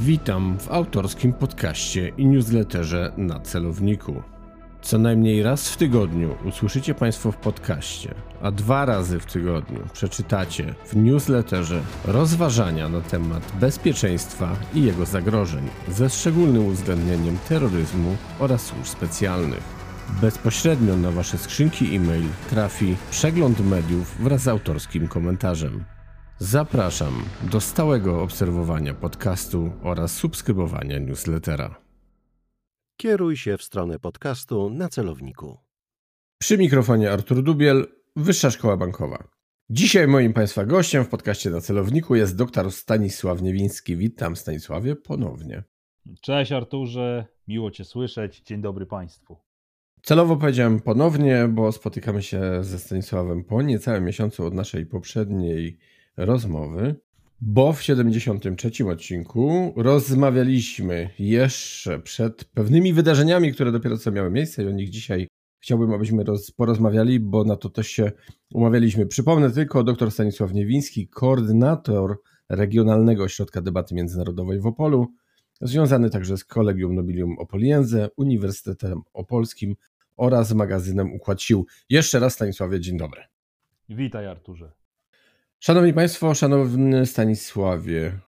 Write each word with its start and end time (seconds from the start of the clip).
Witam 0.00 0.58
w 0.58 0.70
autorskim 0.70 1.32
podcaście 1.32 2.08
i 2.08 2.26
newsletterze 2.26 3.12
na 3.16 3.40
celowniku. 3.40 4.22
Co 4.82 4.98
najmniej 4.98 5.42
raz 5.42 5.68
w 5.68 5.76
tygodniu 5.76 6.36
usłyszycie 6.44 6.94
Państwo 6.94 7.32
w 7.32 7.36
podcaście, 7.36 8.14
a 8.42 8.50
dwa 8.50 8.84
razy 8.84 9.20
w 9.20 9.26
tygodniu 9.26 9.80
przeczytacie 9.92 10.74
w 10.86 10.96
newsletterze 10.96 11.82
rozważania 12.04 12.88
na 12.88 13.00
temat 13.00 13.52
bezpieczeństwa 13.60 14.56
i 14.74 14.82
jego 14.82 15.06
zagrożeń, 15.06 15.68
ze 15.88 16.10
szczególnym 16.10 16.66
uwzględnieniem 16.66 17.38
terroryzmu 17.48 18.16
oraz 18.38 18.62
służb 18.62 18.86
specjalnych. 18.86 19.62
Bezpośrednio 20.20 20.96
na 20.96 21.10
Wasze 21.10 21.38
skrzynki 21.38 21.96
e-mail 21.96 22.24
trafi 22.50 22.96
przegląd 23.10 23.60
mediów 23.60 24.16
wraz 24.20 24.42
z 24.42 24.48
autorskim 24.48 25.08
komentarzem. 25.08 25.97
Zapraszam 26.40 27.24
do 27.52 27.60
stałego 27.60 28.22
obserwowania 28.22 28.94
podcastu 28.94 29.72
oraz 29.82 30.16
subskrybowania 30.16 30.98
newslettera. 30.98 31.80
Kieruj 32.96 33.36
się 33.36 33.56
w 33.56 33.62
stronę 33.62 33.98
podcastu 33.98 34.70
na 34.70 34.88
celowniku. 34.88 35.58
Przy 36.38 36.58
mikrofonie 36.58 37.12
Artur 37.12 37.42
Dubiel, 37.42 37.86
Wyższa 38.16 38.50
Szkoła 38.50 38.76
Bankowa. 38.76 39.28
Dzisiaj 39.70 40.08
moim 40.08 40.32
Państwa 40.32 40.64
gościem 40.64 41.04
w 41.04 41.08
podcaście 41.08 41.50
na 41.50 41.60
celowniku 41.60 42.14
jest 42.14 42.36
dr 42.36 42.72
Stanisław 42.72 43.42
Niewiński. 43.42 43.96
Witam 43.96 44.36
Stanisławie 44.36 44.96
ponownie. 44.96 45.62
Cześć 46.20 46.52
Arturze, 46.52 47.26
miło 47.48 47.70
Cię 47.70 47.84
słyszeć. 47.84 48.40
Dzień 48.40 48.60
dobry 48.60 48.86
Państwu. 48.86 49.36
Celowo 50.02 50.36
powiedziałem 50.36 50.80
ponownie, 50.80 51.48
bo 51.48 51.72
spotykamy 51.72 52.22
się 52.22 52.40
ze 52.60 52.78
Stanisławem 52.78 53.44
po 53.44 53.62
niecałym 53.62 54.04
miesiącu 54.04 54.46
od 54.46 54.54
naszej 54.54 54.86
poprzedniej 54.86 55.78
rozmowy, 56.18 56.94
bo 57.40 57.72
w 57.72 57.82
73 57.82 58.88
odcinku 58.88 59.72
rozmawialiśmy 59.76 61.10
jeszcze 61.18 62.00
przed 62.00 62.44
pewnymi 62.44 62.92
wydarzeniami, 62.92 63.52
które 63.52 63.72
dopiero 63.72 63.98
co 63.98 64.12
miały 64.12 64.30
miejsce 64.30 64.64
i 64.64 64.66
o 64.66 64.70
nich 64.70 64.90
dzisiaj 64.90 65.28
chciałbym, 65.60 65.92
abyśmy 65.92 66.24
roz, 66.24 66.50
porozmawiali, 66.50 67.20
bo 67.20 67.44
na 67.44 67.56
to 67.56 67.68
też 67.70 67.88
się 67.88 68.12
umawialiśmy. 68.54 69.06
Przypomnę 69.06 69.50
tylko, 69.50 69.84
dr 69.84 70.10
Stanisław 70.10 70.52
Niewiński, 70.52 71.08
koordynator 71.08 72.20
Regionalnego 72.48 73.24
Ośrodka 73.24 73.62
Debaty 73.62 73.94
Międzynarodowej 73.94 74.60
w 74.60 74.66
Opolu, 74.66 75.06
związany 75.60 76.10
także 76.10 76.36
z 76.36 76.44
Kolegium 76.44 76.94
Nobilium 76.94 77.38
Opoliense, 77.38 78.08
Uniwersytetem 78.16 79.00
Opolskim 79.12 79.76
oraz 80.16 80.54
magazynem 80.54 81.12
Układ 81.12 81.42
Sił. 81.42 81.66
Jeszcze 81.90 82.18
raz 82.18 82.34
Stanisławie, 82.34 82.80
dzień 82.80 82.98
dobry. 82.98 83.22
Witaj 83.88 84.26
Arturze. 84.26 84.72
Szanowni 85.60 85.92
Państwo, 85.92 86.34
szanowny 86.34 87.06
Stanisławie, 87.06 88.20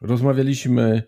rozmawialiśmy 0.00 1.02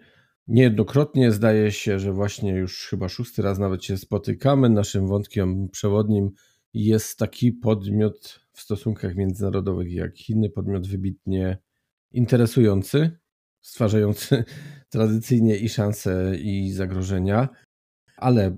niejednokrotnie. 0.46 1.32
Zdaje 1.32 1.72
się, 1.72 1.98
że 1.98 2.12
właśnie 2.12 2.52
już 2.52 2.86
chyba 2.88 3.08
szósty 3.08 3.42
raz 3.42 3.58
nawet 3.58 3.84
się 3.84 3.96
spotykamy. 3.96 4.68
Naszym 4.70 5.06
wątkiem 5.06 5.68
przewodnim 5.68 6.30
jest 6.74 7.18
taki 7.18 7.52
podmiot 7.52 8.40
w 8.52 8.60
stosunkach 8.60 9.16
międzynarodowych 9.16 9.92
jak 9.92 10.16
Chiny, 10.16 10.50
podmiot 10.50 10.88
wybitnie 10.88 11.58
interesujący, 12.12 13.18
stwarzający 13.60 14.44
tradycyjnie 14.90 15.56
i 15.56 15.68
szanse, 15.68 16.36
i 16.36 16.72
zagrożenia. 16.72 17.48
Ale 18.16 18.56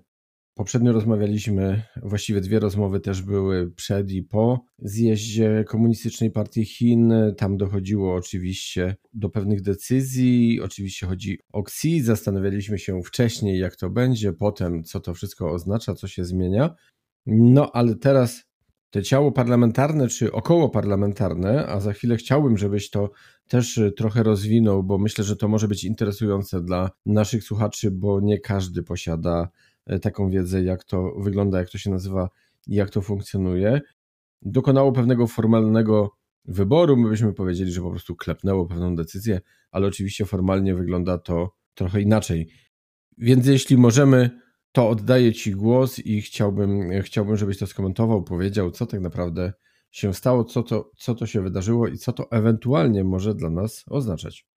Poprzednio 0.61 0.93
rozmawialiśmy, 0.93 1.83
właściwie 2.03 2.41
dwie 2.41 2.61
rozmowy 2.61 3.01
też 3.01 3.23
były 3.23 3.71
przed 3.71 4.11
i 4.11 4.23
po 4.23 4.61
zjeździe 4.79 5.65
Komunistycznej 5.69 6.31
Partii 6.31 6.65
Chin. 6.65 7.13
Tam 7.37 7.57
dochodziło 7.57 8.15
oczywiście 8.15 8.97
do 9.13 9.31
pewnych 9.31 9.63
decyzji. 9.63 10.61
Oczywiście 10.61 11.07
chodzi 11.07 11.39
o 11.53 11.61
XI. 11.61 12.03
Zastanawialiśmy 12.03 12.79
się 12.79 13.03
wcześniej, 13.03 13.59
jak 13.59 13.77
to 13.77 13.91
będzie, 13.91 14.33
potem, 14.33 14.85
co 14.85 15.01
to 15.01 15.15
wszystko 15.15 15.53
oznacza, 15.53 15.95
co 15.95 16.09
się 16.09 16.25
zmienia. 16.25 16.75
No 17.27 17.71
ale 17.73 17.95
teraz 17.95 18.45
te 18.91 19.03
ciało 19.03 19.33
parlamentarne 19.33 20.09
czy 20.09 20.33
około 20.33 20.69
parlamentarne, 20.69 21.67
a 21.67 21.81
za 21.81 21.93
chwilę 21.93 22.17
chciałbym, 22.17 22.59
żebyś 22.59 22.91
to 22.91 23.11
też 23.49 23.81
trochę 23.97 24.23
rozwinął, 24.23 24.83
bo 24.83 24.99
myślę, 24.99 25.25
że 25.25 25.37
to 25.37 25.49
może 25.49 25.69
być 25.69 25.85
interesujące 25.85 26.63
dla 26.63 26.91
naszych 27.07 27.45
słuchaczy, 27.45 27.91
bo 27.91 28.21
nie 28.21 28.41
każdy 28.41 28.83
posiada 28.83 29.49
taką 29.99 30.31
wiedzę, 30.31 30.63
jak 30.63 30.85
to 30.85 31.13
wygląda, 31.19 31.59
jak 31.59 31.71
to 31.71 31.79
się 31.79 31.91
nazywa 31.91 32.29
i 32.67 32.75
jak 32.75 32.91
to 32.91 33.03
funkcjonuje. 33.03 33.81
Dokonało 34.43 34.93
pewnego 34.93 35.27
formalnego 35.27 36.11
wyboru. 36.45 36.97
My 36.97 37.09
byśmy 37.09 37.33
powiedzieli, 37.33 37.73
że 37.73 37.81
po 37.81 37.91
prostu 37.91 38.17
klepnęło 38.17 38.67
pewną 38.67 38.97
decyzję, 38.97 39.41
ale 39.71 39.87
oczywiście 39.87 40.25
formalnie 40.25 40.75
wygląda 40.75 41.19
to 41.19 41.55
trochę 41.75 42.01
inaczej. 42.01 42.49
Więc 43.19 43.47
jeśli 43.47 43.77
możemy, 43.77 44.31
to 44.73 44.89
oddaję 44.89 45.33
Ci 45.33 45.51
głos 45.51 45.99
i 45.99 46.23
chciałbym, 46.23 46.91
chciałbym 47.03 47.37
żebyś 47.37 47.59
to 47.59 47.67
skomentował, 47.67 48.23
powiedział, 48.23 48.71
co 48.71 48.87
tak 48.87 49.01
naprawdę 49.01 49.53
się 49.91 50.15
stało, 50.15 50.45
co 50.45 50.63
to, 50.63 50.91
co 50.97 51.15
to 51.15 51.27
się 51.27 51.43
wydarzyło 51.43 51.89
i 51.89 51.99
co 51.99 52.13
to 52.13 52.31
ewentualnie 52.31 53.05
może 53.05 53.35
dla 53.35 53.51
nas 53.51 53.85
oznaczać. 53.87 54.50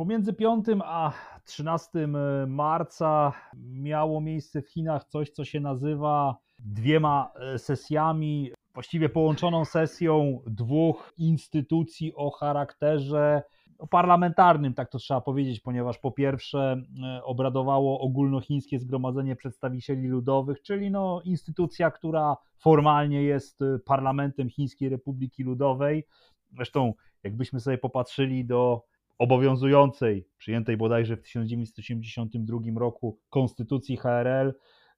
Pomiędzy 0.00 0.32
5 0.32 0.66
a 0.84 1.12
13 1.44 1.90
e, 1.98 2.06
marca 2.46 3.32
miało 3.56 4.20
miejsce 4.20 4.62
w 4.62 4.68
Chinach 4.68 5.04
coś, 5.04 5.30
co 5.30 5.44
się 5.44 5.60
nazywa 5.60 6.36
dwiema 6.58 7.32
e, 7.34 7.58
sesjami, 7.58 8.52
właściwie 8.74 9.08
połączoną 9.08 9.64
sesją 9.64 10.42
dwóch 10.46 11.12
instytucji 11.18 12.14
o 12.14 12.30
charakterze 12.30 13.42
parlamentarnym, 13.90 14.74
tak 14.74 14.90
to 14.90 14.98
trzeba 14.98 15.20
powiedzieć, 15.20 15.60
ponieważ 15.60 15.98
po 15.98 16.10
pierwsze 16.12 16.82
e, 17.04 17.24
obradowało 17.24 18.00
ogólnochińskie 18.00 18.78
Zgromadzenie 18.78 19.36
Przedstawicieli 19.36 20.08
Ludowych, 20.08 20.62
czyli 20.62 20.90
no 20.90 21.20
instytucja, 21.24 21.90
która 21.90 22.36
formalnie 22.58 23.22
jest 23.22 23.60
parlamentem 23.84 24.50
Chińskiej 24.50 24.88
Republiki 24.88 25.42
Ludowej. 25.42 26.06
Zresztą, 26.52 26.92
jakbyśmy 27.22 27.60
sobie 27.60 27.78
popatrzyli 27.78 28.44
do 28.44 28.90
obowiązującej, 29.20 30.28
przyjętej 30.38 30.76
bodajże 30.76 31.16
w 31.16 31.22
1982 31.22 32.58
roku 32.76 33.18
konstytucji 33.30 33.96
HRL, 33.96 34.54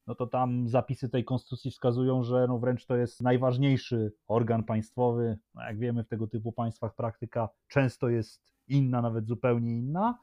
no 0.06 0.14
to 0.14 0.26
tam 0.26 0.68
zapisy 0.68 1.08
tej 1.08 1.24
konstytucji 1.24 1.70
wskazują, 1.70 2.22
że 2.22 2.46
no 2.48 2.58
wręcz 2.58 2.86
to 2.86 2.96
jest 2.96 3.22
najważniejszy 3.22 4.12
organ 4.26 4.64
państwowy. 4.64 5.38
No 5.54 5.62
jak 5.62 5.78
wiemy, 5.78 6.04
w 6.04 6.08
tego 6.08 6.26
typu 6.26 6.52
państwach 6.52 6.94
praktyka 6.94 7.48
często 7.68 8.08
jest 8.08 8.52
inna, 8.68 9.02
nawet 9.02 9.26
zupełnie 9.26 9.78
inna. 9.78 10.18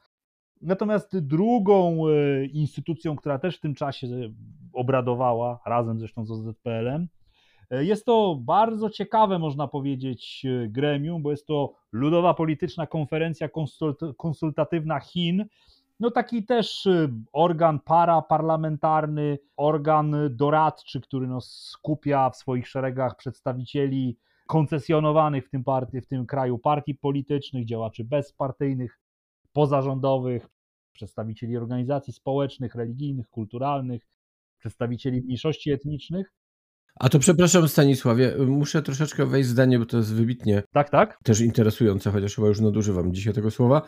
Natomiast 0.60 1.18
drugą 1.18 2.08
e, 2.08 2.44
instytucją, 2.44 3.16
która 3.16 3.38
też 3.38 3.56
w 3.56 3.60
tym 3.60 3.74
czasie 3.74 4.06
obradowała, 4.72 5.60
razem 5.66 5.98
zresztą 5.98 6.24
z 6.24 6.30
OZPL-em, 6.30 7.08
jest 7.70 8.06
to 8.06 8.38
bardzo 8.40 8.90
ciekawe, 8.90 9.38
można 9.38 9.68
powiedzieć, 9.68 10.46
e, 10.46 10.68
gremium, 10.68 11.22
bo 11.22 11.30
jest 11.30 11.46
to 11.46 11.74
Ludowa 11.92 12.34
Polityczna 12.34 12.86
Konferencja 12.86 13.48
Konsultatywna 14.16 15.00
Chin. 15.00 15.44
No 16.00 16.10
taki 16.10 16.44
też 16.44 16.86
e, 16.86 17.08
organ 17.32 17.80
paraparlamentarny, 17.80 19.38
organ 19.56 20.16
doradczy, 20.30 21.00
który 21.00 21.26
no 21.26 21.40
skupia 21.40 22.30
w 22.30 22.36
swoich 22.36 22.68
szeregach 22.68 23.16
przedstawicieli 23.16 24.16
koncesjonowanych 24.46 25.46
w 25.46 25.50
tym, 25.50 25.64
partii, 25.64 26.00
w 26.00 26.06
tym 26.06 26.26
kraju 26.26 26.58
partii 26.58 26.94
politycznych, 26.94 27.64
działaczy 27.64 28.04
bezpartyjnych, 28.04 29.00
pozarządowych, 29.52 30.48
przedstawicieli 30.92 31.56
organizacji 31.56 32.12
społecznych, 32.12 32.74
religijnych, 32.74 33.28
kulturalnych, 33.28 34.06
przedstawicieli 34.58 35.22
mniejszości 35.22 35.70
etnicznych. 35.70 36.32
A 36.96 37.08
to 37.08 37.18
przepraszam 37.18 37.68
Stanisławie, 37.68 38.34
muszę 38.46 38.82
troszeczkę 38.82 39.26
wejść 39.26 39.48
w 39.48 39.52
zdanie, 39.52 39.78
bo 39.78 39.86
to 39.86 39.96
jest 39.96 40.14
wybitnie 40.14 40.62
tak, 40.72 40.90
tak. 40.90 41.18
też 41.24 41.40
interesujące, 41.40 42.10
chociaż 42.10 42.34
chyba 42.34 42.48
już 42.48 42.60
nadużywam 42.60 43.14
dzisiaj 43.14 43.34
tego 43.34 43.50
słowa. 43.50 43.82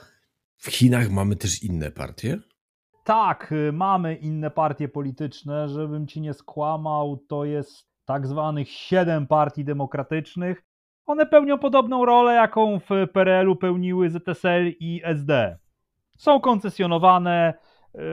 W 0.56 0.66
Chinach 0.66 1.10
mamy 1.10 1.36
też 1.36 1.62
inne 1.62 1.90
partie? 1.90 2.38
Tak, 3.04 3.52
y, 3.52 3.72
mamy 3.72 4.14
inne 4.14 4.50
partie 4.50 4.88
polityczne. 4.88 5.68
Żebym 5.68 6.06
ci 6.06 6.20
nie 6.20 6.34
skłamał, 6.34 7.16
to 7.28 7.44
jest 7.44 7.86
tak 8.04 8.26
zwanych 8.26 8.70
siedem 8.70 9.26
partii 9.26 9.64
demokratycznych. 9.64 10.62
One 11.06 11.26
pełnią 11.26 11.58
podobną 11.58 12.04
rolę, 12.04 12.34
jaką 12.34 12.80
w 12.80 12.88
PRL-u 13.12 13.56
pełniły 13.56 14.10
ZSL 14.10 14.72
i 14.80 15.00
SD. 15.04 15.58
Są 16.18 16.40
koncesjonowane, 16.40 17.54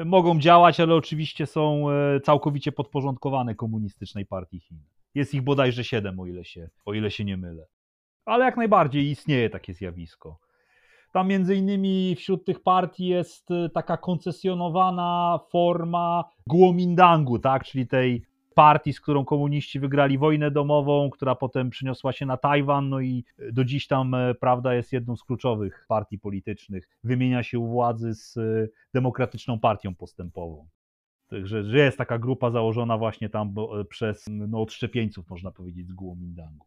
mogą 0.05 0.39
działać, 0.39 0.79
ale 0.79 0.95
oczywiście 0.95 1.45
są 1.45 1.85
y, 2.17 2.19
całkowicie 2.21 2.71
podporządkowane 2.71 3.55
komunistycznej 3.55 4.25
partii 4.25 4.59
Chin. 4.59 4.79
Jest 5.15 5.33
ich 5.33 5.41
bodajże 5.41 5.83
siedem, 5.83 6.19
o 6.19 6.25
ile 6.25 6.45
się, 6.45 6.69
o 6.85 6.93
ile 6.93 7.11
się 7.11 7.25
nie 7.25 7.37
mylę. 7.37 7.65
Ale 8.25 8.45
jak 8.45 8.57
najbardziej 8.57 9.09
istnieje 9.09 9.49
takie 9.49 9.73
zjawisko. 9.73 10.39
Tam 11.11 11.27
między 11.27 11.55
innymi 11.55 12.15
wśród 12.15 12.45
tych 12.45 12.63
partii 12.63 13.07
jest 13.07 13.51
y, 13.51 13.69
taka 13.69 13.97
koncesjonowana 13.97 15.39
forma 15.51 16.23
Guomindangu, 16.47 17.39
tak? 17.39 17.63
czyli 17.63 17.87
tej 17.87 18.25
partii, 18.59 18.93
z 18.93 19.01
którą 19.01 19.25
komuniści 19.25 19.79
wygrali 19.79 20.17
wojnę 20.17 20.51
domową, 20.51 21.09
która 21.09 21.35
potem 21.35 21.69
przyniosła 21.69 22.11
się 22.13 22.25
na 22.25 22.37
Tajwan, 22.37 22.89
no 22.89 22.99
i 22.99 23.25
do 23.51 23.65
dziś 23.65 23.87
tam, 23.87 24.15
prawda, 24.39 24.73
jest 24.73 24.93
jedną 24.93 25.15
z 25.15 25.23
kluczowych 25.23 25.85
partii 25.87 26.19
politycznych. 26.19 26.89
Wymienia 27.03 27.43
się 27.43 27.59
u 27.59 27.67
władzy 27.67 28.13
z 28.13 28.37
Demokratyczną 28.93 29.59
Partią 29.59 29.95
Postępową. 29.95 30.67
Także 31.27 31.63
że 31.63 31.77
jest 31.77 31.97
taka 31.97 32.19
grupa 32.19 32.51
założona 32.51 32.97
właśnie 32.97 33.29
tam 33.29 33.55
przez 33.89 34.25
no, 34.29 34.61
odszczepieńców, 34.61 35.29
można 35.29 35.51
powiedzieć, 35.51 35.87
z 35.87 35.93
Guomindangu. 35.93 36.65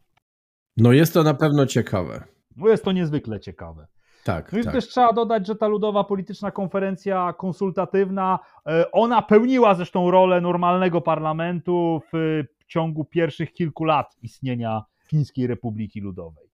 No 0.77 0.91
jest 0.91 1.13
to 1.13 1.23
na 1.23 1.33
pewno 1.33 1.65
ciekawe. 1.65 2.23
No 2.55 2.67
jest 2.67 2.83
to 2.83 2.91
niezwykle 2.91 3.39
ciekawe. 3.39 3.87
Tak, 4.23 4.53
no 4.53 4.59
i 4.59 4.63
tak. 4.63 4.73
też 4.73 4.87
trzeba 4.87 5.13
dodać, 5.13 5.47
że 5.47 5.55
ta 5.55 5.67
Ludowa 5.67 6.03
Polityczna 6.03 6.51
Konferencja 6.51 7.33
Konsultatywna, 7.37 8.39
e, 8.67 8.91
ona 8.91 9.21
pełniła 9.21 9.75
zresztą 9.75 10.11
rolę 10.11 10.41
normalnego 10.41 11.01
parlamentu 11.01 12.01
w 12.13 12.43
ciągu 12.67 13.05
pierwszych 13.05 13.53
kilku 13.53 13.83
lat 13.83 14.17
istnienia 14.21 14.83
Chińskiej 15.09 15.47
Republiki 15.47 16.01
Ludowej. 16.01 16.49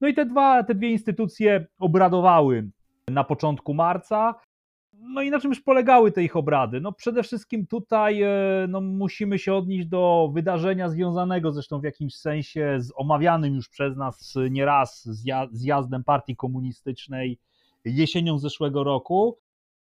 No 0.00 0.08
i 0.08 0.14
te, 0.14 0.26
dwa, 0.26 0.62
te 0.62 0.74
dwie 0.74 0.90
instytucje 0.90 1.66
obradowały 1.78 2.68
na 3.08 3.24
początku 3.24 3.74
marca. 3.74 4.34
No 5.04 5.22
i 5.22 5.30
na 5.30 5.40
czymś 5.40 5.60
polegały 5.60 6.12
te 6.12 6.22
ich 6.22 6.36
obrady? 6.36 6.80
No 6.80 6.92
przede 6.92 7.22
wszystkim 7.22 7.66
tutaj 7.66 8.22
e, 8.22 8.30
no, 8.68 8.80
musimy 8.80 9.38
się 9.38 9.54
odnieść 9.54 9.88
do 9.88 10.30
wydarzenia 10.34 10.88
związanego 10.88 11.52
zresztą 11.52 11.80
w 11.80 11.84
jakimś 11.84 12.14
sensie 12.14 12.76
z 12.78 12.92
omawianym 12.96 13.54
już 13.54 13.68
przez 13.68 13.96
nas 13.96 14.34
nieraz 14.50 15.08
zjazdem 15.52 16.04
partii 16.04 16.36
komunistycznej 16.36 17.38
jesienią 17.84 18.38
zeszłego 18.38 18.84
roku, 18.84 19.38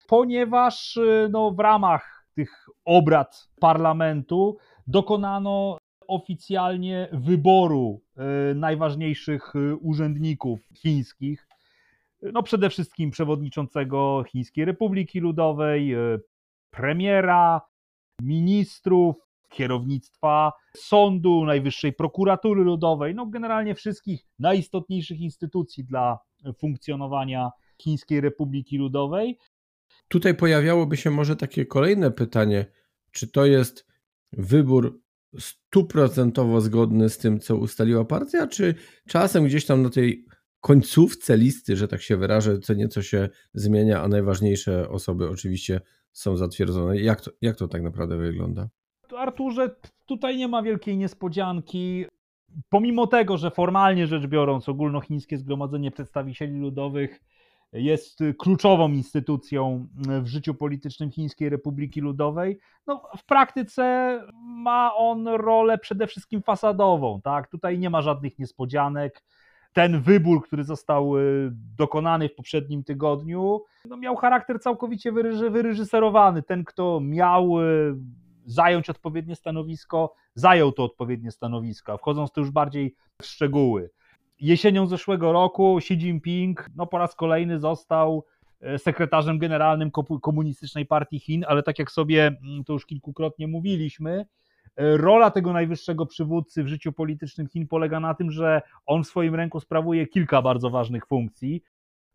ponieważ 0.09 0.97
e, 0.97 1.29
no, 1.31 1.51
w 1.51 1.59
ramach 1.59 2.27
tych 2.35 2.67
obrad 2.85 3.49
parlamentu 3.61 4.57
dokonano 4.87 5.79
oficjalnie 6.09 7.09
wyboru 7.13 8.01
e, 8.17 8.55
najważniejszych 8.55 9.53
urzędników 9.81 10.61
chińskich 10.75 11.50
no 12.23 12.43
przede 12.43 12.71
wszystkim 12.71 13.11
przewodniczącego 13.11 14.25
Chińskiej 14.29 14.65
Republiki 14.65 15.21
Ludowej, 15.21 15.95
e, 15.95 16.19
premiera, 16.71 17.61
ministrów, 18.23 19.17
kierownictwa 19.49 20.53
sądu, 20.77 21.45
Najwyższej 21.45 21.93
Prokuratury 21.93 22.65
Ludowej, 22.65 23.15
no 23.15 23.27
generalnie 23.27 23.75
wszystkich 23.75 24.27
najistotniejszych 24.39 25.21
instytucji 25.21 25.85
dla 25.85 26.19
funkcjonowania 26.59 27.51
Chińskiej 27.83 28.21
Republiki 28.21 28.79
Ludowej. 28.79 29.39
Tutaj 30.09 30.35
pojawiałoby 30.35 30.97
się 30.97 31.11
może 31.11 31.37
takie 31.37 31.67
kolejne 31.67 32.11
pytanie, 32.11 32.67
czy 33.11 33.29
to 33.29 33.47
jest 33.47 33.87
wybór 34.33 35.01
stuprocentowo 35.39 36.61
zgodny 36.61 37.09
z 37.09 37.19
tym, 37.19 37.41
co 37.41 37.57
ustaliła 37.57 38.05
partia, 38.05 38.47
czy 38.47 38.75
czasem 39.09 39.45
gdzieś 39.45 39.67
tam 39.67 39.83
na 39.83 39.91
tej 39.91 40.27
końcówce 40.61 41.37
listy, 41.37 41.77
że 41.77 41.89
tak 41.89 42.03
się 42.03 42.17
wyrażę, 42.17 42.59
co 42.59 42.75
nieco 42.75 43.03
się 43.03 43.29
zmienia, 43.55 44.03
a 44.03 44.09
najważniejsze 44.09 44.89
osoby 44.89 45.31
oczywiście 45.31 45.81
są 46.13 46.37
zatwierdzone. 46.37 47.01
Jak 47.01 47.21
to, 47.21 47.31
jak 47.43 47.57
to 47.57 47.69
tak 47.69 47.83
naprawdę 47.83 48.17
wygląda? 48.17 48.69
Arturze, 49.17 49.77
tutaj 50.07 50.37
nie 50.37 50.49
ma 50.49 50.63
wielkiej 50.63 50.97
niespodzianki. 50.97 52.07
Pomimo 52.69 53.07
tego, 53.07 53.39
że 53.39 53.51
formalnie 53.51 54.07
rzecz 54.07 54.27
biorąc, 54.27 54.69
ogólnochińskie 54.69 55.39
Zgromadzenie 55.39 55.91
Przedstawicieli 55.91 56.59
Ludowych 56.59 57.21
jest 57.73 58.19
kluczową 58.39 58.93
instytucją 58.93 59.87
w 60.23 60.27
życiu 60.27 60.55
politycznym 60.55 61.11
Chińskiej 61.11 61.49
Republiki 61.49 62.01
Ludowej, 62.01 62.59
no, 62.87 63.03
w 63.19 63.25
praktyce 63.25 63.83
ma 64.45 64.95
on 64.95 65.29
rolę 65.29 65.79
przede 65.79 66.07
wszystkim 66.07 66.43
fasadową. 66.43 67.21
Tak? 67.21 67.49
Tutaj 67.49 67.79
nie 67.79 67.91
ma 67.91 68.03
żadnych 68.03 68.39
niespodzianek 68.39 69.23
ten 69.73 70.01
wybór, 70.01 70.43
który 70.47 70.65
został 70.65 71.19
y, 71.19 71.51
dokonany 71.77 72.29
w 72.29 72.35
poprzednim 72.35 72.85
tygodniu, 72.85 73.63
no 73.89 73.97
miał 73.97 74.17
charakter 74.17 74.61
całkowicie 74.61 75.13
wyreżyserowany. 75.51 76.43
Ten, 76.43 76.65
kto 76.65 77.01
miał 77.01 77.61
y, 77.61 77.95
zająć 78.47 78.91
odpowiednie 78.91 79.37
stanowisko, 79.37 80.15
zajął 80.35 80.73
to 80.73 80.85
odpowiednie 80.85 81.31
stanowisko. 81.31 81.99
Wchodząc 81.99 82.33
tu 82.33 82.41
już 82.41 82.51
bardziej 82.51 82.95
w 83.23 83.27
szczegóły. 83.27 83.91
Jesienią 84.41 84.87
zeszłego 84.87 85.33
roku 85.33 85.79
Xi 85.79 85.95
Jinping 85.95 86.71
no, 86.77 86.87
po 86.87 86.99
raz 86.99 87.15
kolejny 87.15 87.59
został 87.59 88.25
y, 88.75 88.79
sekretarzem 88.79 89.39
generalnym 89.39 89.91
Komunistycznej 90.23 90.87
Partii 90.87 91.19
Chin, 91.19 91.45
ale 91.49 91.63
tak 91.63 91.79
jak 91.79 91.91
sobie 91.91 92.27
mm, 92.27 92.65
to 92.65 92.73
już 92.73 92.87
kilkukrotnie 92.87 93.47
mówiliśmy, 93.47 94.27
rola 94.81 95.31
tego 95.31 95.53
najwyższego 95.53 96.07
przywódcy 96.07 96.65
w 96.65 96.69
życiu 96.69 96.93
politycznym 96.93 97.49
Chin 97.49 97.69
polega 97.69 98.01
na 98.01 98.15
tym, 98.15 98.31
że 98.31 98.63
on 98.87 99.05
w 99.05 99.07
swoim 99.07 99.35
ręku 99.35 99.61
sprawuje 99.61 100.07
kilka 100.07 100.43
bardzo 100.43 100.71
ważnych 100.71 101.07
funkcji. 101.07 101.63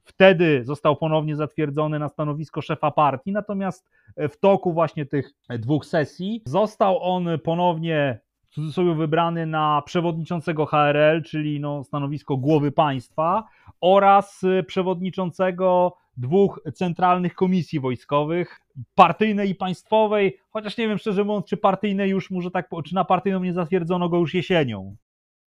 Wtedy 0.04 0.64
został 0.64 0.96
ponownie 0.96 1.36
zatwierdzony 1.36 2.00
na 2.00 2.10
stanowisko 2.10 2.62
szefa 2.62 2.92
partii, 2.92 3.32
natomiast 3.32 3.90
w 4.18 4.38
toku 4.38 4.74
właśnie 4.74 5.06
tych 5.06 5.32
dwóch 5.50 5.86
sesji 5.86 6.44
został 6.46 7.04
on 7.04 7.28
ponownie 7.44 8.20
w 8.50 8.54
cudzysłowie 8.56 8.94
wybrany 8.94 9.46
na 9.46 9.82
przewodniczącego 9.86 10.66
HRL, 10.66 11.24
czyli 11.24 11.60
no 11.60 11.84
stanowisko 11.84 12.38
głowy 12.38 12.72
państwa 12.72 13.44
oraz 13.82 14.42
przewodniczącego 14.68 15.98
dwóch 16.18 16.62
centralnych 16.74 17.36
komisji 17.36 17.80
wojskowych, 17.80 18.62
partyjnej 18.96 19.50
i 19.50 19.56
państwowej, 19.56 20.38
chociaż 20.50 20.78
nie 20.78 20.88
wiem 20.88 20.98
szczerze 20.98 21.24
mówiąc, 21.24 21.46
czy 21.46 21.58
partyjnej 21.58 22.10
już 22.10 22.32
może 22.32 22.52
tak, 22.52 22.70
czy 22.86 22.96
na 22.96 23.06
partyjną 23.06 23.44
nie 23.44 23.54
zatwierdzono 23.54 24.10
go 24.10 24.18
już 24.18 24.34
jesienią. 24.34 24.96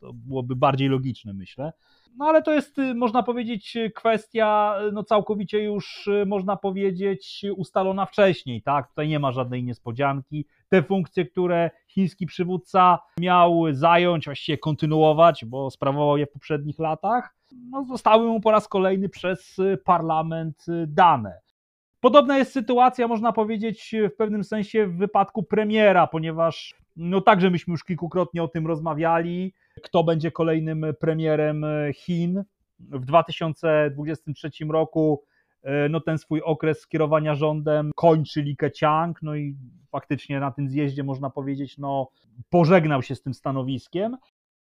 To 0.00 0.12
byłoby 0.12 0.56
bardziej 0.56 0.88
logiczne, 0.88 1.32
myślę. 1.32 1.72
No 2.16 2.26
ale 2.26 2.42
to 2.42 2.52
jest, 2.52 2.78
y, 2.78 2.94
można 2.94 3.22
powiedzieć, 3.22 3.76
kwestia 3.94 4.74
y, 4.88 4.92
no 4.92 5.04
całkowicie 5.04 5.62
już, 5.62 6.06
y, 6.06 6.26
można 6.26 6.56
powiedzieć, 6.56 7.44
ustalona 7.56 8.06
wcześniej, 8.06 8.62
tak? 8.62 8.88
Tutaj 8.88 9.08
nie 9.08 9.18
ma 9.18 9.32
żadnej 9.32 9.64
niespodzianki. 9.64 10.46
Te 10.68 10.82
funkcje, 10.82 11.26
które 11.26 11.70
chiński 11.88 12.26
przywódca 12.26 12.98
miał 13.20 13.64
zająć, 13.72 14.24
właściwie 14.24 14.58
kontynuować, 14.58 15.44
bo 15.44 15.70
sprawował 15.70 16.16
je 16.16 16.26
w 16.26 16.32
poprzednich 16.32 16.78
latach, 16.78 17.37
no 17.52 17.84
zostały 17.84 18.28
mu 18.28 18.40
po 18.40 18.50
raz 18.50 18.68
kolejny 18.68 19.08
przez 19.08 19.56
parlament 19.84 20.66
dane. 20.86 21.40
Podobna 22.00 22.38
jest 22.38 22.52
sytuacja, 22.52 23.08
można 23.08 23.32
powiedzieć, 23.32 23.94
w 24.12 24.16
pewnym 24.16 24.44
sensie 24.44 24.86
w 24.86 24.96
wypadku 24.96 25.42
premiera, 25.42 26.06
ponieważ 26.06 26.74
no 26.96 27.20
także 27.20 27.50
myśmy 27.50 27.72
już 27.72 27.84
kilkukrotnie 27.84 28.42
o 28.42 28.48
tym 28.48 28.66
rozmawiali, 28.66 29.54
kto 29.82 30.04
będzie 30.04 30.30
kolejnym 30.30 30.86
premierem 31.00 31.66
Chin. 31.94 32.44
W 32.78 33.04
2023 33.04 34.50
roku 34.68 35.22
no 35.90 36.00
ten 36.00 36.18
swój 36.18 36.42
okres 36.42 36.88
kierowania 36.88 37.34
rządem 37.34 37.90
kończy 37.94 38.42
Li 38.42 38.56
Keqiang, 38.56 39.22
no 39.22 39.36
i 39.36 39.56
faktycznie 39.90 40.40
na 40.40 40.50
tym 40.50 40.68
zjeździe 40.68 41.04
można 41.04 41.30
powiedzieć, 41.30 41.78
no 41.78 42.08
pożegnał 42.50 43.02
się 43.02 43.14
z 43.14 43.22
tym 43.22 43.34
stanowiskiem, 43.34 44.16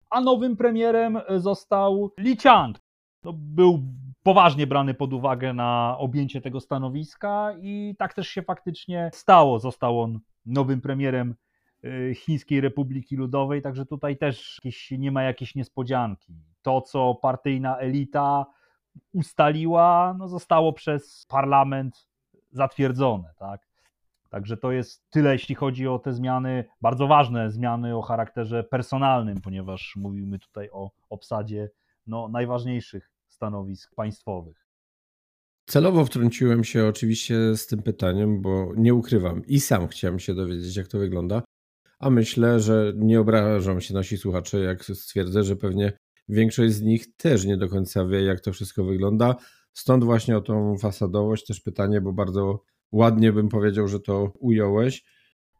a 0.10 0.22
nowym 0.22 0.58
premierem 0.58 1.20
został 1.38 2.12
Li 2.18 2.38
Qiang. 2.38 2.80
No, 3.24 3.34
był 3.34 3.84
poważnie 4.24 4.68
brany 4.68 4.94
pod 4.94 5.14
uwagę 5.14 5.54
na 5.54 5.96
objęcie 6.00 6.42
tego 6.42 6.60
stanowiska 6.60 7.54
i 7.62 7.96
tak 7.98 8.14
też 8.14 8.28
się 8.28 8.42
faktycznie 8.42 9.10
stało. 9.14 9.60
Został 9.60 10.02
on 10.02 10.20
nowym 10.46 10.82
premierem 10.82 11.36
y, 11.84 12.16
Chińskiej 12.16 12.62
Republiki 12.62 13.16
Ludowej, 13.16 13.62
także 13.62 13.86
tutaj 13.86 14.18
też 14.18 14.60
nie 14.92 15.12
ma 15.12 15.24
jakiejś 15.24 15.56
niespodzianki. 15.56 16.34
To, 16.62 16.82
co 16.82 17.16
partyjna 17.16 17.78
elita 17.78 18.46
ustaliła, 19.14 20.16
no 20.18 20.28
zostało 20.28 20.74
przez 20.74 21.26
parlament 21.30 22.08
zatwierdzone. 22.52 23.34
Tak? 23.38 23.66
Także 24.29 24.57
to 24.57 24.72
jest 24.72 25.10
tyle, 25.10 25.34
jeśli 25.34 25.55
chodzi 25.55 25.88
o 25.88 26.00
te 26.00 26.13
zmiany, 26.13 26.65
bardzo 26.81 27.07
ważne 27.07 27.51
zmiany 27.51 27.98
o 27.98 28.01
charakterze 28.01 28.63
personalnym, 28.63 29.41
ponieważ 29.41 29.93
mówimy 29.96 30.39
tutaj 30.39 30.69
o 30.72 30.91
obsadzie 31.10 31.69
no, 32.07 32.27
najważniejszych 32.27 33.12
stanowisk 33.27 33.96
państwowych. 33.96 34.67
Celowo 35.65 36.05
wtrąciłem 36.05 36.63
się 36.63 36.86
oczywiście 36.86 37.55
z 37.55 37.67
tym 37.67 37.84
pytaniem, 37.84 38.41
bo 38.41 38.72
nie 38.75 38.93
ukrywam 38.93 39.46
i 39.46 39.60
sam 39.60 39.88
chciałem 39.88 40.19
się 40.19 40.36
dowiedzieć, 40.36 40.75
jak 40.75 40.88
to 40.88 41.00
wygląda. 41.00 41.41
A 42.00 42.10
myślę, 42.10 42.60
że 42.60 42.93
nie 42.96 43.19
obrażą 43.19 43.79
się 43.79 43.93
nasi 43.93 44.17
słuchacze, 44.17 44.60
jak 44.60 44.86
stwierdzę, 44.86 45.43
że 45.43 45.55
pewnie 45.55 45.93
większość 46.29 46.74
z 46.74 46.81
nich 46.81 47.15
też 47.15 47.46
nie 47.46 47.57
do 47.57 47.69
końca 47.69 48.05
wie, 48.05 48.24
jak 48.24 48.39
to 48.39 48.53
wszystko 48.53 48.84
wygląda. 48.84 49.36
Stąd 49.74 50.03
właśnie 50.03 50.38
o 50.38 50.41
tą 50.41 50.77
fasadowość 50.77 51.46
też 51.46 51.62
pytanie, 51.62 52.01
bo 52.01 52.13
bardzo 52.13 52.63
ładnie 52.91 53.32
bym 53.34 53.50
powiedział, 53.50 53.88
że 53.88 54.00
to 54.00 54.32
ująłeś. 54.39 55.03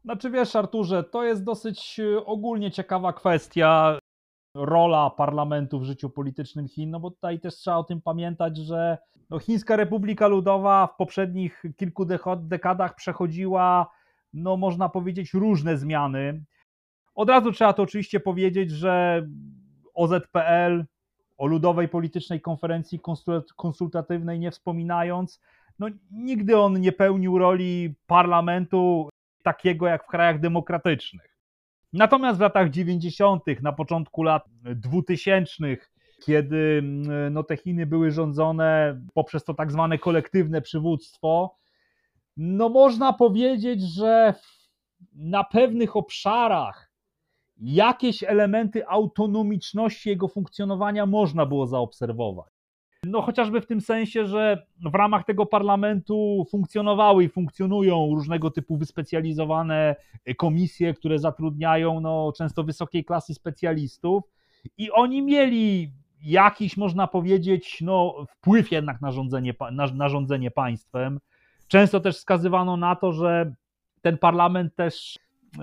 Znaczy 0.04 0.30
wiesz, 0.30 0.56
Arturze, 0.56 1.04
to 1.04 1.24
jest 1.24 1.44
dosyć 1.44 2.00
ogólnie 2.26 2.72
ciekawa 2.72 3.14
kwestia 3.14 4.00
rola 4.56 5.10
parlamentu 5.10 5.80
w 5.80 5.84
życiu 5.84 6.10
politycznym 6.10 6.68
Chin, 6.68 6.90
no 6.90 7.00
bo 7.00 7.12
tutaj 7.12 7.40
też 7.40 7.56
trzeba 7.56 7.78
o 7.78 7.84
tym 7.84 8.02
pamiętać, 8.02 8.58
że 8.58 8.98
no 9.30 9.40
Chińska 9.40 9.76
Republika 9.76 10.28
Ludowa 10.28 10.88
w 10.88 10.96
poprzednich 10.96 11.64
kilku 11.78 12.06
dekadach 12.38 12.96
przechodziła, 12.96 13.92
no 14.34 14.58
można 14.58 14.90
powiedzieć, 14.90 15.34
różne 15.34 15.78
zmiany. 15.78 16.44
Od 17.16 17.30
razu 17.30 17.52
trzeba 17.52 17.74
to 17.74 17.84
oczywiście 17.84 18.20
powiedzieć, 18.20 18.72
że 18.72 19.26
OZPL, 19.94 20.86
o 21.38 21.46
Ludowej 21.46 21.88
Politycznej 21.88 22.42
Konferencji 22.42 23.00
Konsultatywnej 23.56 24.40
nie 24.40 24.52
wspominając, 24.52 25.42
no, 25.80 25.88
nigdy 26.12 26.58
on 26.58 26.82
nie 26.82 26.92
pełnił 26.92 27.38
roli 27.38 27.96
parlamentu 28.08 29.10
takiego 29.44 29.88
jak 29.88 30.04
w 30.04 30.08
krajach 30.08 30.40
demokratycznych. 30.40 31.38
Natomiast 31.94 32.38
w 32.38 32.42
latach 32.42 32.70
90., 32.70 33.44
na 33.62 33.74
początku 33.74 34.24
lat 34.24 34.44
2000, 34.64 35.78
kiedy 36.26 36.82
mm, 36.84 37.34
no, 37.34 37.44
te 37.44 37.58
Chiny 37.58 37.86
były 37.86 38.12
rządzone 38.12 39.02
poprzez 39.14 39.44
to 39.44 39.54
tak 39.54 39.72
zwane 39.72 39.98
kolektywne 39.98 40.62
przywództwo, 40.62 41.56
no 42.38 42.70
można 42.70 43.14
powiedzieć, 43.14 43.82
że 43.82 44.34
na 45.16 45.44
pewnych 45.44 45.96
obszarach 45.96 46.92
jakieś 47.58 48.24
elementy 48.24 48.88
autonomiczności 48.88 50.10
jego 50.10 50.28
funkcjonowania 50.28 51.06
można 51.06 51.46
było 51.46 51.68
zaobserwować. 51.68 52.57
No 53.08 53.22
chociażby 53.22 53.62
w 53.62 53.66
tym 53.66 53.82
sensie, 53.82 54.26
że 54.26 54.66
w 54.92 54.96
ramach 54.96 55.26
tego 55.26 55.46
parlamentu 55.46 56.46
funkcjonowały 56.52 57.24
i 57.24 57.30
funkcjonują 57.30 58.10
różnego 58.16 58.52
typu 58.52 58.78
wyspecjalizowane 58.78 59.96
komisje, 60.38 60.94
które 60.94 61.20
zatrudniają 61.20 62.00
no, 62.00 62.34
często 62.38 62.64
wysokiej 62.64 63.06
klasy 63.06 63.34
specjalistów 63.34 64.24
i 64.78 64.92
oni 64.92 65.22
mieli 65.22 65.92
jakiś, 66.22 66.78
można 66.78 67.08
powiedzieć, 67.08 67.82
no, 67.82 68.26
wpływ 68.30 68.72
jednak 68.72 69.02
na 69.02 69.12
rządzenie, 69.12 69.54
na, 69.72 69.88
na 69.88 70.10
rządzenie 70.10 70.52
państwem. 70.52 71.20
Często 71.68 72.00
też 72.00 72.18
wskazywano 72.18 72.78
na 72.78 72.96
to, 72.96 73.14
że 73.14 73.54
ten 74.02 74.18
parlament 74.18 74.76
też 74.76 75.20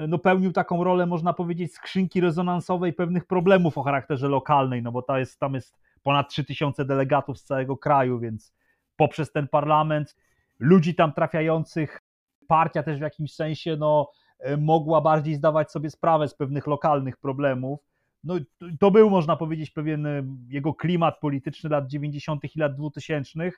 no, 0.09 0.19
pełnił 0.19 0.53
taką 0.53 0.85
rolę, 0.85 1.07
można 1.07 1.33
powiedzieć, 1.33 1.75
skrzynki 1.75 2.21
rezonansowej 2.21 2.93
pewnych 2.93 3.25
problemów 3.25 3.79
o 3.79 3.83
charakterze 3.83 4.29
lokalnej, 4.29 4.83
no 4.83 4.93
bo 4.93 5.03
ta 5.03 5.19
jest, 5.19 5.41
tam 5.41 5.55
jest 5.55 5.84
ponad 6.05 6.29
3000 6.29 6.85
delegatów 6.85 7.39
z 7.39 7.45
całego 7.45 7.77
kraju, 7.77 8.19
więc 8.19 8.55
poprzez 8.97 9.33
ten 9.33 9.49
parlament 9.49 10.17
ludzi 10.59 10.95
tam 10.95 11.13
trafiających, 11.13 12.01
partia 12.49 12.83
też 12.83 12.99
w 12.99 13.03
jakimś 13.03 13.35
sensie 13.35 13.77
no, 13.77 14.11
e, 14.39 14.57
mogła 14.57 15.01
bardziej 15.01 15.35
zdawać 15.35 15.71
sobie 15.71 15.91
sprawę 15.91 16.29
z 16.29 16.35
pewnych 16.35 16.67
lokalnych 16.67 17.17
problemów. 17.17 17.81
No, 18.25 18.35
to 18.81 18.91
był, 18.91 19.11
można 19.11 19.37
powiedzieć, 19.37 19.71
pewien 19.71 20.07
e, 20.07 20.23
jego 20.49 20.75
klimat 20.75 21.21
polityczny 21.21 21.71
lat 21.71 21.87
90. 21.87 22.57
i 22.57 22.59
lat 22.59 22.77
2000. 22.77 23.51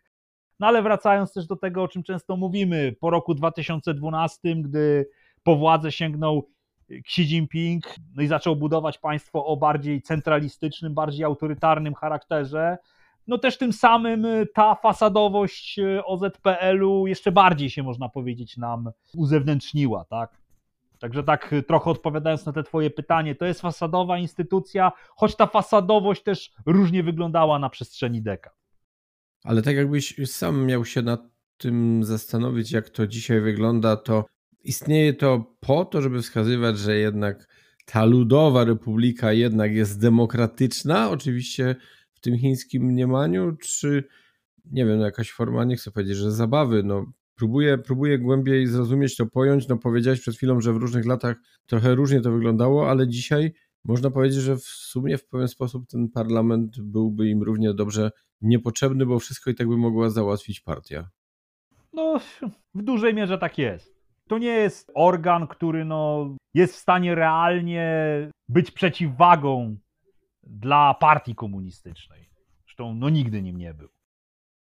No 0.60 0.66
ale 0.66 0.82
wracając 0.82 1.32
też 1.32 1.46
do 1.46 1.56
tego, 1.56 1.82
o 1.82 1.88
czym 1.88 2.02
często 2.02 2.36
mówimy, 2.36 2.96
po 3.00 3.10
roku 3.10 3.34
2012, 3.34 4.56
gdy 4.56 5.08
po 5.42 5.56
władzę 5.56 5.92
sięgnął 5.92 6.48
Xi 6.90 7.22
Jinping 7.22 7.84
no 8.16 8.22
i 8.22 8.26
zaczął 8.26 8.56
budować 8.56 8.98
państwo 8.98 9.46
o 9.46 9.56
bardziej 9.56 10.02
centralistycznym, 10.02 10.94
bardziej 10.94 11.24
autorytarnym 11.24 11.94
charakterze, 11.94 12.78
no 13.26 13.38
też 13.38 13.58
tym 13.58 13.72
samym 13.72 14.24
y, 14.24 14.46
ta 14.54 14.74
fasadowość 14.74 15.78
y, 15.78 16.04
OZPL-u 16.04 17.06
jeszcze 17.06 17.32
bardziej 17.32 17.70
się, 17.70 17.82
można 17.82 18.08
powiedzieć, 18.08 18.56
nam 18.56 18.90
uzewnętrzniła, 19.14 20.04
tak? 20.04 20.38
Także 20.98 21.22
tak 21.22 21.52
y, 21.52 21.62
trochę 21.62 21.90
odpowiadając 21.90 22.46
na 22.46 22.52
te 22.52 22.62
twoje 22.62 22.90
pytanie, 22.90 23.34
to 23.34 23.44
jest 23.44 23.60
fasadowa 23.60 24.18
instytucja, 24.18 24.92
choć 25.16 25.36
ta 25.36 25.46
fasadowość 25.46 26.22
też 26.22 26.52
różnie 26.66 27.02
wyglądała 27.02 27.58
na 27.58 27.70
przestrzeni 27.70 28.22
dekad. 28.22 28.54
Ale 29.44 29.62
tak 29.62 29.76
jakbyś 29.76 30.20
sam 30.26 30.66
miał 30.66 30.84
się 30.84 31.02
nad 31.02 31.20
tym 31.56 32.04
zastanowić, 32.04 32.72
jak 32.72 32.90
to 32.90 33.06
dzisiaj 33.06 33.40
wygląda, 33.40 33.96
to 33.96 34.24
istnieje 34.68 35.14
to 35.14 35.56
po 35.60 35.84
to, 35.84 36.02
żeby 36.02 36.22
wskazywać, 36.22 36.78
że 36.78 36.96
jednak 36.96 37.48
ta 37.84 38.04
ludowa 38.04 38.64
republika 38.64 39.32
jednak 39.32 39.72
jest 39.72 40.00
demokratyczna, 40.00 41.10
oczywiście 41.10 41.76
w 42.12 42.20
tym 42.20 42.38
chińskim 42.38 42.82
mniemaniu, 42.82 43.56
czy 43.56 44.04
nie 44.70 44.86
wiem, 44.86 45.00
jakaś 45.00 45.32
forma, 45.32 45.64
nie 45.64 45.76
chcę 45.76 45.90
powiedzieć, 45.90 46.16
że 46.16 46.32
zabawy, 46.32 46.82
no 46.82 47.12
próbuję, 47.34 47.78
próbuję 47.78 48.18
głębiej 48.18 48.66
zrozumieć 48.66 49.16
to, 49.16 49.26
pojąć, 49.26 49.68
no 49.68 49.76
powiedziałeś 49.76 50.20
przed 50.20 50.36
chwilą, 50.36 50.60
że 50.60 50.72
w 50.72 50.76
różnych 50.76 51.06
latach 51.06 51.36
trochę 51.66 51.94
różnie 51.94 52.20
to 52.20 52.32
wyglądało, 52.32 52.90
ale 52.90 53.08
dzisiaj 53.08 53.52
można 53.84 54.10
powiedzieć, 54.10 54.38
że 54.38 54.56
w 54.56 54.62
sumie 54.62 55.18
w 55.18 55.26
pewien 55.28 55.48
sposób 55.48 55.88
ten 55.88 56.08
parlament 56.08 56.80
byłby 56.80 57.28
im 57.28 57.42
równie 57.42 57.74
dobrze 57.74 58.10
niepotrzebny, 58.40 59.06
bo 59.06 59.18
wszystko 59.18 59.50
i 59.50 59.54
tak 59.54 59.68
by 59.68 59.76
mogła 59.76 60.10
załatwić 60.10 60.60
partia. 60.60 61.10
No, 61.92 62.20
w 62.74 62.82
dużej 62.82 63.14
mierze 63.14 63.38
tak 63.38 63.58
jest. 63.58 63.95
To 64.28 64.38
nie 64.38 64.54
jest 64.54 64.92
organ, 64.94 65.46
który 65.46 65.84
no, 65.84 66.34
jest 66.54 66.74
w 66.74 66.78
stanie 66.78 67.14
realnie 67.14 67.90
być 68.48 68.70
przeciwwagą 68.70 69.76
dla 70.42 70.94
partii 70.94 71.34
komunistycznej. 71.34 72.28
Zresztą 72.64 72.94
no, 72.94 73.10
nigdy 73.10 73.42
nim 73.42 73.56
nie 73.56 73.74
był. 73.74 73.88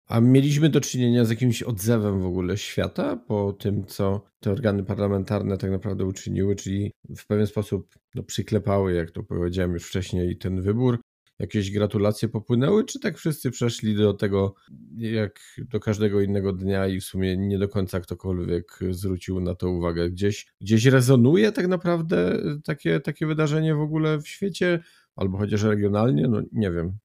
A 0.08 0.20
mieliśmy 0.20 0.68
do 0.68 0.80
czynienia 0.80 1.24
z 1.24 1.30
jakimś 1.30 1.62
odzewem 1.62 2.20
w 2.20 2.26
ogóle 2.26 2.56
świata 2.56 3.16
po 3.16 3.52
tym, 3.52 3.84
co 3.84 4.22
te 4.40 4.52
organy 4.52 4.84
parlamentarne 4.84 5.58
tak 5.58 5.70
naprawdę 5.70 6.04
uczyniły, 6.04 6.56
czyli 6.56 6.92
w 7.16 7.26
pewien 7.26 7.46
sposób 7.46 7.94
no, 8.14 8.22
przyklepały, 8.22 8.92
jak 8.92 9.10
to 9.10 9.22
powiedziałem 9.22 9.72
już 9.72 9.88
wcześniej, 9.88 10.36
ten 10.36 10.62
wybór 10.62 10.98
jakieś 11.42 11.70
gratulacje 11.70 12.28
popłynęły, 12.28 12.84
czy 12.84 13.00
tak 13.00 13.18
wszyscy 13.18 13.50
przeszli 13.50 13.94
do 13.94 14.14
tego 14.14 14.54
jak 14.96 15.40
do 15.58 15.80
każdego 15.80 16.20
innego 16.20 16.52
dnia 16.52 16.86
i 16.86 17.00
w 17.00 17.04
sumie 17.04 17.36
nie 17.36 17.58
do 17.58 17.68
końca 17.68 18.00
ktokolwiek 18.00 18.78
zwrócił 18.90 19.40
na 19.40 19.54
to 19.54 19.70
uwagę? 19.70 20.10
Gdzieś, 20.10 20.46
gdzieś 20.60 20.84
rezonuje 20.84 21.52
tak 21.52 21.68
naprawdę 21.68 22.38
takie, 22.64 23.00
takie 23.00 23.26
wydarzenie 23.26 23.74
w 23.74 23.80
ogóle 23.80 24.18
w 24.18 24.28
świecie, 24.28 24.80
albo 25.16 25.38
chociaż 25.38 25.62
regionalnie? 25.62 26.28
No 26.28 26.42
nie 26.52 26.70
wiem. 26.70 26.98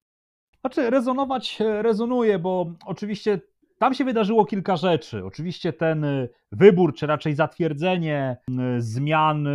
Znaczy, 0.62 0.89
rezonować 0.89 1.58
rezonuje, 1.82 2.39
bo 2.39 2.75
oczywiście 2.86 3.41
tam 3.77 3.93
się 3.93 4.05
wydarzyło 4.05 4.46
kilka 4.46 4.75
rzeczy. 4.75 5.25
Oczywiście 5.25 5.74
ten 5.74 6.05
wybór, 6.51 6.96
czy 6.96 7.07
raczej 7.07 7.36
zatwierdzenie 7.36 8.38
zmian 8.77 9.48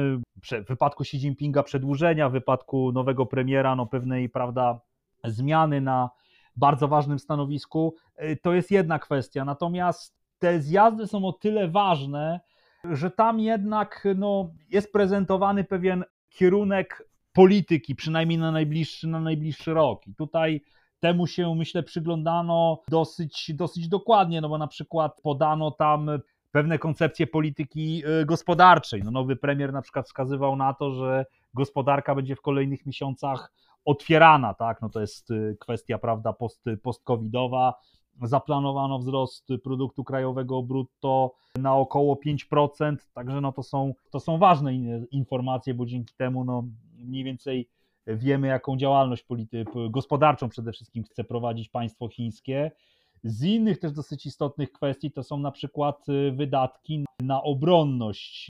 w 0.43 0.69
wypadku 0.69 1.03
Xi 1.03 1.17
Jinpinga, 1.17 1.63
przedłużenia, 1.63 2.29
w 2.29 2.33
wypadku 2.33 2.93
nowego 2.93 3.27
premiera, 3.27 3.77
no 3.77 3.87
pewnej, 3.87 4.29
prawda, 4.29 4.81
zmiany 5.25 5.81
na 5.81 6.11
bardzo 6.57 6.89
ważnym 6.89 7.19
stanowisku, 7.19 7.95
to 8.43 8.55
jest 8.55 8.71
jedna 8.71 8.99
kwestia. 8.99 9.45
Natomiast 9.45 10.17
te 10.39 10.61
zjazdy 10.61 11.07
są 11.07 11.25
o 11.25 11.33
tyle 11.33 11.69
ważne, 11.69 12.41
że 12.85 13.11
tam 13.11 13.41
jednak 13.41 14.09
no, 14.17 14.51
jest 14.71 14.93
prezentowany 14.93 15.65
pewien 15.65 16.05
kierunek 16.29 17.09
polityki, 17.33 17.95
przynajmniej 17.95 18.39
na 18.39 18.53
najbliższy, 18.53 19.09
na 19.09 19.21
najbliższy 19.21 19.75
rok. 19.75 20.07
I 20.07 20.15
tutaj 20.15 20.61
temu 21.03 21.27
się, 21.27 21.55
myślę, 21.55 21.83
przyglądano 21.83 22.81
dosyć, 22.89 23.53
dosyć 23.55 23.89
dokładnie, 23.89 24.41
no 24.41 24.49
bo 24.49 24.59
na 24.59 24.67
przykład 24.67 25.21
podano 25.23 25.71
tam 25.71 26.11
pewne 26.53 26.79
koncepcje 26.79 27.27
polityki 27.27 28.03
y, 28.23 28.27
gospodarczej. 28.27 29.03
No 29.05 29.11
nowy 29.11 29.37
premier 29.37 29.73
na 29.73 29.83
przykład 29.83 30.07
wskazywał 30.07 30.57
na 30.57 30.75
to, 30.75 30.91
że 30.91 31.27
gospodarka 31.55 32.15
będzie 32.15 32.37
w 32.37 32.41
kolejnych 32.41 32.87
miesiącach 32.87 33.53
otwierana, 33.85 34.55
tak? 34.55 34.83
No 34.83 34.89
to 34.89 35.01
jest 35.01 35.31
y, 35.31 35.57
kwestia, 35.61 35.99
prawda, 35.99 36.33
post, 36.33 36.65
post-covidowa. 36.83 37.75
Zaplanowano 38.23 38.99
wzrost 38.99 39.49
produktu 39.65 40.05
krajowego 40.05 40.63
brutto 40.63 41.35
na 41.57 41.75
około 41.75 42.15
5%, 42.27 42.97
także 43.15 43.41
no 43.41 43.53
to 43.53 43.63
są, 43.63 43.95
to 44.11 44.21
są 44.21 44.39
ważne 44.39 44.75
informacje, 45.11 45.75
bo 45.75 45.87
dzięki 45.87 46.15
temu 46.15 46.45
no 46.45 46.65
mniej 46.99 47.25
więcej 47.25 47.69
wiemy, 48.07 48.49
jaką 48.49 48.77
działalność 48.77 49.25
polity- 49.25 49.91
gospodarczą 49.91 50.49
przede 50.49 50.73
wszystkim 50.73 51.05
chce 51.05 51.25
prowadzić 51.25 51.69
państwo 51.69 52.09
chińskie. 52.09 52.71
Z 53.25 53.43
innych 53.43 53.79
też 53.79 53.93
dosyć 53.93 54.27
istotnych 54.27 54.73
kwestii 54.73 55.13
to 55.13 55.23
są 55.23 55.39
na 55.39 55.51
przykład 55.51 56.09
y, 56.09 56.33
wydatki 56.33 57.05
na 57.23 57.43
obronność. 57.43 58.49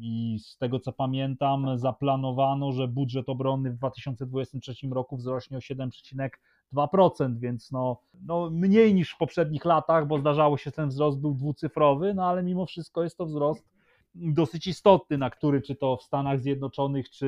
I 0.00 0.38
z 0.38 0.58
tego 0.58 0.80
co 0.80 0.92
pamiętam, 0.92 1.78
zaplanowano, 1.78 2.72
że 2.72 2.88
budżet 2.88 3.28
obronny 3.28 3.70
w 3.70 3.76
2023 3.76 4.74
roku 4.90 5.16
wzrośnie 5.16 5.56
o 5.56 5.60
7,2%, 5.60 7.38
więc 7.38 7.70
no, 7.70 8.00
no 8.22 8.50
mniej 8.50 8.94
niż 8.94 9.12
w 9.12 9.16
poprzednich 9.16 9.64
latach, 9.64 10.06
bo 10.06 10.18
zdarzało 10.18 10.56
się, 10.56 10.64
że 10.64 10.72
ten 10.72 10.88
wzrost 10.88 11.20
był 11.20 11.34
dwucyfrowy, 11.34 12.14
no 12.14 12.26
ale 12.26 12.42
mimo 12.42 12.66
wszystko 12.66 13.02
jest 13.02 13.16
to 13.16 13.26
wzrost 13.26 13.77
dosyć 14.18 14.66
istotny, 14.66 15.18
na 15.18 15.30
który 15.30 15.62
czy 15.62 15.74
to 15.74 15.96
w 15.96 16.02
Stanach 16.02 16.40
Zjednoczonych, 16.40 17.10
czy, 17.10 17.26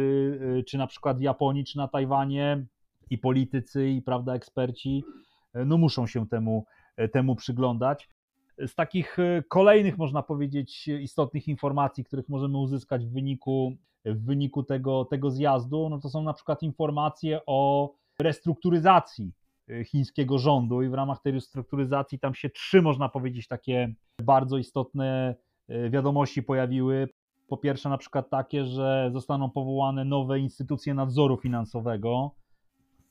y, 0.58 0.64
czy 0.64 0.78
na 0.78 0.86
przykład 0.86 1.18
w 1.18 1.22
Japonii, 1.22 1.64
czy 1.64 1.78
na 1.78 1.88
Tajwanie 1.88 2.66
i 3.10 3.18
politycy, 3.18 3.88
i 3.88 4.02
prawda, 4.02 4.34
eksperci 4.34 5.04
y, 5.56 5.64
no 5.64 5.78
muszą 5.78 6.06
się 6.06 6.28
temu, 6.28 6.64
y, 7.00 7.08
temu 7.08 7.36
przyglądać. 7.36 8.08
Z 8.66 8.74
takich 8.74 9.16
kolejnych, 9.48 9.98
można 9.98 10.22
powiedzieć, 10.22 10.88
istotnych 10.88 11.48
informacji, 11.48 12.04
których 12.04 12.28
możemy 12.28 12.58
uzyskać 12.58 13.06
w 13.06 13.12
wyniku, 13.12 13.76
w 14.04 14.24
wyniku 14.24 14.62
tego, 14.62 15.04
tego 15.04 15.30
zjazdu, 15.30 15.88
no 15.88 16.00
to 16.00 16.08
są 16.08 16.22
na 16.22 16.32
przykład 16.32 16.62
informacje 16.62 17.40
o 17.46 17.90
restrukturyzacji 18.20 19.32
chińskiego 19.84 20.38
rządu 20.38 20.82
i 20.82 20.88
w 20.88 20.94
ramach 20.94 21.22
tej 21.22 21.32
restrukturyzacji 21.32 22.18
tam 22.18 22.34
się 22.34 22.50
trzy, 22.50 22.82
można 22.82 23.08
powiedzieć, 23.08 23.48
takie 23.48 23.94
bardzo 24.22 24.58
istotne 24.58 25.34
wiadomości 25.90 26.42
pojawiły. 26.42 27.08
Po 27.48 27.56
pierwsze, 27.56 27.88
na 27.88 27.98
przykład 27.98 28.30
takie, 28.30 28.64
że 28.64 29.10
zostaną 29.12 29.50
powołane 29.50 30.04
nowe 30.04 30.38
instytucje 30.38 30.94
nadzoru 30.94 31.36
finansowego. 31.36 32.34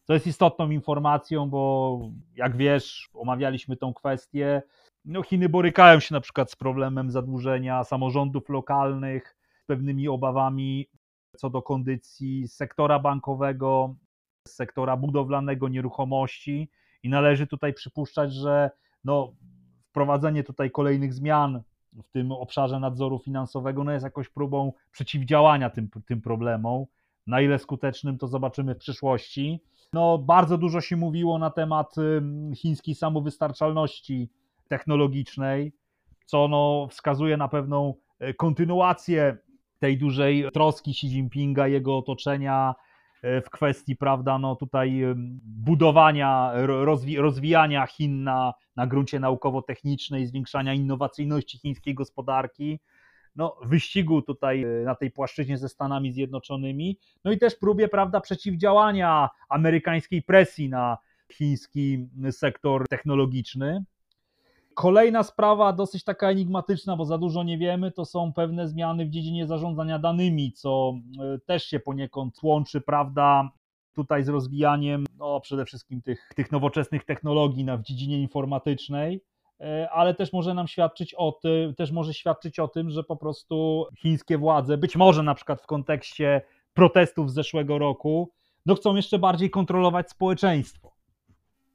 To 0.06 0.14
jest 0.14 0.28
istotną 0.28 0.70
informacją, 0.70 1.50
bo 1.50 2.00
jak 2.36 2.58
wiesz, 2.58 3.10
omawialiśmy 3.14 3.78
tą 3.78 3.94
kwestię. 3.94 4.62
No, 5.06 5.24
Chiny 5.24 5.50
borykają 5.50 6.00
się 6.00 6.14
na 6.16 6.22
przykład 6.22 6.52
z 6.52 6.56
problemem 6.56 7.12
zadłużenia 7.12 7.84
samorządów 7.84 8.50
lokalnych, 8.50 9.36
z 9.64 9.66
pewnymi 9.66 10.08
obawami 10.08 10.90
co 11.38 11.50
do 11.50 11.62
kondycji 11.62 12.48
sektora 12.48 13.00
bankowego, 13.00 13.96
sektora 14.48 14.98
budowlanego, 14.98 15.68
nieruchomości 15.68 16.72
i 17.04 17.10
należy 17.10 17.48
tutaj 17.48 17.74
przypuszczać, 17.74 18.34
że 18.34 18.72
no, 19.04 19.34
wprowadzenie 19.90 20.44
tutaj 20.44 20.72
kolejnych 20.72 21.14
zmian 21.14 21.64
w 21.94 22.10
tym 22.10 22.32
obszarze 22.32 22.80
nadzoru 22.80 23.20
finansowego 23.20 23.84
no 23.84 23.92
jest 23.92 24.04
jakąś 24.04 24.30
próbą 24.30 24.74
przeciwdziałania 24.92 25.70
tym, 25.70 25.90
tym 26.06 26.22
problemom. 26.22 26.86
Na 27.28 27.42
ile 27.42 27.60
skutecznym 27.60 28.18
to 28.18 28.28
zobaczymy 28.28 28.76
w 28.76 28.78
przyszłości. 28.78 29.60
No, 29.94 30.18
bardzo 30.18 30.58
dużo 30.58 30.82
się 30.82 30.98
mówiło 30.98 31.40
na 31.40 31.50
temat 31.50 31.96
chińskiej 32.56 32.96
samowystarczalności 32.96 34.30
technologicznej, 34.68 35.74
co 36.26 36.48
no, 36.48 36.88
wskazuje 36.92 37.38
na 37.38 37.48
pewną 37.48 37.94
e, 38.20 38.34
kontynuację 38.34 39.38
tej 39.80 39.98
dużej 39.98 40.52
troski 40.54 40.92
Xi 40.92 41.08
Jinpinga, 41.08 41.68
jego 41.68 41.98
otoczenia 41.98 42.76
w 43.24 43.50
kwestii, 43.52 43.96
prawda, 43.96 44.38
no 44.38 44.56
tutaj 44.56 45.02
budowania, 45.44 46.52
rozwi 46.66 47.18
rozwijania 47.18 47.88
Chin 47.88 48.24
na, 48.24 48.54
na 48.76 48.88
gruncie 48.88 49.20
naukowo-technicznej, 49.20 50.28
zwiększania 50.28 50.74
innowacyjności 50.74 51.58
chińskiej 51.58 51.96
gospodarki, 51.96 52.80
no, 53.36 53.58
wyścigu 53.64 54.22
tutaj 54.22 54.64
e, 54.64 54.68
na 54.68 54.96
tej 54.96 55.12
płaszczyźnie 55.12 55.58
ze 55.58 55.70
Stanami 55.70 56.12
Zjednoczonymi, 56.12 57.00
no 57.26 57.32
i 57.32 57.38
też 57.38 57.56
próbie, 57.56 57.88
prawda, 57.88 58.22
przeciwdziałania 58.22 59.30
amerykańskiej 59.50 60.22
presji 60.22 60.70
na 60.70 60.98
chiński 61.32 62.08
sektor 62.32 62.88
technologiczny. 62.90 63.84
Kolejna 64.80 65.24
sprawa, 65.24 65.74
dosyć 65.74 66.04
taka 66.04 66.30
enigmatyczna, 66.30 66.96
bo 66.96 67.06
za 67.06 67.18
dużo 67.18 67.44
nie 67.44 67.58
wiemy, 67.58 67.92
to 67.92 68.06
są 68.06 68.34
pewne 68.34 68.68
zmiany 68.68 69.06
w 69.06 69.10
dziedzinie 69.10 69.48
zarządzania 69.48 70.00
danymi, 70.00 70.52
co 70.52 70.94
e, 71.20 71.40
też 71.40 71.64
się 71.64 71.80
poniekąd 71.80 72.44
łączy, 72.44 72.82
prawda, 72.82 73.50
tutaj 73.94 74.24
z 74.24 74.30
rozwijaniem 74.30 75.06
no, 75.18 75.40
przede 75.40 75.66
wszystkim 75.66 76.02
tych, 76.02 76.30
tych 76.36 76.52
nowoczesnych 76.52 77.06
technologii 77.06 77.64
na, 77.64 77.78
w 77.78 77.82
dziedzinie 77.82 78.22
informatycznej, 78.22 79.24
e, 79.60 79.90
ale 79.92 80.14
też 80.14 80.34
może 80.34 80.54
nam 80.54 80.68
świadczyć 80.68 81.14
o 81.14 81.32
tym, 81.32 81.76
też 81.76 81.92
może 81.92 82.14
świadczyć 82.14 82.60
o 82.60 82.68
tym, 82.68 82.90
że 82.90 83.04
po 83.04 83.16
prostu 83.16 83.86
chińskie 83.98 84.38
władze, 84.38 84.78
być 84.78 84.96
może 84.96 85.24
na 85.24 85.36
przykład 85.36 85.62
w 85.62 85.68
kontekście 85.68 86.42
protestów 86.74 87.32
z 87.32 87.34
zeszłego 87.34 87.78
roku, 87.78 88.32
no 88.66 88.76
chcą 88.76 88.96
jeszcze 88.96 89.20
bardziej 89.20 89.50
kontrolować 89.50 90.10
społeczeństwo. 90.10 90.92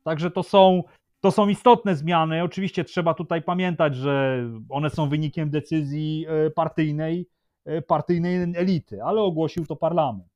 Także 0.04 0.30
to 0.30 0.42
są 0.42 0.82
to 1.24 1.30
są 1.30 1.48
istotne 1.48 1.96
zmiany. 1.96 2.42
Oczywiście 2.42 2.84
trzeba 2.84 3.14
tutaj 3.14 3.42
pamiętać, 3.42 3.96
że 3.96 4.44
one 4.68 4.90
są 4.90 5.08
wynikiem 5.08 5.50
decyzji 5.50 6.26
e, 6.28 6.50
partyjnej, 6.50 7.28
e, 7.64 7.82
partyjnej 7.82 8.36
elity, 8.56 9.02
ale 9.02 9.20
ogłosił 9.20 9.66
to 9.66 9.76
parlament. 9.76 10.28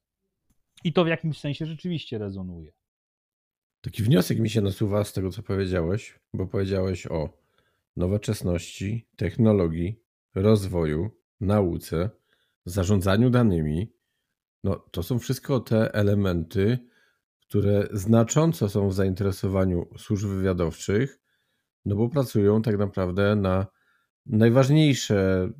I 0.84 0.92
to 0.92 1.04
w 1.04 1.08
jakimś 1.08 1.40
sensie 1.40 1.66
rzeczywiście 1.66 2.18
rezonuje. 2.18 2.72
Taki 3.80 4.02
wniosek 4.02 4.38
mi 4.38 4.50
się 4.50 4.60
nasuwa 4.60 5.04
z 5.04 5.12
tego, 5.12 5.30
co 5.30 5.42
powiedziałeś, 5.42 6.18
bo 6.34 6.46
powiedziałeś 6.46 7.06
o 7.06 7.28
nowoczesności, 7.96 9.06
technologii, 9.16 10.00
rozwoju, 10.34 11.10
nauce, 11.40 12.10
zarządzaniu 12.64 13.30
danymi. 13.30 13.92
No, 14.64 14.76
to 14.90 15.02
są 15.02 15.18
wszystko 15.18 15.60
te 15.60 15.94
elementy, 15.94 16.78
które 17.48 17.88
znacząco 17.92 18.68
są 18.68 18.88
w 18.88 18.94
zainteresowaniu 18.94 19.86
służb 19.98 20.28
wywiadowczych, 20.28 21.20
no 21.84 21.96
bo 21.96 22.08
pracują 22.08 22.62
tak 22.62 22.78
naprawdę 22.78 23.36
na 23.36 23.66
najważniejsze 24.26 25.50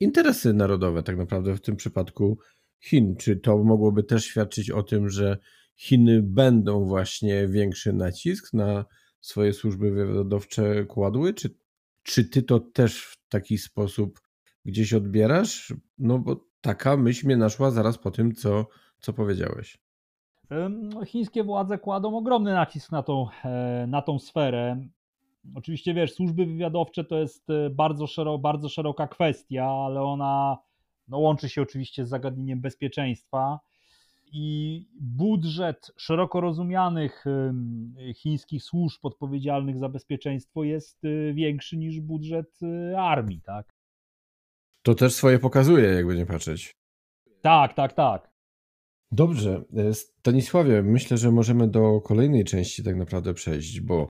interesy 0.00 0.52
narodowe, 0.52 1.02
tak 1.02 1.16
naprawdę 1.16 1.56
w 1.56 1.60
tym 1.60 1.76
przypadku 1.76 2.38
Chin. 2.80 3.16
Czy 3.16 3.36
to 3.36 3.58
mogłoby 3.58 4.04
też 4.04 4.24
świadczyć 4.24 4.70
o 4.70 4.82
tym, 4.82 5.08
że 5.08 5.38
Chiny 5.76 6.22
będą 6.22 6.84
właśnie 6.84 7.48
większy 7.48 7.92
nacisk 7.92 8.52
na 8.52 8.84
swoje 9.20 9.52
służby 9.52 9.90
wywiadowcze 9.90 10.84
kładły? 10.84 11.34
Czy, 11.34 11.56
czy 12.02 12.24
ty 12.24 12.42
to 12.42 12.60
też 12.60 13.04
w 13.04 13.28
taki 13.28 13.58
sposób 13.58 14.20
gdzieś 14.64 14.94
odbierasz? 14.94 15.74
No 15.98 16.18
bo 16.18 16.48
taka 16.60 16.96
myśl 16.96 17.26
mnie 17.26 17.36
naszła 17.36 17.70
zaraz 17.70 17.98
po 17.98 18.10
tym, 18.10 18.34
co, 18.34 18.66
co 19.00 19.12
powiedziałeś. 19.12 19.78
Chińskie 21.06 21.44
władze 21.44 21.78
kładą 21.78 22.16
ogromny 22.16 22.52
nacisk 22.52 22.92
na 22.92 23.02
tą, 23.02 23.26
e, 23.44 23.86
na 23.88 24.02
tą 24.02 24.18
sferę. 24.18 24.86
Oczywiście 25.54 25.94
wiesz, 25.94 26.14
służby 26.14 26.46
wywiadowcze 26.46 27.04
to 27.04 27.18
jest 27.18 27.50
e, 27.50 27.70
bardzo, 27.70 28.06
szero, 28.06 28.38
bardzo 28.38 28.68
szeroka 28.68 29.06
kwestia, 29.06 29.66
ale 29.66 30.02
ona 30.02 30.58
no, 31.08 31.18
łączy 31.18 31.48
się 31.48 31.62
oczywiście 31.62 32.06
z 32.06 32.08
zagadnieniem 32.08 32.60
bezpieczeństwa. 32.60 33.60
I 34.34 34.86
budżet 35.00 35.92
szeroko 35.96 36.40
rozumianych 36.40 37.24
chińskich 38.14 38.62
służb 38.62 39.00
odpowiedzialnych 39.02 39.78
za 39.78 39.88
bezpieczeństwo 39.88 40.64
jest 40.64 41.04
e, 41.04 41.32
większy 41.32 41.76
niż 41.76 42.00
budżet 42.00 42.60
armii, 42.96 43.40
tak? 43.40 43.74
To 44.82 44.94
też 44.94 45.14
swoje 45.14 45.38
pokazuje, 45.38 45.88
jakby 45.88 46.16
nie 46.16 46.26
patrzeć. 46.26 46.76
Tak, 47.42 47.74
tak, 47.74 47.92
tak. 47.92 48.31
Dobrze, 49.14 49.64
e, 49.76 49.94
Stanisławie, 49.94 50.82
myślę, 50.82 51.16
że 51.16 51.30
możemy 51.30 51.68
do 51.68 52.00
kolejnej 52.00 52.44
części 52.44 52.84
tak 52.84 52.96
naprawdę 52.96 53.34
przejść, 53.34 53.80
bo 53.80 54.08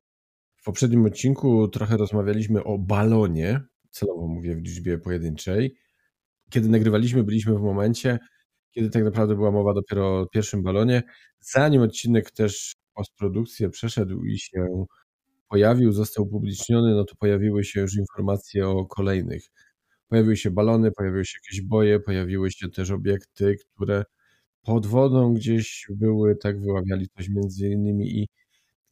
w 0.56 0.64
poprzednim 0.64 1.04
odcinku 1.06 1.68
trochę 1.68 1.96
rozmawialiśmy 1.96 2.64
o 2.64 2.78
balonie, 2.78 3.60
celowo 3.90 4.26
mówię 4.26 4.56
w 4.56 4.58
liczbie 4.58 4.98
pojedynczej. 4.98 5.76
Kiedy 6.50 6.68
nagrywaliśmy, 6.68 7.24
byliśmy 7.24 7.58
w 7.58 7.62
momencie, 7.62 8.18
kiedy 8.70 8.90
tak 8.90 9.04
naprawdę 9.04 9.34
była 9.34 9.50
mowa 9.50 9.74
dopiero 9.74 10.20
o 10.20 10.26
pierwszym 10.26 10.62
balonie. 10.62 11.02
Zanim 11.40 11.82
odcinek 11.82 12.30
też 12.30 12.76
postprodukcję 12.94 13.70
przeszedł 13.70 14.24
i 14.24 14.38
się 14.38 14.84
pojawił, 15.48 15.92
został 15.92 16.24
upubliczniony, 16.24 16.94
no 16.94 17.04
to 17.04 17.14
pojawiły 17.16 17.64
się 17.64 17.80
już 17.80 17.96
informacje 17.96 18.68
o 18.68 18.86
kolejnych. 18.86 19.42
Pojawiły 20.08 20.36
się 20.36 20.50
balony, 20.50 20.92
pojawiły 20.92 21.24
się 21.24 21.38
jakieś 21.44 21.62
boje, 21.62 22.00
pojawiły 22.00 22.50
się 22.50 22.68
też 22.70 22.90
obiekty, 22.90 23.56
które 23.74 24.04
pod 24.62 24.86
wodą 24.86 25.34
gdzieś 25.34 25.86
były, 25.90 26.36
tak 26.36 26.60
wyławiali 26.60 27.08
coś 27.08 27.28
między 27.28 27.68
innymi 27.68 28.18
i 28.20 28.28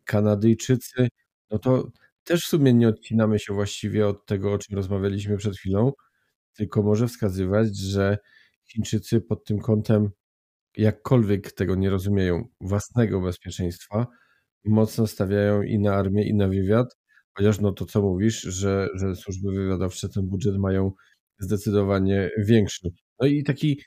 Kanadyjczycy, 0.05 1.09
no 1.51 1.59
to 1.59 1.91
też 2.25 2.41
w 2.41 2.49
sumie 2.49 2.75
nie 2.75 2.89
odcinamy 2.89 3.39
się 3.39 3.55
właściwie 3.55 4.07
od 4.07 4.27
tego, 4.27 4.53
o 4.53 4.59
czym 4.59 4.77
rozmawialiśmy 4.77 5.37
przed 5.37 5.57
chwilą, 5.57 5.93
tylko 6.57 6.83
może 6.83 7.09
wskazywać, 7.09 7.77
że 7.77 8.19
Chińczycy 8.67 9.21
pod 9.21 9.45
tym 9.45 9.59
kątem 9.59 10.11
jakkolwiek 10.77 11.53
tego 11.53 11.75
nie 11.75 11.91
rozumieją, 11.91 12.45
własnego 12.61 13.21
bezpieczeństwa, 13.21 14.07
mocno 14.65 15.07
stawiają 15.07 15.63
i 15.63 15.79
na 15.79 15.95
armię, 15.95 16.29
i 16.29 16.35
na 16.35 16.49
wywiad, 16.49 16.97
chociaż 17.33 17.61
no 17.61 17.73
to 17.73 17.87
co 17.87 18.03
mówisz, 18.03 18.41
że, 18.41 18.89
że 18.95 19.17
służby 19.17 19.53
wywiadowcze 19.53 20.09
ten 20.09 20.27
budżet 20.29 20.59
mają 20.59 20.93
zdecydowanie 21.39 22.31
większy. 22.39 22.89
No 23.21 23.27
i 23.27 23.45
taki 23.45 23.81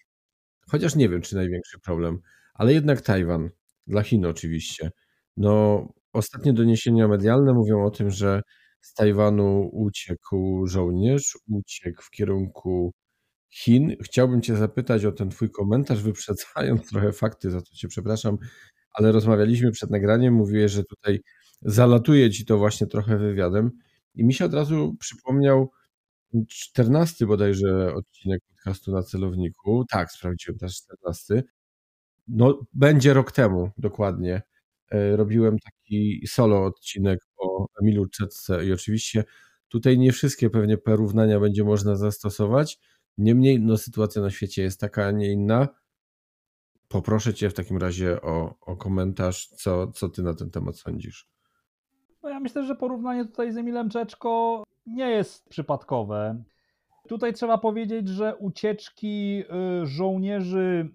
Chociaż 0.68 0.96
nie 0.96 1.10
wiem, 1.10 1.22
czy 1.22 1.36
największy 1.36 1.80
problem, 1.80 2.20
ale 2.54 2.74
jednak 2.74 3.02
Tajwan, 3.02 3.50
dla 3.88 4.04
Chin 4.04 4.26
oczywiście. 4.26 4.92
No, 5.38 5.88
ostatnie 6.14 6.54
doniesienia 6.54 7.08
medialne 7.08 7.54
mówią 7.54 7.86
o 7.86 7.92
tym, 7.92 8.10
że 8.10 8.42
z 8.82 8.94
Tajwanu 8.94 9.70
uciekł 9.74 10.68
żołnierz, 10.68 11.38
uciekł 11.48 12.04
w 12.04 12.10
kierunku 12.10 12.94
Chin. 13.50 13.96
Chciałbym 14.04 14.42
Cię 14.42 14.56
zapytać 14.56 15.06
o 15.06 15.12
ten 15.12 15.30
Twój 15.30 15.52
komentarz, 15.52 16.02
wyprzedzając 16.04 16.88
trochę 16.90 17.12
fakty, 17.12 17.52
za 17.52 17.62
co 17.62 17.76
Cię 17.76 17.88
przepraszam, 17.88 18.38
ale 18.94 19.12
rozmawialiśmy 19.12 19.72
przed 19.72 19.90
nagraniem, 19.90 20.34
mówiłeś, 20.34 20.72
że 20.72 20.84
tutaj 20.84 21.20
zalatuje 21.62 22.32
Ci 22.32 22.46
to 22.46 22.58
właśnie 22.58 22.88
trochę 22.88 23.18
wywiadem 23.18 23.72
i 24.16 24.24
mi 24.24 24.34
się 24.34 24.46
od 24.46 24.54
razu 24.54 24.96
przypomniał 25.00 25.72
14 26.50 27.26
bodajże 27.26 27.94
odcinek 27.96 28.42
podcastu 28.64 28.92
na 28.92 29.04
celowniku. 29.04 29.86
Tak, 29.90 30.12
sprawdziłem 30.12 30.60
też 30.60 30.76
14. 30.76 31.44
No, 32.28 32.60
będzie 32.74 33.14
rok 33.14 33.32
temu 33.32 33.70
dokładnie. 33.78 34.42
E, 34.92 35.16
robiłem 35.16 35.60
taki 35.60 36.28
solo 36.28 36.64
odcinek 36.66 37.20
o 37.38 37.68
Emilu 37.82 38.08
Czetce 38.08 38.66
i 38.66 38.74
oczywiście 38.74 39.24
tutaj 39.68 39.98
nie 39.98 40.12
wszystkie 40.12 40.50
pewnie 40.50 40.78
porównania 40.78 41.40
będzie 41.40 41.64
można 41.64 41.96
zastosować. 41.96 42.80
Niemniej 43.18 43.60
no, 43.60 43.78
sytuacja 43.78 44.22
na 44.22 44.30
świecie 44.30 44.64
jest 44.64 44.80
taka, 44.80 45.06
a 45.06 45.12
nie 45.12 45.32
inna. 45.32 45.68
Poproszę 46.88 47.34
Cię 47.34 47.50
w 47.50 47.54
takim 47.54 47.78
razie 47.78 48.22
o, 48.22 48.56
o 48.62 48.78
komentarz, 48.78 49.48
co, 49.48 49.88
co 49.88 50.10
Ty 50.10 50.24
na 50.24 50.34
ten 50.34 50.50
temat 50.50 50.78
sądzisz. 50.78 51.28
No 52.24 52.30
ja 52.30 52.40
myślę, 52.40 52.66
że 52.66 52.76
porównanie 52.76 53.26
tutaj 53.26 53.52
z 53.52 53.58
Emilem 53.58 53.90
Czeczko 53.90 54.64
nie 54.86 55.10
jest 55.10 55.50
przypadkowe. 55.50 56.44
Tutaj 57.08 57.34
trzeba 57.34 57.58
powiedzieć, 57.58 58.10
że 58.10 58.36
ucieczki 58.36 59.44
y, 59.82 59.86
żołnierzy 59.86 60.90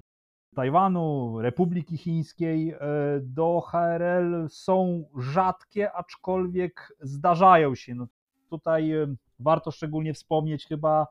Tajwanu, 0.54 1.36
Republiki 1.40 1.96
Chińskiej 1.96 2.74
y, 2.74 2.78
do 3.22 3.60
HRL 3.60 4.48
są 4.48 5.04
rzadkie, 5.18 5.92
aczkolwiek 5.92 6.92
zdarzają 7.00 7.74
się. 7.74 7.94
No, 7.94 8.06
tutaj 8.50 8.92
y, 8.92 9.16
warto 9.38 9.70
szczególnie 9.70 10.14
wspomnieć 10.14 10.66
chyba 10.66 11.06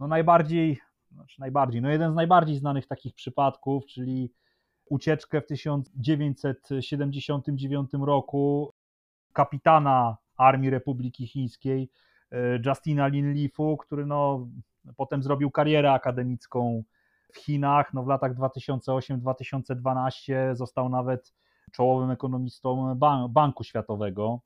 no 0.00 0.08
najbardziej, 0.08 0.78
znaczy 1.12 1.40
najbardziej, 1.40 1.82
no 1.82 1.90
jeden 1.90 2.12
z 2.12 2.14
najbardziej 2.14 2.56
znanych 2.56 2.86
takich 2.86 3.14
przypadków, 3.14 3.86
czyli 3.86 4.32
ucieczkę 4.90 5.40
w 5.40 5.46
1979 5.46 7.90
roku 7.92 8.72
kapitana 9.32 10.16
Armii 10.36 10.70
Republiki 10.70 11.26
Chińskiej 11.26 11.90
Justina 12.66 13.06
Linlifu, 13.06 13.76
który 13.76 14.06
no, 14.06 14.48
potem 14.96 15.22
zrobił 15.22 15.50
karierę 15.50 15.92
akademicką 15.92 16.82
w 17.32 17.38
Chinach. 17.38 17.94
No, 17.94 18.02
w 18.02 18.08
latach 18.08 18.34
2008-2012 18.34 20.54
został 20.54 20.88
nawet 20.88 21.34
czołowym 21.72 22.10
ekonomistą 22.10 22.98
Banku 23.28 23.64
Światowego. 23.64 24.40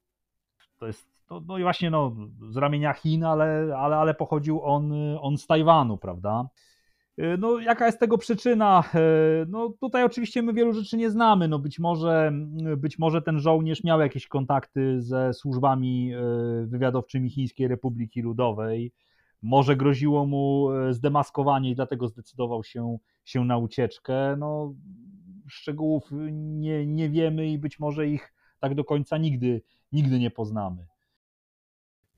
To 0.78 0.86
jest 0.86 1.10
no, 1.30 1.40
no 1.46 1.58
i 1.58 1.62
właśnie 1.62 1.90
no, 1.90 2.16
z 2.50 2.56
ramienia 2.56 2.92
Chin, 2.92 3.24
ale, 3.24 3.76
ale, 3.78 3.96
ale 3.96 4.14
pochodził 4.14 4.64
on, 4.64 4.92
on 5.20 5.38
z 5.38 5.46
Tajwanu, 5.46 5.98
prawda? 5.98 6.48
E, 7.20 7.36
no, 7.36 7.58
jaka 7.58 7.86
jest 7.86 8.00
tego 8.00 8.18
przyczyna? 8.18 8.84
E, 8.94 9.00
no, 9.48 9.68
tutaj 9.80 10.04
oczywiście 10.04 10.42
my 10.42 10.52
wielu 10.52 10.72
rzeczy 10.72 10.96
nie 10.96 11.10
znamy. 11.10 11.48
No, 11.48 11.58
być, 11.58 11.78
może, 11.78 12.32
być 12.76 12.98
może 12.98 13.22
ten 13.22 13.38
żołnierz 13.38 13.84
miał 13.84 14.00
jakieś 14.00 14.28
kontakty 14.28 15.02
ze 15.02 15.34
służbami 15.34 16.12
e, 16.12 16.20
wywiadowczymi 16.66 17.30
Chińskiej 17.30 17.68
Republiki 17.68 18.22
Ludowej. 18.22 18.92
Może 19.42 19.76
groziło 19.76 20.26
mu 20.26 20.68
zdemaskowanie 20.90 21.70
i 21.70 21.74
dlatego 21.74 22.08
zdecydował 22.08 22.64
się, 22.64 22.98
się 23.24 23.44
na 23.44 23.58
ucieczkę. 23.58 24.36
No, 24.38 24.74
szczegółów 25.48 26.10
nie, 26.32 26.86
nie 26.86 27.10
wiemy 27.10 27.48
i 27.48 27.58
być 27.58 27.78
może 27.78 28.06
ich 28.06 28.34
tak 28.58 28.74
do 28.74 28.84
końca 28.84 29.18
nigdy, 29.18 29.62
nigdy 29.92 30.18
nie 30.18 30.30
poznamy. 30.30 30.86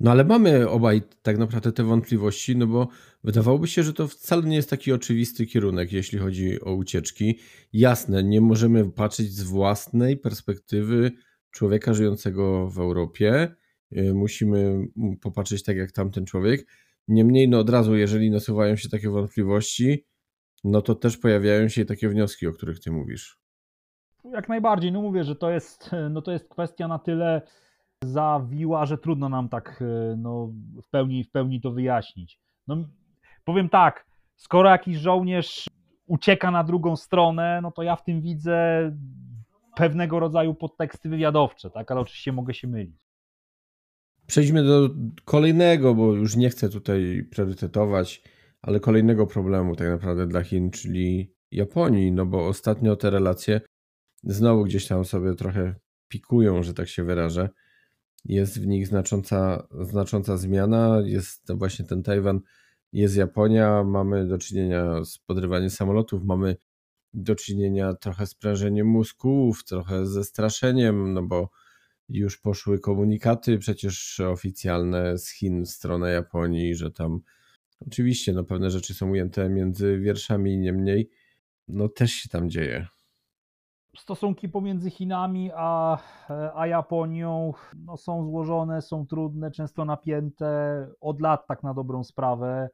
No 0.02 0.10
ale 0.10 0.24
mamy 0.24 0.68
obaj 0.68 1.02
tak 1.22 1.38
naprawdę 1.38 1.72
te 1.72 1.84
wątpliwości, 1.84 2.56
no 2.56 2.66
bo 2.66 2.88
wydawałoby 3.24 3.68
się, 3.68 3.82
że 3.82 3.92
to 3.92 4.08
wcale 4.08 4.42
nie 4.42 4.56
jest 4.56 4.70
taki 4.70 4.92
oczywisty 4.92 5.46
kierunek, 5.46 5.92
jeśli 5.92 6.18
chodzi 6.18 6.60
o 6.60 6.74
ucieczki. 6.74 7.38
Jasne, 7.72 8.22
nie 8.22 8.40
możemy 8.40 8.90
patrzeć 8.90 9.32
z 9.32 9.42
własnej 9.42 10.16
perspektywy 10.16 11.12
człowieka 11.50 11.94
żyjącego 11.94 12.68
w 12.68 12.78
Europie. 12.78 13.54
Y, 13.96 14.14
musimy 14.14 14.86
popatrzeć 15.20 15.62
tak 15.62 15.76
jak 15.76 15.92
tamten 15.92 16.26
człowiek. 16.26 16.66
Niemniej, 17.08 17.48
no 17.48 17.58
od 17.58 17.70
razu, 17.70 17.96
jeżeli 17.96 18.30
nasuwają 18.30 18.76
się 18.76 18.88
takie 18.88 19.10
wątpliwości, 19.10 20.06
no 20.64 20.82
to 20.82 20.94
też 20.94 21.16
pojawiają 21.16 21.68
się 21.68 21.84
takie 21.84 22.08
wnioski, 22.08 22.46
o 22.46 22.52
których 22.52 22.80
ty 22.80 22.90
mówisz. 22.90 23.38
Jak 24.24 24.48
najbardziej. 24.48 24.92
No 24.92 25.02
mówię, 25.02 25.24
że 25.24 25.36
to 25.36 25.50
jest, 25.50 25.90
no 26.10 26.22
to 26.22 26.32
jest 26.32 26.48
kwestia 26.48 26.88
na 26.88 26.98
tyle 26.98 27.42
zawiła, 28.02 28.86
że 28.86 28.98
trudno 28.98 29.28
nam 29.28 29.48
tak 29.48 29.82
e, 29.82 30.16
no, 30.16 30.52
w, 30.82 30.90
pełni, 30.90 31.24
w 31.24 31.30
pełni 31.30 31.60
to 31.60 31.70
wyjaśnić. 31.70 32.40
No, 32.66 32.76
powiem 33.44 33.68
tak, 33.68 34.06
skoro 34.36 34.70
jakiś 34.70 34.96
żołnierz 34.96 35.68
ucieka 36.06 36.50
na 36.50 36.64
drugą 36.64 36.96
stronę, 36.96 37.60
no 37.62 37.70
to 37.70 37.82
ja 37.82 37.96
w 37.96 38.04
tym 38.04 38.20
widzę 38.20 38.90
pewnego 39.76 40.20
rodzaju 40.20 40.54
podteksty 40.54 41.08
wywiadowcze, 41.08 41.70
tak? 41.70 41.90
ale 41.90 42.00
oczywiście 42.00 42.32
mogę 42.32 42.54
się 42.54 42.68
mylić. 42.68 43.06
Przejdźmy 44.26 44.64
do 44.64 44.90
kolejnego, 45.24 45.94
bo 45.94 46.12
już 46.12 46.36
nie 46.36 46.50
chcę 46.50 46.68
tutaj 46.68 47.28
priorytetować, 47.30 48.22
ale 48.62 48.80
kolejnego 48.80 49.26
problemu 49.26 49.76
tak 49.76 49.88
naprawdę 49.88 50.26
dla 50.26 50.42
Chin, 50.42 50.70
czyli 50.70 51.34
Japonii, 51.50 52.12
no 52.12 52.26
bo 52.26 52.46
ostatnio 52.46 52.96
te 52.96 53.10
relacje 53.10 53.60
znowu 54.24 54.64
gdzieś 54.64 54.86
tam 54.86 55.04
sobie 55.04 55.34
trochę 55.34 55.74
pikują, 56.08 56.62
że 56.62 56.74
tak 56.74 56.88
się 56.88 57.04
wyrażę 57.04 57.48
jest 58.24 58.61
w 58.61 58.66
nich 58.66 58.87
znacząca, 58.87 59.68
znacząca 59.80 60.37
zmiana. 60.37 61.02
Jest 61.04 61.52
właśnie 61.52 61.85
ten 61.85 62.02
Tajwan, 62.02 62.40
jest 62.92 63.16
Japonia, 63.16 63.85
mamy 63.85 64.26
do 64.26 64.38
czynienia 64.38 65.04
z 65.04 65.18
podrywaniem 65.18 65.70
samolotów, 65.70 66.24
mamy 66.24 66.56
do 67.14 67.35
czynienia 67.35 67.94
trochę 67.94 68.26
z 68.26 68.35
prężeniem 68.35 68.87
mózgów, 68.87 69.64
trochę 69.64 70.06
ze 70.06 70.24
straszeniem, 70.24 71.12
no 71.12 71.22
bo 71.22 71.50
już 72.08 72.38
poszły 72.38 72.78
komunikaty 72.78 73.58
przecież 73.58 74.20
oficjalne 74.20 75.18
z 75.18 75.30
Chin 75.30 75.64
w 75.64 75.70
stronę 75.70 76.12
Japonii, 76.12 76.74
że 76.74 76.90
tam 76.90 77.20
oczywiście 77.87 78.32
no 78.32 78.44
pewne 78.44 78.70
rzeczy 78.70 78.94
są 78.94 79.11
ujęte 79.11 79.48
między 79.48 79.98
wierszami, 79.98 80.58
niemniej 80.58 81.11
no 81.68 81.88
też 81.88 82.12
się 82.12 82.28
tam 82.28 82.50
dzieje 82.50 82.87
stosunki 83.96 84.48
pomiędzy 84.48 84.90
Chinami 84.90 85.50
a, 85.55 85.98
a 86.55 86.66
Japonią 86.66 87.52
no, 87.85 87.96
są 87.96 88.24
złożone, 88.24 88.83
są 88.83 89.07
trudne, 89.07 89.50
często 89.50 89.85
napięte 89.85 90.88
od 91.00 91.20
lat, 91.20 91.46
tak 91.46 91.62
na 91.62 91.74
dobrą 91.74 92.05
sprawę. 92.05 92.68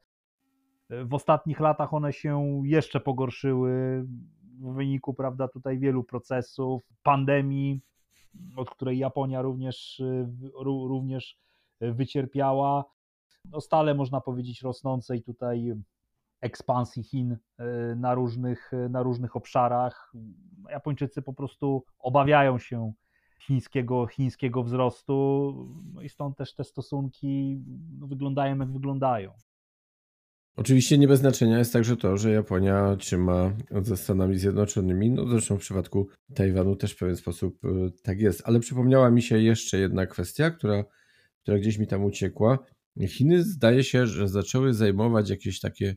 W 0.90 1.14
ostatnich 1.14 1.60
latach 1.60 1.94
one 1.94 2.12
się 2.12 2.60
jeszcze 2.64 3.00
pogorszyły 3.00 4.04
w 4.60 4.74
wyniku, 4.74 5.14
prawda, 5.14 5.48
tutaj 5.48 5.78
wielu 5.78 6.04
procesów, 6.04 6.82
pandemii, 7.02 7.80
od 8.56 8.70
której 8.70 8.98
Japonia 8.98 9.42
również, 9.42 10.02
również 10.64 11.38
wycierpiała. 11.80 12.84
No 13.44 13.60
stale 13.60 13.94
można 13.94 14.20
powiedzieć 14.20 14.62
rosnącej 14.62 15.22
tutaj 15.22 15.74
ekspansji 16.40 17.02
Chin 17.02 17.36
e, 17.58 17.66
na 17.96 18.14
różnych, 18.14 18.72
e, 18.72 18.88
na 18.88 19.02
różnych 19.02 19.36
obszarach. 19.36 20.12
Japończycy 20.70 21.22
po 21.22 21.32
prostu 21.32 21.84
obawiają 21.98 22.58
się 22.58 22.92
chińskiego, 23.40 24.06
chińskiego 24.06 24.62
wzrostu 24.62 25.54
no 25.94 26.02
i 26.02 26.08
stąd 26.08 26.36
też 26.36 26.54
te 26.54 26.64
stosunki 26.64 27.62
no, 27.98 28.06
wyglądają 28.06 28.58
jak 28.58 28.72
wyglądają. 28.72 29.32
Oczywiście 30.56 30.98
nie 30.98 31.08
bez 31.08 31.20
znaczenia 31.20 31.58
jest 31.58 31.72
także 31.72 31.96
to, 31.96 32.16
że 32.16 32.30
Japonia 32.30 32.96
trzyma 32.96 33.52
ze 33.82 33.96
Stanami 33.96 34.38
Zjednoczonymi, 34.38 35.10
no 35.10 35.28
zresztą 35.28 35.56
w 35.56 35.60
przypadku 35.60 36.08
Tajwanu 36.34 36.76
też 36.76 36.92
w 36.92 36.98
pewien 36.98 37.16
sposób 37.16 37.64
e, 37.64 37.68
tak 38.02 38.20
jest, 38.20 38.42
ale 38.44 38.60
przypomniała 38.60 39.10
mi 39.10 39.22
się 39.22 39.38
jeszcze 39.38 39.78
jedna 39.78 40.06
kwestia, 40.06 40.50
która, 40.50 40.84
która 41.42 41.58
gdzieś 41.58 41.78
mi 41.78 41.86
tam 41.86 42.04
uciekła. 42.04 42.58
Chiny 43.08 43.42
zdaje 43.42 43.84
się, 43.84 44.06
że 44.06 44.28
zaczęły 44.28 44.74
zajmować 44.74 45.30
jakieś 45.30 45.60
takie 45.60 45.96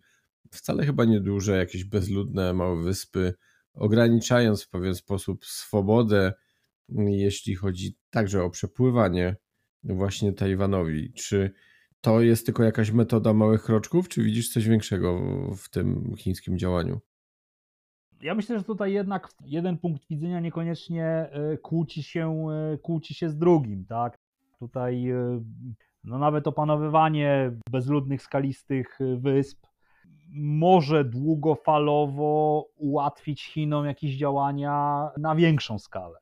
wcale 0.52 0.86
chyba 0.86 1.06
nieduże, 1.06 1.58
jakieś 1.58 1.84
bezludne 1.84 2.54
małe 2.54 2.84
wyspy, 2.84 3.34
ograniczając 3.74 4.64
w 4.64 4.70
pewien 4.70 4.96
sposób 4.96 5.46
swobodę, 5.46 6.34
jeśli 7.08 7.56
chodzi 7.56 7.96
także 8.10 8.44
o 8.44 8.50
przepływanie 8.50 9.36
właśnie 9.84 10.34
Tajwanowi. 10.34 11.14
Czy 11.14 11.52
to 12.02 12.22
jest 12.22 12.46
tylko 12.46 12.64
jakaś 12.64 12.92
metoda 12.92 13.34
małych 13.34 13.64
kroczków, 13.64 14.10
czy 14.10 14.24
widzisz 14.24 14.50
coś 14.50 14.68
większego 14.68 15.20
w 15.58 15.70
tym 15.70 16.16
chińskim 16.18 16.58
działaniu? 16.58 17.00
Ja 18.22 18.36
myślę, 18.36 18.58
że 18.58 18.64
tutaj 18.64 18.94
jednak 18.94 19.30
jeden 19.46 19.78
punkt 19.78 20.08
widzenia 20.10 20.40
niekoniecznie 20.40 21.06
e, 21.06 21.58
kłóci 21.58 22.04
się, 22.04 22.48
e, 22.50 22.78
kłóci 22.78 23.14
się 23.14 23.30
z 23.30 23.38
drugim, 23.38 23.86
tak? 23.86 24.18
Tutaj 24.60 25.10
e, 25.10 25.44
no 26.04 26.20
nawet 26.20 26.48
opanowywanie 26.48 27.52
bezludnych, 27.72 28.22
skalistych 28.22 29.00
wysp 29.18 29.71
może 30.34 31.06
długofalowo 31.06 32.66
ułatwić 32.76 33.44
Chinom 33.44 33.86
jakieś 33.86 34.16
działania 34.16 35.08
na 35.18 35.36
większą 35.36 35.80
skalę. 35.80 36.20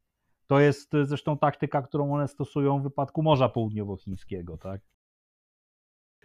To 0.48 0.60
jest 0.60 0.92
zresztą 1.04 1.38
taktyka, 1.38 1.82
którą 1.82 2.14
one 2.14 2.28
stosują 2.28 2.80
w 2.80 2.84
wypadku 2.84 3.24
Morza 3.24 3.50
Południowochińskiego, 3.50 4.58
tak? 4.58 4.82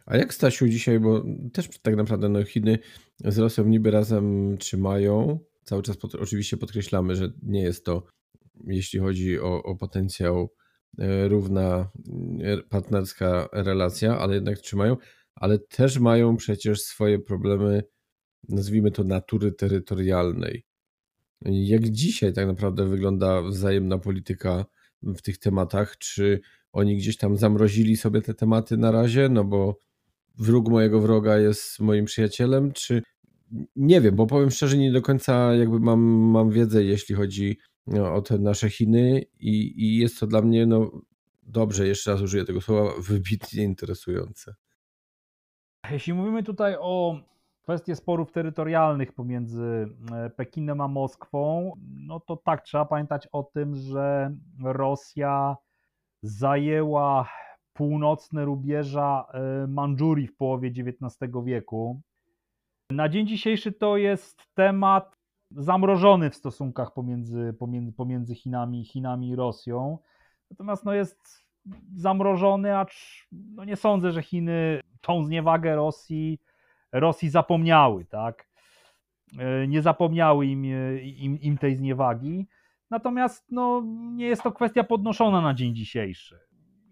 A 0.06 0.16
jak 0.16 0.34
Stasiu 0.34 0.68
dzisiaj, 0.68 1.00
bo 1.00 1.22
też 1.52 1.68
tak 1.82 1.96
naprawdę 1.96 2.28
no, 2.28 2.44
Chiny 2.44 2.78
z 3.24 3.38
Rosją 3.38 3.64
niby 3.64 3.90
razem 3.90 4.56
trzymają, 4.58 5.38
cały 5.62 5.82
czas 5.82 5.96
pod, 5.96 6.14
oczywiście 6.14 6.56
podkreślamy, 6.56 7.16
że 7.16 7.32
nie 7.42 7.62
jest 7.62 7.84
to, 7.84 8.02
jeśli 8.66 8.98
chodzi 8.98 9.40
o, 9.40 9.62
o 9.62 9.76
potencjał, 9.76 10.48
e, 10.98 11.28
równa 11.28 11.90
e, 12.40 12.58
partnerska 12.58 13.48
relacja, 13.52 14.18
ale 14.18 14.34
jednak 14.34 14.58
trzymają 14.58 14.96
ale 15.34 15.58
też 15.58 15.98
mają 15.98 16.36
przecież 16.36 16.82
swoje 16.82 17.18
problemy, 17.18 17.82
nazwijmy 18.48 18.90
to 18.90 19.04
natury 19.04 19.52
terytorialnej. 19.52 20.64
Jak 21.44 21.88
dzisiaj 21.88 22.32
tak 22.32 22.46
naprawdę 22.46 22.88
wygląda 22.88 23.42
wzajemna 23.42 23.98
polityka 23.98 24.64
w 25.02 25.22
tych 25.22 25.38
tematach? 25.38 25.98
Czy 25.98 26.40
oni 26.72 26.96
gdzieś 26.96 27.16
tam 27.16 27.36
zamrozili 27.36 27.96
sobie 27.96 28.22
te 28.22 28.34
tematy 28.34 28.76
na 28.76 28.90
razie? 28.90 29.28
No 29.28 29.44
bo 29.44 29.78
wróg 30.38 30.68
mojego 30.68 31.00
wroga 31.00 31.38
jest 31.38 31.80
moim 31.80 32.04
przyjacielem, 32.04 32.72
czy 32.72 33.02
nie 33.76 34.00
wiem, 34.00 34.16
bo 34.16 34.26
powiem 34.26 34.50
szczerze, 34.50 34.78
nie 34.78 34.92
do 34.92 35.02
końca 35.02 35.54
jakby 35.54 35.80
mam, 35.80 36.00
mam 36.00 36.50
wiedzę, 36.50 36.84
jeśli 36.84 37.14
chodzi 37.14 37.58
no, 37.86 38.14
o 38.14 38.22
te 38.22 38.38
nasze 38.38 38.70
Chiny 38.70 39.24
i, 39.40 39.84
i 39.84 39.96
jest 39.96 40.20
to 40.20 40.26
dla 40.26 40.42
mnie, 40.42 40.66
no 40.66 40.90
dobrze, 41.42 41.88
jeszcze 41.88 42.10
raz 42.10 42.20
użyję 42.20 42.44
tego 42.44 42.60
słowa, 42.60 42.92
wybitnie 43.00 43.62
interesujące. 43.64 44.54
Jeśli 45.90 46.14
mówimy 46.14 46.42
tutaj 46.42 46.76
o 46.80 47.16
kwestii 47.62 47.96
sporów 47.96 48.32
terytorialnych 48.32 49.12
pomiędzy 49.12 49.88
e, 50.12 50.30
Pekinem 50.30 50.80
a 50.80 50.88
Moskwą, 50.88 51.72
no 51.96 52.20
to 52.20 52.36
tak, 52.36 52.62
trzeba 52.62 52.84
pamiętać 52.84 53.28
o 53.32 53.42
tym, 53.42 53.74
że 53.74 54.34
Rosja 54.64 55.56
zajęła 56.22 57.28
północne 57.72 58.44
rubieża 58.44 59.26
e, 59.32 59.66
Mandżurii 59.66 60.26
w 60.26 60.36
połowie 60.36 60.68
XIX 60.68 61.32
wieku. 61.44 62.00
Na 62.90 63.08
dzień 63.08 63.26
dzisiejszy 63.26 63.72
to 63.72 63.96
jest 63.96 64.42
temat 64.54 65.16
zamrożony 65.50 66.30
w 66.30 66.36
stosunkach 66.36 66.92
pomiędzy, 66.92 67.54
pomiędzy, 67.58 67.92
pomiędzy 67.92 68.34
Chinami, 68.34 68.84
Chinami 68.84 69.28
i 69.28 69.36
Rosją. 69.36 69.98
Natomiast 70.50 70.84
no 70.84 70.94
jest 70.94 71.43
zamrożony, 71.96 72.78
acz 72.78 73.26
no 73.32 73.64
nie 73.64 73.76
sądzę, 73.76 74.12
że 74.12 74.22
Chiny 74.22 74.80
tą 75.00 75.24
zniewagę 75.24 75.76
Rosji, 75.76 76.38
Rosji 76.92 77.28
zapomniały, 77.28 78.04
tak? 78.04 78.48
E, 79.38 79.68
nie 79.68 79.82
zapomniały 79.82 80.46
im, 80.46 80.64
im, 81.02 81.40
im 81.40 81.58
tej 81.58 81.76
zniewagi. 81.76 82.46
Natomiast 82.90 83.46
no, 83.50 83.82
nie 84.12 84.26
jest 84.26 84.42
to 84.42 84.52
kwestia 84.52 84.84
podnoszona 84.84 85.40
na 85.40 85.54
dzień 85.54 85.74
dzisiejszy. 85.74 86.38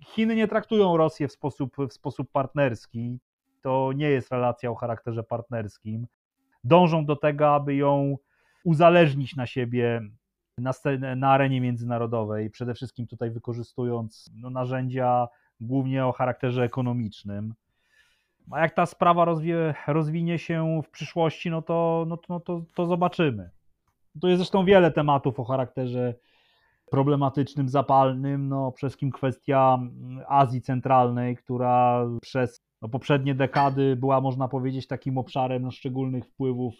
Chiny 0.07 0.37
nie 0.37 0.49
traktują 0.49 0.97
Rosję 0.97 1.29
w 1.29 1.33
sposób, 1.33 1.77
w 1.89 1.93
sposób 1.93 2.33
partnerski. 2.33 3.19
To 3.63 3.93
nie 3.93 4.11
jest 4.11 4.33
relacja 4.33 4.71
o 4.71 4.75
charakterze 4.75 5.23
partnerskim. 5.23 6.07
Dążą 6.65 7.05
do 7.05 7.17
tego, 7.17 7.55
aby 7.55 7.75
ją 7.75 8.17
uzależnić 8.65 9.37
na 9.37 9.47
siebie 9.47 10.03
na, 10.59 10.73
scenę, 10.73 11.17
na 11.17 11.31
arenie 11.31 11.61
międzynarodowej, 11.61 12.51
przede 12.51 12.75
wszystkim 12.75 13.07
tutaj 13.07 13.31
wykorzystując 13.31 14.31
no, 14.35 14.51
narzędzia 14.51 15.29
głównie 15.61 16.07
o 16.07 16.12
charakterze 16.12 16.62
ekonomicznym. 16.62 17.55
A 18.51 18.61
jak 18.61 18.75
ta 18.75 18.87
sprawa 18.87 19.25
rozwie, 19.25 19.75
rozwinie 19.87 20.38
się 20.38 20.81
w 20.85 20.91
przyszłości, 20.91 21.51
no 21.51 21.62
to, 21.62 22.05
no, 22.09 22.17
to, 22.17 22.25
no 22.29 22.41
to, 22.41 22.62
to 22.75 22.87
zobaczymy. 22.87 23.51
To 24.21 24.29
jest 24.29 24.38
zresztą 24.38 24.65
wiele 24.65 24.91
tematów 24.91 25.41
o 25.41 25.45
charakterze 25.45 26.15
problematycznym, 26.91 27.69
zapalnym. 27.69 28.49
No, 28.49 28.73
przede 28.73 28.88
wszystkim 28.91 29.11
kwestia 29.11 29.79
Azji 30.29 30.62
Centralnej, 30.62 31.37
która 31.37 32.07
przez 32.23 32.62
no, 32.83 32.88
poprzednie 32.88 33.35
dekady 33.35 33.97
była, 33.97 34.21
można 34.21 34.49
powiedzieć, 34.49 34.87
takim 34.87 35.19
obszarem 35.19 35.62
no, 35.62 35.71
szczególnych 35.71 36.27
wpływów 36.27 36.75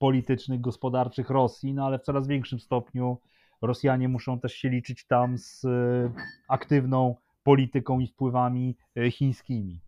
politycznych, 0.00 0.60
gospodarczych 0.60 1.30
Rosji, 1.30 1.74
no 1.74 1.86
ale 1.86 1.98
w 1.98 2.02
coraz 2.02 2.26
większym 2.26 2.60
stopniu 2.60 3.18
Rosjanie 3.62 4.08
muszą 4.08 4.40
też 4.40 4.54
się 4.54 4.68
liczyć 4.68 5.06
tam 5.06 5.38
z 5.38 5.64
e, 5.64 6.12
aktywną 6.48 7.16
polityką 7.42 8.00
i 8.00 8.06
wpływami 8.06 8.76
e, 8.96 9.10
chińskimi. 9.10 9.80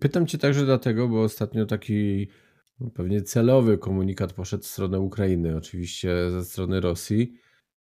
Pytam 0.00 0.26
Cię 0.26 0.38
także 0.38 0.64
dlatego, 0.64 1.08
bo 1.08 1.22
ostatnio 1.22 1.66
taki 1.66 2.28
no, 2.80 2.90
pewnie 2.90 3.22
celowy 3.22 3.78
komunikat 3.78 4.32
poszedł 4.32 4.62
w 4.62 4.66
stronę 4.66 5.00
Ukrainy, 5.00 5.56
oczywiście 5.56 6.30
ze 6.30 6.44
strony 6.44 6.80
Rosji, 6.80 7.32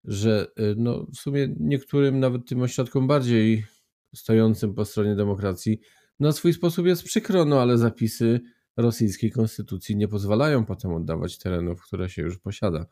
że 0.05 0.47
e, 0.57 0.63
no, 0.77 1.07
w 1.15 1.17
sumie 1.17 1.49
niektórym, 1.61 2.21
nawet 2.21 2.49
tym 2.49 2.63
ośrodkom 2.63 3.07
bardziej 3.07 3.65
stojącym 4.15 4.75
po 4.75 4.85
stronie 4.85 5.17
demokracji, 5.17 5.81
na 6.21 6.33
swój 6.33 6.53
sposób 6.53 6.87
jest 6.87 7.05
przykro, 7.05 7.45
no 7.45 7.61
ale 7.61 7.79
zapisy 7.79 8.41
rosyjskiej 8.77 9.31
konstytucji 9.31 9.97
nie 9.97 10.09
pozwalają 10.09 10.65
potem 10.65 10.93
oddawać 10.95 11.39
terenów, 11.39 11.83
które 11.83 12.09
się 12.09 12.23
już 12.23 12.39
posiada. 12.39 12.87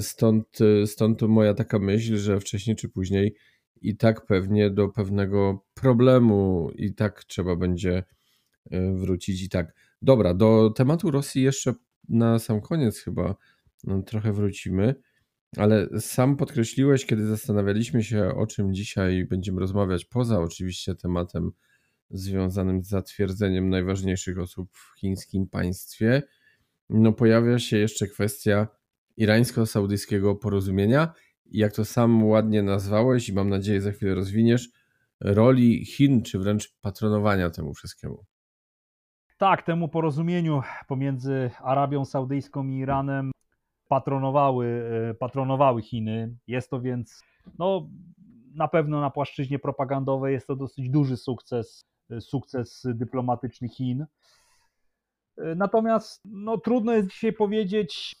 Stąd, 0.00 0.58
stąd 0.86 1.22
moja 1.22 1.54
taka 1.54 1.78
myśl, 1.78 2.16
że 2.16 2.40
wcześniej 2.40 2.76
czy 2.76 2.88
później 2.88 3.34
i 3.82 3.96
tak 3.96 4.26
pewnie 4.26 4.70
do 4.70 4.88
pewnego 4.88 5.64
problemu 5.74 6.70
i 6.76 6.94
tak 6.94 7.24
trzeba 7.24 7.56
będzie 7.56 8.04
e, 8.70 8.94
wrócić 8.94 9.42
i 9.42 9.48
tak. 9.48 9.74
Dobra, 10.02 10.34
do 10.34 10.70
tematu 10.70 11.10
Rosji 11.10 11.42
jeszcze 11.42 11.74
na 12.08 12.38
sam 12.38 12.60
koniec 12.60 12.98
chyba 12.98 13.34
no, 13.84 14.02
trochę 14.02 14.32
wrócimy, 14.32 14.94
ale 15.56 15.88
sam 16.00 16.36
podkreśliłeś, 16.36 17.06
kiedy 17.06 17.26
zastanawialiśmy 17.26 18.02
się, 18.02 18.28
o 18.28 18.46
czym 18.46 18.74
dzisiaj 18.74 19.24
będziemy 19.24 19.60
rozmawiać, 19.60 20.04
poza 20.04 20.40
oczywiście 20.40 20.94
tematem 20.94 21.50
związanym 22.12 22.82
z 22.82 22.88
zatwierdzeniem 22.88 23.68
najważniejszych 23.68 24.38
osób 24.38 24.70
w 24.72 24.98
chińskim 24.98 25.48
państwie, 25.48 26.22
no 26.90 27.12
pojawia 27.12 27.58
się 27.58 27.78
jeszcze 27.78 28.06
kwestia 28.06 28.68
irańsko-saudyjskiego 29.16 30.34
porozumienia 30.34 31.14
jak 31.52 31.72
to 31.72 31.84
sam 31.84 32.24
ładnie 32.24 32.62
nazwałeś 32.62 33.28
i 33.28 33.32
mam 33.32 33.48
nadzieję 33.48 33.80
za 33.80 33.92
chwilę 33.92 34.14
rozwiniesz, 34.14 34.68
roli 35.20 35.84
Chin, 35.84 36.22
czy 36.22 36.38
wręcz 36.38 36.76
patronowania 36.80 37.50
temu 37.50 37.74
wszystkiemu. 37.74 38.24
Tak, 39.38 39.62
temu 39.62 39.88
porozumieniu 39.88 40.62
pomiędzy 40.88 41.50
Arabią 41.62 42.04
Saudyjską 42.04 42.68
i 42.68 42.76
Iranem 42.76 43.30
patronowały, 43.88 44.66
e, 45.10 45.14
patronowały 45.14 45.82
Chiny. 45.82 46.36
Jest 46.46 46.70
to 46.70 46.80
więc 46.80 47.22
no, 47.58 47.88
na 48.54 48.68
pewno 48.68 49.00
na 49.00 49.10
płaszczyźnie 49.10 49.58
propagandowej 49.58 50.34
jest 50.34 50.46
to 50.46 50.56
dosyć 50.56 50.90
duży 50.90 51.16
sukces 51.16 51.84
sukces 52.20 52.86
dyplomatyczny 52.94 53.68
Chin. 53.68 54.06
Natomiast 55.56 56.20
no, 56.24 56.58
trudno 56.58 56.92
jest 56.92 57.08
dzisiaj 57.08 57.32
powiedzieć, 57.32 58.16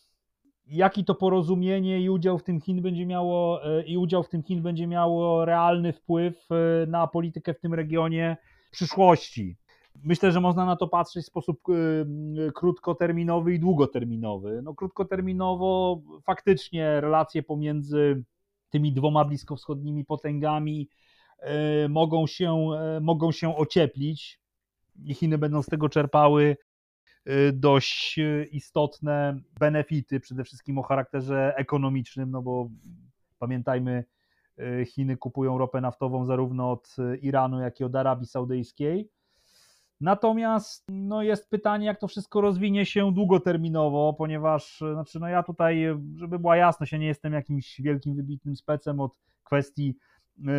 jaki 0.66 1.04
to 1.04 1.14
porozumienie 1.14 2.00
i 2.00 2.10
udział 2.10 2.38
w 2.38 2.42
tym 2.42 2.60
Chin 2.60 2.82
będzie 2.82 3.06
miało 3.06 3.60
i 3.86 3.96
udział 3.96 4.22
w 4.22 4.28
tym 4.28 4.42
Chin 4.42 4.62
będzie 4.62 4.86
miało 4.86 5.44
realny 5.44 5.92
wpływ 5.92 6.46
e, 6.50 6.86
na 6.86 7.06
politykę 7.06 7.54
w 7.54 7.60
tym 7.60 7.74
regionie 7.74 8.36
w 8.68 8.70
przyszłości. 8.70 9.56
Myślę, 10.04 10.32
że 10.32 10.40
można 10.40 10.64
na 10.64 10.76
to 10.76 10.88
patrzeć 10.88 11.24
w 11.24 11.26
sposób 11.26 11.60
e, 11.68 12.52
krótkoterminowy 12.52 13.54
i 13.54 13.60
długoterminowy. 13.60 14.60
No, 14.62 14.74
krótkoterminowo 14.74 16.00
faktycznie 16.24 17.00
relacje 17.00 17.42
pomiędzy 17.42 18.24
tymi 18.70 18.92
dwoma 18.92 19.24
bliskowschodnimi 19.24 20.04
potęgami 20.04 20.88
E, 20.88 21.11
mogą 21.88 22.26
się, 22.26 22.66
e, 22.78 23.00
mogą 23.00 23.32
się 23.32 23.56
ocieplić 23.56 24.40
i 25.04 25.14
Chiny 25.14 25.38
będą 25.38 25.62
z 25.62 25.66
tego 25.66 25.88
czerpały 25.88 26.56
e, 27.24 27.52
dość 27.52 28.18
istotne 28.50 29.40
benefity, 29.60 30.20
przede 30.20 30.44
wszystkim 30.44 30.78
o 30.78 30.82
charakterze 30.82 31.54
ekonomicznym, 31.56 32.30
no 32.30 32.42
bo 32.42 32.68
pamiętajmy, 33.38 34.04
Chiny 34.86 35.16
kupują 35.16 35.58
ropę 35.58 35.80
naftową 35.80 36.24
zarówno 36.24 36.70
od 36.70 36.96
Iranu, 37.22 37.60
jak 37.60 37.80
i 37.80 37.84
od 37.84 37.96
Arabii 37.96 38.26
Saudyjskiej. 38.26 39.10
Natomiast 40.00 40.84
no 40.88 41.22
jest 41.22 41.50
pytanie, 41.50 41.86
jak 41.86 42.00
to 42.00 42.08
wszystko 42.08 42.40
rozwinie 42.40 42.86
się 42.86 43.14
długoterminowo, 43.14 44.14
ponieważ 44.18 44.82
znaczy, 44.92 45.20
no 45.20 45.28
ja 45.28 45.42
tutaj, 45.42 45.86
żeby 46.16 46.38
była 46.38 46.56
jasność, 46.56 46.92
ja 46.92 46.98
nie 46.98 47.06
jestem 47.06 47.32
jakimś 47.32 47.80
wielkim, 47.80 48.16
wybitnym 48.16 48.56
specem 48.56 49.00
od 49.00 49.12
kwestii 49.44 49.96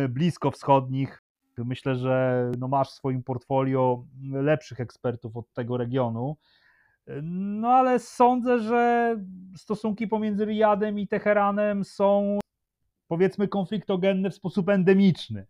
bliskowschodnich. 0.08 1.22
Myślę, 1.58 1.96
że 1.96 2.50
no 2.58 2.68
masz 2.68 2.88
w 2.88 2.94
swoim 2.94 3.22
portfolio 3.22 4.04
lepszych 4.32 4.80
ekspertów 4.80 5.36
od 5.36 5.52
tego 5.52 5.76
regionu. 5.76 6.36
No 7.22 7.68
ale 7.68 7.98
sądzę, 7.98 8.58
że 8.58 9.16
stosunki 9.56 10.08
pomiędzy 10.08 10.44
Riyadem 10.44 10.98
i 10.98 11.08
Teheranem 11.08 11.84
są 11.84 12.38
powiedzmy 13.08 13.48
konfliktogenne 13.48 14.30
w 14.30 14.34
sposób 14.34 14.68
endemiczny. 14.68 15.46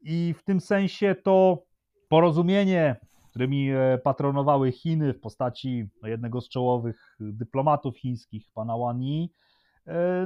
I 0.00 0.34
w 0.38 0.42
tym 0.42 0.60
sensie 0.60 1.14
to 1.22 1.64
porozumienie, 2.08 2.96
którymi 3.30 3.70
e, 3.70 3.98
patronowały 3.98 4.72
Chiny 4.72 5.12
w 5.12 5.20
postaci 5.20 5.88
jednego 6.02 6.40
z 6.40 6.48
czołowych 6.48 7.16
dyplomatów 7.20 7.98
chińskich, 7.98 8.50
pana 8.54 8.76
E, 8.76 9.28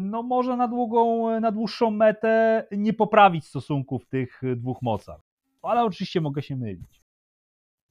no 0.01 0.23
może 0.23 0.57
na, 0.57 0.69
długą, 0.69 1.41
na 1.41 1.53
dłuższą 1.53 1.91
metę 1.91 2.67
nie 2.73 2.93
poprawić 2.93 3.47
stosunków 3.47 4.07
tych 4.07 4.41
dwóch 4.57 4.83
mocarstw. 4.83 5.29
Ale 5.63 5.85
oczywiście 5.85 6.21
mogę 6.21 6.43
się 6.43 6.57
mylić. 6.57 7.03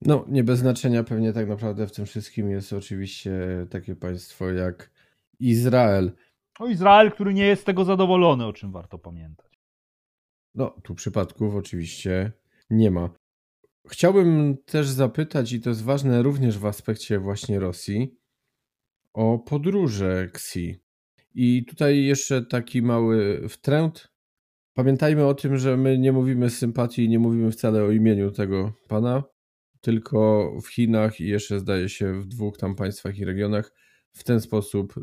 No, 0.01 0.25
nie 0.27 0.43
bez 0.43 0.59
znaczenia 0.59 1.03
pewnie 1.03 1.33
tak 1.33 1.47
naprawdę 1.47 1.87
w 1.87 1.91
tym 1.91 2.05
wszystkim 2.05 2.49
jest 2.49 2.73
oczywiście 2.73 3.31
takie 3.69 3.95
państwo 3.95 4.49
jak 4.51 4.91
Izrael. 5.39 6.11
No 6.59 6.67
Izrael, 6.67 7.11
który 7.11 7.33
nie 7.33 7.45
jest 7.45 7.61
z 7.61 7.65
tego 7.65 7.85
zadowolony, 7.85 8.45
o 8.45 8.53
czym 8.53 8.71
warto 8.71 8.97
pamiętać. 8.97 9.59
No, 10.55 10.69
tu 10.83 10.95
przypadków 10.95 11.55
oczywiście 11.55 12.31
nie 12.69 12.91
ma. 12.91 13.09
Chciałbym 13.87 14.57
też 14.65 14.87
zapytać, 14.87 15.53
i 15.53 15.61
to 15.61 15.69
jest 15.69 15.83
ważne 15.83 16.23
również 16.23 16.57
w 16.57 16.65
aspekcie 16.65 17.19
właśnie 17.19 17.59
Rosji, 17.59 18.17
o 19.13 19.39
podróże 19.39 20.21
Xi. 20.21 20.79
I 21.39 21.65
tutaj 21.65 22.03
jeszcze 22.03 22.45
taki 22.45 22.81
mały 22.81 23.49
wtręt. 23.49 24.11
Pamiętajmy 24.73 25.25
o 25.25 25.33
tym, 25.33 25.57
że 25.57 25.77
my 25.77 25.97
nie 25.97 26.11
mówimy 26.11 26.49
sympatii, 26.49 27.09
nie 27.09 27.19
mówimy 27.19 27.51
wcale 27.51 27.83
o 27.83 27.91
imieniu 27.91 28.31
tego 28.31 28.73
pana, 28.87 29.23
tylko 29.81 30.51
w 30.61 30.67
Chinach 30.67 31.19
i 31.19 31.27
jeszcze 31.27 31.59
zdaje 31.59 31.89
się 31.89 32.21
w 32.21 32.27
dwóch 32.27 32.57
tam 32.57 32.75
państwach 32.75 33.17
i 33.17 33.25
regionach 33.25 33.73
w 34.11 34.23
ten 34.23 34.41
sposób 34.41 34.93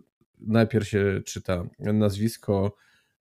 najpierw 0.40 0.88
się 0.88 1.20
czyta 1.26 1.64
nazwisko, 1.78 2.76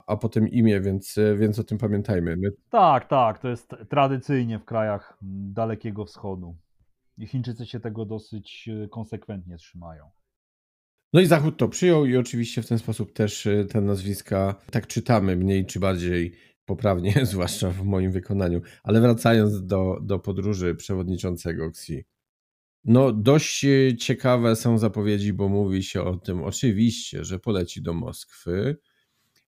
a 0.08 0.18
potem 0.18 0.48
imię, 0.48 0.82
więc, 0.82 1.20
więc 1.38 1.60
o 1.60 1.64
tym 1.64 1.78
pamiętajmy. 1.78 2.38
My... 2.38 2.52
Tak, 2.70 3.08
tak, 3.08 3.40
to 3.40 3.50
jest 3.50 3.76
tradycyjnie 3.90 4.60
w 4.60 4.66
krajach 4.66 5.18
Dalekiego 5.54 6.06
Wschodu. 6.06 6.56
Chińczycy 7.26 7.66
się 7.66 7.80
tego 7.80 8.06
dosyć 8.06 8.70
konsekwentnie 8.92 9.58
trzymają. 9.58 10.10
No 11.14 11.22
i 11.22 11.26
Zachód 11.26 11.58
to 11.58 11.68
przyjął 11.68 12.06
i 12.06 12.18
oczywiście 12.18 12.62
w 12.62 12.68
ten 12.68 12.80
sposób 12.80 13.14
też 13.14 13.48
te 13.70 13.82
nazwiska 13.82 14.56
tak 14.72 14.88
czytamy 14.88 15.36
mniej 15.36 15.66
czy 15.66 15.80
bardziej 15.80 16.34
poprawnie, 16.66 17.14
zwłaszcza 17.26 17.72
w 17.72 17.84
moim 17.84 18.12
wykonaniu. 18.12 18.62
Ale 18.84 19.02
wracając 19.02 19.66
do, 19.66 20.00
do 20.02 20.20
podróży 20.20 20.76
przewodniczącego 20.76 21.66
Xi. 21.66 22.06
No, 22.86 23.12
dość 23.12 23.66
ciekawe 24.00 24.56
są 24.56 24.78
zapowiedzi, 24.78 25.34
bo 25.34 25.50
mówi 25.50 25.84
się 25.84 26.02
o 26.02 26.18
tym 26.18 26.44
oczywiście, 26.44 27.24
że 27.24 27.40
poleci 27.40 27.82
do 27.82 27.94
Moskwy. 27.94 28.78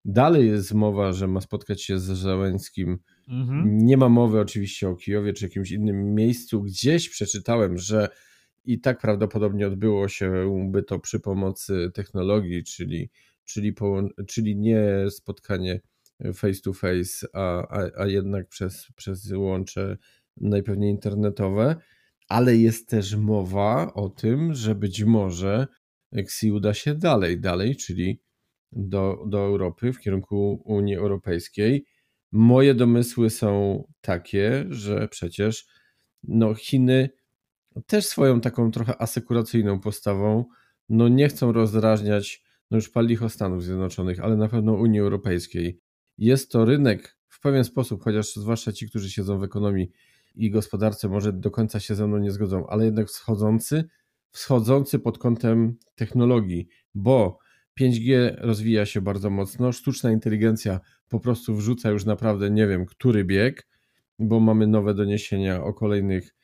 Dalej 0.06 0.48
jest 0.48 0.74
mowa, 0.74 1.14
że 1.14 1.28
ma 1.28 1.42
spotkać 1.42 1.82
się 1.82 2.00
z 2.00 2.04
Załęckim. 2.04 3.00
Mhm. 3.28 3.78
Nie 3.78 3.98
ma 3.98 4.10
mowy 4.10 4.40
oczywiście 4.40 4.90
o 4.90 4.96
Kijowie 4.96 5.34
czy 5.34 5.46
jakimś 5.46 5.72
innym 5.72 6.16
miejscu. 6.16 6.62
Gdzieś 6.62 7.10
przeczytałem, 7.10 7.78
że 7.78 8.10
i 8.66 8.80
tak 8.80 9.02
prawdopodobnie 9.02 9.68
odbyło 9.68 10.08
się 10.08 10.32
by 10.72 10.84
to 10.84 11.00
przy 11.00 11.20
pomocy 11.20 11.92
technologii, 11.94 12.64
czyli, 12.64 13.10
czyli, 13.46 13.76
czyli 14.28 14.58
nie 14.58 15.06
spotkanie 15.10 15.82
face 16.34 16.62
to 16.62 16.74
face, 16.74 17.28
a, 17.34 17.68
a, 17.68 17.90
a 17.98 18.08
jednak 18.08 18.48
przez, 18.48 18.88
przez 18.96 19.32
łącze 19.32 19.98
najpewniej 20.38 20.92
internetowe, 20.92 21.76
ale 22.30 22.58
jest 22.58 22.90
też 22.90 23.16
mowa 23.16 23.94
o 23.94 24.10
tym, 24.10 24.54
że 24.54 24.76
być 24.76 25.04
może 25.04 25.68
Xi 26.14 26.52
uda 26.52 26.74
się 26.74 26.96
dalej, 26.96 27.40
dalej, 27.40 27.76
czyli 27.76 28.22
do, 28.72 29.26
do 29.28 29.40
Europy, 29.40 29.94
w 29.94 30.00
kierunku 30.00 30.62
Unii 30.66 30.96
Europejskiej. 30.96 31.86
Moje 32.32 32.74
domysły 32.74 33.30
są 33.30 33.84
takie, 34.02 34.66
że 34.70 35.08
przecież 35.08 35.68
no, 36.24 36.54
Chiny 36.54 37.10
też 37.82 38.06
swoją 38.06 38.42
taką 38.42 38.72
trochę 38.72 39.02
asekuracyjną 39.02 39.80
postawą. 39.80 40.46
No, 40.90 41.08
nie 41.08 41.28
chcą 41.28 41.52
rozdrażniać 41.52 42.46
no 42.72 42.78
już 42.78 42.90
pal 42.90 43.08
licho 43.08 43.30
Stanów 43.30 43.64
Zjednoczonych, 43.64 44.20
ale 44.20 44.38
na 44.38 44.48
pewno 44.48 44.74
Unii 44.74 45.00
Europejskiej. 45.00 45.80
Jest 46.18 46.52
to 46.52 46.66
rynek 46.66 47.18
w 47.28 47.40
pewien 47.40 47.64
sposób, 47.64 48.04
chociaż 48.04 48.34
zwłaszcza 48.34 48.72
ci, 48.72 48.90
którzy 48.90 49.12
siedzą 49.12 49.40
w 49.40 49.44
ekonomii 49.44 49.92
i 50.36 50.52
gospodarce, 50.52 51.10
może 51.10 51.34
do 51.34 51.52
końca 51.52 51.80
się 51.80 51.96
ze 51.96 52.08
mną 52.08 52.18
nie 52.18 52.32
zgodzą, 52.32 52.68
ale 52.68 52.86
jednak 52.86 53.08
wschodzący, 53.08 53.84
wschodzący 54.32 55.00
pod 55.00 55.18
kątem 55.18 55.78
technologii, 55.96 56.68
bo 56.94 57.40
5G 57.80 58.36
rozwija 58.38 58.86
się 58.86 59.02
bardzo 59.02 59.30
mocno, 59.30 59.72
sztuczna 59.72 60.12
inteligencja 60.12 60.80
po 61.10 61.20
prostu 61.20 61.56
wrzuca 61.56 61.90
już 61.90 62.06
naprawdę 62.06 62.50
nie 62.50 62.68
wiem, 62.68 62.86
który 62.86 63.26
bieg, 63.26 63.68
bo 64.20 64.40
mamy 64.40 64.68
nowe 64.68 64.94
doniesienia 64.94 65.64
o 65.64 65.74
kolejnych 65.74 66.36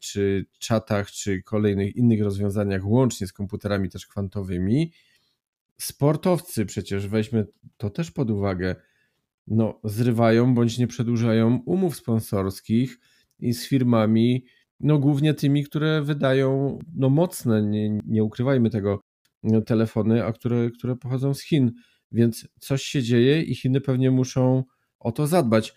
czy 0.00 0.46
czatach, 0.58 1.10
czy 1.10 1.42
kolejnych 1.42 1.96
innych 1.96 2.22
rozwiązaniach, 2.22 2.86
łącznie 2.86 3.26
z 3.26 3.32
komputerami 3.32 3.88
też 3.88 4.06
kwantowymi. 4.06 4.92
Sportowcy 5.78 6.66
przecież, 6.66 7.08
weźmy 7.08 7.46
to 7.76 7.90
też 7.90 8.10
pod 8.10 8.30
uwagę, 8.30 8.76
no, 9.46 9.80
zrywają 9.84 10.54
bądź 10.54 10.78
nie 10.78 10.86
przedłużają 10.86 11.62
umów 11.66 11.96
sponsorskich 11.96 12.98
i 13.38 13.54
z 13.54 13.68
firmami, 13.68 14.44
no 14.80 14.98
głównie 14.98 15.34
tymi, 15.34 15.64
które 15.64 16.02
wydają 16.02 16.78
no, 16.94 17.10
mocne, 17.10 17.62
nie, 17.62 17.98
nie 18.06 18.24
ukrywajmy 18.24 18.70
tego, 18.70 19.00
no, 19.42 19.60
telefony, 19.60 20.24
a 20.24 20.32
które, 20.32 20.70
które 20.70 20.96
pochodzą 20.96 21.34
z 21.34 21.42
Chin. 21.42 21.72
Więc 22.12 22.48
coś 22.60 22.82
się 22.82 23.02
dzieje 23.02 23.42
i 23.42 23.54
Chiny 23.54 23.80
pewnie 23.80 24.10
muszą 24.10 24.64
o 24.98 25.12
to 25.12 25.26
zadbać. 25.26 25.74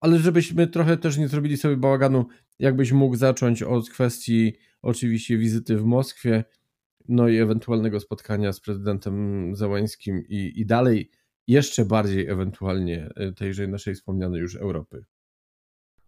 Ale 0.00 0.18
żebyśmy 0.18 0.66
trochę 0.66 0.96
też 0.96 1.18
nie 1.18 1.28
zrobili 1.28 1.56
sobie 1.56 1.76
bałaganu, 1.76 2.26
jakbyś 2.58 2.92
mógł 2.92 3.16
zacząć 3.16 3.62
od 3.62 3.90
kwestii 3.90 4.52
oczywiście 4.82 5.38
wizyty 5.38 5.76
w 5.76 5.84
Moskwie, 5.84 6.44
no 7.08 7.28
i 7.28 7.36
ewentualnego 7.36 8.00
spotkania 8.00 8.52
z 8.52 8.60
prezydentem 8.60 9.50
Załańskim 9.56 10.22
i, 10.28 10.52
i 10.56 10.66
dalej 10.66 11.10
jeszcze 11.46 11.84
bardziej 11.84 12.28
ewentualnie 12.28 13.10
e, 13.16 13.32
tejże 13.32 13.66
naszej 13.66 13.94
wspomnianej 13.94 14.40
już 14.40 14.56
Europy. 14.56 15.04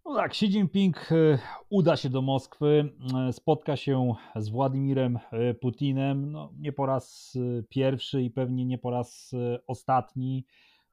No 0.05 0.15
tak, 0.15 0.31
Xi 0.31 0.47
Jinping 0.47 1.13
e, 1.13 1.39
uda 1.69 1.97
się 1.97 2.11
do 2.11 2.23
Moskwy, 2.23 2.93
e, 3.29 3.33
spotka 3.33 3.77
się 3.77 4.15
z 4.37 4.49
Władimirem 4.49 5.19
Putinem, 5.61 6.33
no, 6.33 6.53
nie 6.59 6.73
po 6.73 6.87
raz 6.87 7.35
pierwszy 7.69 8.23
i 8.23 8.31
pewnie 8.31 8.67
nie 8.67 8.79
po 8.79 8.91
raz 8.91 9.33
ostatni. 9.67 10.47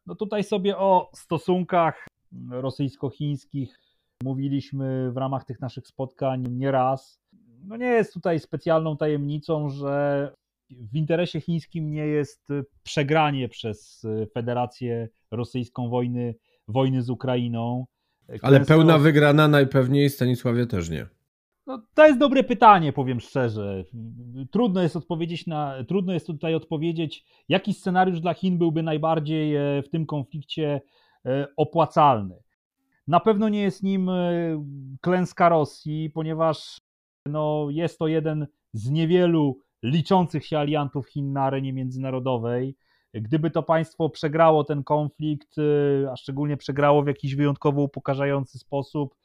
No 0.05 0.15
tutaj 0.15 0.43
sobie 0.43 0.77
o 0.77 1.11
stosunkach 1.13 2.07
rosyjsko-chińskich 2.49 3.79
mówiliśmy 4.23 5.11
w 5.11 5.17
ramach 5.17 5.45
tych 5.45 5.59
naszych 5.59 5.87
spotkań 5.87 6.43
nieraz. 6.49 7.21
No 7.63 7.77
nie 7.77 7.85
jest 7.85 8.13
tutaj 8.13 8.39
specjalną 8.39 8.97
tajemnicą, 8.97 9.69
że 9.69 10.31
w 10.69 10.95
interesie 10.95 11.41
chińskim 11.41 11.91
nie 11.91 12.05
jest 12.05 12.47
przegranie 12.83 13.49
przez 13.49 14.05
Federację 14.33 15.09
Rosyjską 15.31 15.89
wojny, 15.89 16.35
wojny 16.67 17.01
z 17.01 17.09
Ukrainą. 17.09 17.85
Ale 18.41 18.59
pełna 18.59 18.97
wygrana 18.97 19.47
najpewniej 19.47 20.09
Stanisławie 20.09 20.65
też 20.65 20.89
nie. 20.89 21.07
No, 21.67 21.81
to 21.93 22.07
jest 22.07 22.19
dobre 22.19 22.43
pytanie, 22.43 22.93
powiem 22.93 23.19
szczerze. 23.19 23.83
Trudno 24.51 24.81
jest 24.81 24.95
odpowiedzieć 24.95 25.47
na, 25.47 25.75
trudno 25.87 26.13
jest 26.13 26.27
tutaj 26.27 26.55
odpowiedzieć, 26.55 27.25
jaki 27.49 27.73
scenariusz 27.73 28.21
dla 28.21 28.33
Chin 28.33 28.57
byłby 28.57 28.83
najbardziej 28.83 29.55
e, 29.55 29.81
w 29.81 29.89
tym 29.89 30.05
konflikcie 30.05 30.81
e, 31.25 31.47
opłacalny. 31.57 32.43
Na 33.07 33.19
pewno 33.19 33.49
nie 33.49 33.61
jest 33.61 33.83
nim 33.83 34.09
e, 34.09 34.13
klęska 35.01 35.49
Rosji, 35.49 36.09
ponieważ 36.09 36.81
no, 37.25 37.67
jest 37.69 37.99
to 37.99 38.07
jeden 38.07 38.47
z 38.73 38.89
niewielu 38.89 39.59
liczących 39.83 40.45
się 40.45 40.57
aliantów 40.57 41.07
Chin 41.07 41.33
na 41.33 41.43
arenie 41.43 41.73
międzynarodowej. 41.73 42.75
Gdyby 43.13 43.51
to 43.51 43.63
państwo 43.63 44.09
przegrało 44.09 44.63
ten 44.63 44.83
konflikt, 44.83 45.57
y, 45.57 46.07
a 46.11 46.15
szczególnie 46.15 46.57
przegrało 46.57 47.03
w 47.03 47.07
jakiś 47.07 47.35
wyjątkowo 47.35 47.81
upokarzający 47.81 48.59
sposób, 48.59 49.15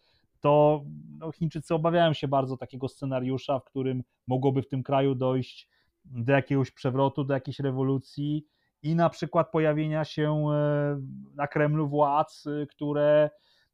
to 0.40 0.84
no, 1.18 1.32
Chińczycy 1.32 1.74
obawiają 1.74 2.12
się 2.12 2.28
bardzo 2.28 2.56
takiego 2.56 2.88
scenariusza, 2.88 3.58
w 3.58 3.64
którym 3.64 4.02
mogłoby 4.26 4.62
w 4.62 4.68
tym 4.68 4.82
kraju 4.82 5.14
dojść 5.14 5.68
do 6.04 6.32
jakiegoś 6.32 6.70
przewrotu, 6.70 7.24
do 7.24 7.34
jakiejś 7.34 7.60
rewolucji 7.60 8.46
i 8.82 8.94
na 8.94 9.10
przykład 9.10 9.50
pojawienia 9.50 10.04
się 10.04 10.44
e, 10.52 11.00
na 11.34 11.46
Kremlu 11.46 11.88
władz, 11.88 12.44
które 12.70 13.30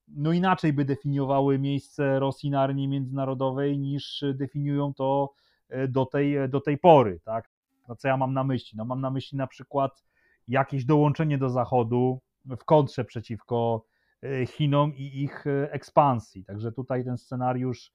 no 0.08 0.32
inaczej 0.32 0.72
by 0.72 0.84
definiowały 0.84 1.58
miejsce 1.58 2.18
Rosji 2.18 2.50
na 2.50 2.60
arenie 2.60 2.88
międzynarodowej 2.88 3.78
niż 3.78 4.24
definiują 4.34 4.94
to 4.94 5.34
E, 5.68 5.88
do 5.88 6.06
tej, 6.06 6.36
e, 6.36 6.48
do 6.48 6.60
tej 6.60 6.78
pory. 6.78 7.20
Tak? 7.24 7.50
No 7.88 7.96
co 7.96 8.08
ja 8.08 8.16
mam 8.16 8.34
na 8.34 8.44
myśli? 8.44 8.76
No 8.76 8.84
mam 8.84 9.00
na 9.00 9.10
myśli 9.10 9.38
na 9.38 9.46
przykład 9.46 10.04
jakieś 10.48 10.84
dołączenie 10.84 11.38
do 11.38 11.50
Zachodu 11.50 12.20
w 12.44 12.64
kontrze 12.64 13.04
przeciwko 13.04 13.84
e, 14.22 14.46
Chinom 14.46 14.94
i 14.96 15.22
ich 15.22 15.44
ekspansji. 15.70 16.44
Także 16.44 16.72
tutaj 16.72 17.04
ten 17.04 17.18
scenariusz 17.18 17.92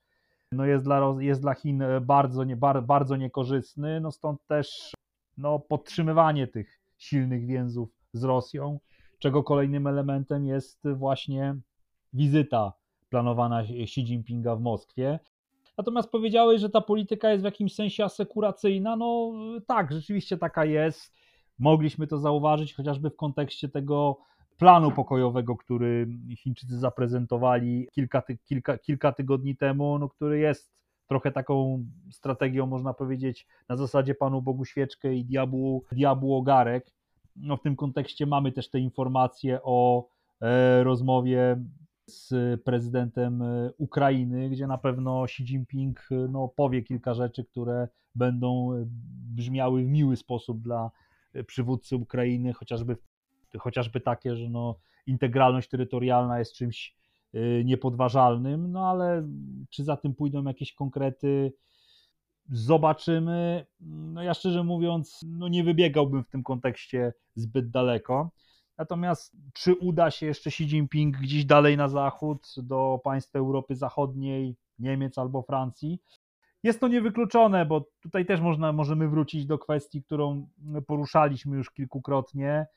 no 0.51 0.65
jest, 0.65 0.85
dla, 0.85 1.15
jest 1.19 1.41
dla 1.41 1.53
Chin 1.53 1.83
bardzo, 2.01 2.43
nie, 2.43 2.57
bardzo 2.83 3.15
niekorzystny, 3.15 4.01
no 4.01 4.11
stąd 4.11 4.45
też 4.47 4.91
no, 5.37 5.59
podtrzymywanie 5.59 6.47
tych 6.47 6.79
silnych 6.97 7.45
więzów 7.45 7.89
z 8.13 8.23
Rosją, 8.23 8.79
czego 9.19 9.43
kolejnym 9.43 9.87
elementem 9.87 10.45
jest 10.45 10.87
właśnie 10.95 11.55
wizyta 12.13 12.73
planowana 13.09 13.61
Xi 13.61 14.01
Jinpinga 14.01 14.55
w 14.55 14.61
Moskwie. 14.61 15.19
Natomiast 15.77 16.11
powiedziałeś, 16.11 16.61
że 16.61 16.69
ta 16.69 16.81
polityka 16.81 17.31
jest 17.31 17.41
w 17.41 17.45
jakimś 17.45 17.75
sensie 17.75 18.03
asekuracyjna. 18.03 18.95
No 18.95 19.31
tak, 19.67 19.91
rzeczywiście 19.91 20.37
taka 20.37 20.65
jest. 20.65 21.13
Mogliśmy 21.59 22.07
to 22.07 22.17
zauważyć 22.17 22.73
chociażby 22.73 23.09
w 23.09 23.15
kontekście 23.15 23.69
tego 23.69 24.19
planu 24.57 24.91
pokojowego, 24.91 25.55
który 25.55 26.07
Chińczycy 26.37 26.77
zaprezentowali 26.77 27.87
kilka, 27.91 28.21
ty, 28.21 28.37
kilka, 28.37 28.77
kilka 28.77 29.11
tygodni 29.11 29.55
temu, 29.55 29.99
no, 29.99 30.09
który 30.09 30.39
jest 30.39 30.71
trochę 31.07 31.31
taką 31.31 31.85
strategią, 32.11 32.65
można 32.65 32.93
powiedzieć, 32.93 33.47
na 33.69 33.77
zasadzie 33.77 34.15
Panu 34.15 34.41
Bogu 34.41 34.65
świeczkę 34.65 35.15
i 35.15 35.25
diabłu, 35.25 35.83
diabłu 35.91 36.35
ogarek. 36.35 36.91
No, 37.35 37.57
w 37.57 37.61
tym 37.61 37.75
kontekście 37.75 38.25
mamy 38.25 38.51
też 38.51 38.69
te 38.69 38.79
informacje 38.79 39.59
o 39.63 40.07
e, 40.41 40.83
rozmowie 40.83 41.63
z 42.09 42.61
prezydentem 42.63 43.41
e, 43.41 43.71
Ukrainy, 43.77 44.49
gdzie 44.49 44.67
na 44.67 44.77
pewno 44.77 45.23
Xi 45.23 45.43
Jinping 45.43 46.07
e, 46.11 46.15
no, 46.15 46.47
powie 46.47 46.81
kilka 46.81 47.13
rzeczy, 47.13 47.45
które 47.45 47.87
będą 48.15 48.73
e, 48.73 48.85
brzmiały 49.35 49.83
w 49.83 49.87
miły 49.87 50.15
sposób 50.15 50.61
dla 50.61 50.91
przywódcy 51.47 51.95
Ukrainy, 51.95 52.53
chociażby, 52.53 52.97
chociażby 53.59 54.01
takie, 54.01 54.35
że 54.35 54.49
no, 54.49 54.75
integralność 55.07 55.69
terytorialna 55.69 56.39
jest 56.39 56.53
czymś 56.53 56.99
niepodważalnym, 57.63 58.71
no 58.71 58.89
ale 58.89 59.27
czy 59.69 59.83
za 59.83 59.97
tym 59.97 60.15
pójdą 60.15 60.43
jakieś 60.43 60.73
konkrety, 60.73 61.53
zobaczymy. 62.51 63.65
No 63.79 64.23
ja 64.23 64.33
szczerze 64.33 64.63
mówiąc, 64.63 65.25
no 65.27 65.47
nie 65.47 65.63
wybiegałbym 65.63 66.23
w 66.23 66.29
tym 66.29 66.43
kontekście 66.43 67.13
zbyt 67.35 67.69
daleko. 67.69 68.31
Natomiast 68.79 69.37
czy 69.53 69.75
uda 69.75 70.11
się 70.11 70.25
jeszcze 70.25 70.49
Xi 70.49 70.63
Jinping 70.63 71.17
gdzieś 71.17 71.45
dalej 71.45 71.77
na 71.77 71.87
zachód, 71.87 72.55
do 72.57 72.99
państw 73.03 73.35
Europy 73.35 73.75
Zachodniej, 73.75 74.55
Niemiec 74.79 75.17
albo 75.17 75.41
Francji. 75.41 76.01
Jest 76.63 76.79
to 76.79 76.87
niewykluczone, 76.87 77.65
bo 77.65 77.85
tutaj 78.01 78.25
też 78.25 78.41
można, 78.41 78.73
możemy 78.73 79.09
wrócić 79.09 79.45
do 79.45 79.57
kwestii, 79.57 80.03
którą 80.03 80.47
poruszaliśmy 80.87 81.57
już 81.57 81.71
kilkukrotnie. 81.71 82.67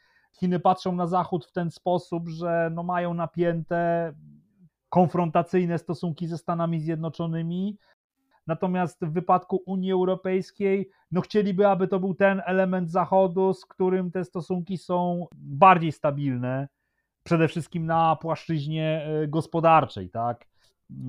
Chiny 0.40 0.60
patrzą 0.60 0.92
na 0.92 1.06
Zachód 1.06 1.46
w 1.46 1.52
ten 1.52 1.70
sposób, 1.70 2.28
że 2.28 2.70
no 2.74 2.82
mają 2.82 3.14
napięte, 3.14 4.12
konfrontacyjne 4.88 5.78
stosunki 5.78 6.26
ze 6.26 6.38
Stanami 6.38 6.80
Zjednoczonymi. 6.80 7.78
Natomiast 8.46 9.04
w 9.04 9.12
wypadku 9.12 9.62
Unii 9.66 9.92
Europejskiej, 9.92 10.90
no 11.12 11.20
chcieliby, 11.20 11.68
aby 11.68 11.88
to 11.88 12.00
był 12.00 12.14
ten 12.14 12.42
element 12.46 12.90
Zachodu, 12.90 13.54
z 13.54 13.66
którym 13.66 14.10
te 14.10 14.24
stosunki 14.24 14.78
są 14.78 15.26
bardziej 15.34 15.92
stabilne, 15.92 16.68
przede 17.22 17.48
wszystkim 17.48 17.86
na 17.86 18.16
płaszczyźnie 18.16 19.06
e, 19.06 19.28
gospodarczej, 19.28 20.10
tak? 20.10 20.48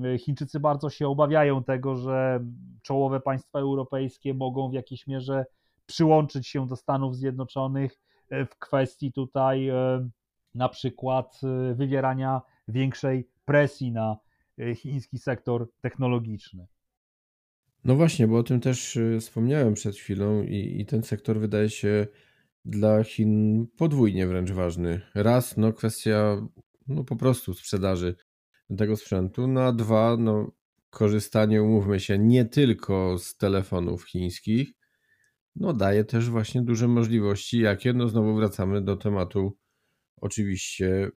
E, 0.04 0.18
Chińczycy 0.18 0.60
bardzo 0.60 0.90
się 0.90 1.08
obawiają 1.08 1.64
tego, 1.64 1.96
że 1.96 2.40
czołowe 2.82 3.20
państwa 3.20 3.58
europejskie 3.58 4.34
mogą 4.34 4.70
w 4.70 4.74
jakiejś 4.74 5.06
mierze 5.06 5.46
przyłączyć 5.86 6.48
się 6.48 6.66
do 6.66 6.76
Stanów 6.76 7.16
Zjednoczonych 7.16 8.00
e, 8.30 8.46
w 8.46 8.58
kwestii 8.58 9.12
tutaj 9.12 9.70
na 10.54 10.68
przykład 10.68 11.40
wywierania 11.74 12.42
większej 12.68 13.28
presji 13.44 13.92
na 13.92 14.16
chiński 14.74 15.18
sektor 15.18 15.68
technologiczny. 15.80 16.66
No 17.84 17.96
właśnie, 17.96 18.28
bo 18.28 18.38
o 18.38 18.42
tym 18.42 18.60
też 18.60 18.98
wspomniałem 19.20 19.74
przed 19.74 19.96
chwilą 19.96 20.42
i, 20.42 20.80
i 20.80 20.86
ten 20.86 21.02
sektor 21.02 21.40
wydaje 21.40 21.70
się 21.70 22.06
dla 22.64 23.04
Chin 23.04 23.66
podwójnie 23.76 24.26
wręcz 24.26 24.50
ważny. 24.50 25.00
Raz, 25.14 25.56
no 25.56 25.72
kwestia 25.72 26.48
no 26.88 27.04
po 27.04 27.16
prostu 27.16 27.54
sprzedaży 27.54 28.16
tego 28.78 28.96
sprzętu, 28.96 29.46
no 29.46 29.62
a 29.62 29.72
dwa, 29.72 30.16
no 30.16 30.52
korzystanie, 30.90 31.62
umówmy 31.62 32.00
się, 32.00 32.18
nie 32.18 32.44
tylko 32.44 33.18
z 33.18 33.36
telefonów 33.36 34.04
chińskich, 34.04 34.72
no 35.56 35.72
daje 35.72 36.04
też 36.04 36.30
właśnie 36.30 36.62
duże 36.62 36.88
możliwości, 36.88 37.60
jakie, 37.60 37.92
no 37.92 38.08
znowu 38.08 38.34
wracamy 38.34 38.82
do 38.82 38.96
tematu 38.96 39.56
oczywiście 40.20 41.10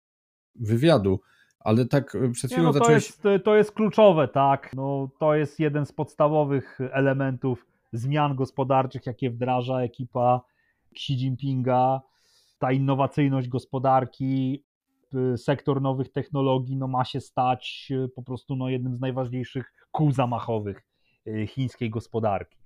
wywiadu, 0.54 1.20
ale 1.66 1.86
tak 1.86 2.16
przed 2.32 2.50
chwilą 2.50 2.62
nie, 2.62 2.66
no 2.66 2.72
to 2.72 2.78
zacząłeś... 2.78 3.06
Jest, 3.06 3.44
to 3.44 3.56
jest 3.56 3.72
kluczowe, 3.72 4.28
tak, 4.28 4.70
no 4.74 5.08
to 5.18 5.34
jest 5.34 5.60
jeden 5.60 5.86
z 5.86 5.92
podstawowych 5.92 6.78
elementów 6.92 7.66
zmian 7.92 8.36
gospodarczych, 8.36 9.06
jakie 9.06 9.30
wdraża 9.30 9.80
ekipa 9.80 10.40
Xi 10.92 11.12
Jinpinga, 11.12 12.00
ta 12.58 12.72
innowacyjność 12.72 13.48
gospodarki, 13.48 14.64
y, 15.34 15.38
sektor 15.38 15.82
nowych 15.82 16.12
technologii 16.12 16.76
no, 16.76 16.88
ma 16.88 17.04
się 17.04 17.20
stać 17.20 17.88
y, 17.90 18.08
po 18.08 18.22
prostu 18.22 18.56
no, 18.56 18.68
jednym 18.68 18.96
z 18.96 19.00
najważniejszych 19.00 19.72
kół 19.92 20.12
zamachowych 20.12 20.86
y, 21.26 21.46
chińskiej 21.46 21.90
gospodarki. 21.90 22.58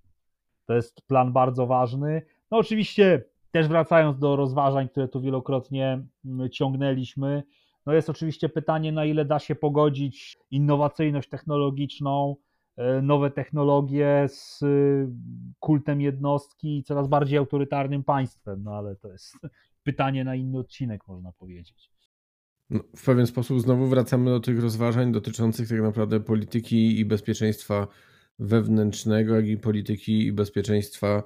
To 0.67 0.75
jest 0.75 1.03
plan 1.03 1.33
bardzo 1.33 1.67
ważny. 1.67 2.23
No 2.51 2.59
oczywiście 2.59 3.25
też 3.51 3.69
wracając 3.69 4.19
do 4.19 4.37
rozważań, 4.37 4.89
które 4.89 5.09
tu 5.09 5.21
wielokrotnie 5.21 6.03
mm, 6.25 6.51
ciągnęliśmy, 6.51 7.43
no 7.87 7.93
jest 7.93 8.11
oczywiście 8.11 8.49
pytanie, 8.49 8.93
na 8.93 9.05
ile 9.05 9.25
da 9.25 9.39
się 9.39 9.55
pogodzić 9.55 10.39
innowacyjność 10.51 11.29
technologiczną 11.29 12.37
E, 12.81 13.03
nowe 13.03 13.31
technologie 13.31 14.27
z 14.29 14.63
y, 14.63 15.09
kultem 15.59 16.01
jednostki 16.01 16.79
i 16.79 16.83
coraz 16.83 17.09
bardziej 17.09 17.39
autorytarnym 17.39 18.05
państwem, 18.05 18.63
no 18.63 18.75
ale 18.75 18.97
to 18.97 19.13
jest 19.13 19.35
pytanie 19.89 20.25
na 20.25 20.35
inny 20.35 20.59
odcinek, 20.59 21.09
można 21.09 21.33
powiedzieć. 21.33 21.91
No, 22.71 22.81
w 22.97 23.05
pewien 23.05 23.27
sposób 23.27 23.61
znowu 23.61 23.87
wracamy 23.87 24.31
do 24.31 24.41
tych 24.41 24.61
rozważań 24.61 25.13
dotyczących 25.13 25.69
tak 25.69 25.81
naprawdę 25.81 26.21
polityki 26.21 27.01
i 27.01 27.05
bezpieczeństwa 27.05 27.87
wewnętrznego, 28.39 29.37
jak 29.37 29.47
i 29.47 29.57
polityki 29.57 30.27
i 30.27 30.33
bezpieczeństwa 30.33 31.23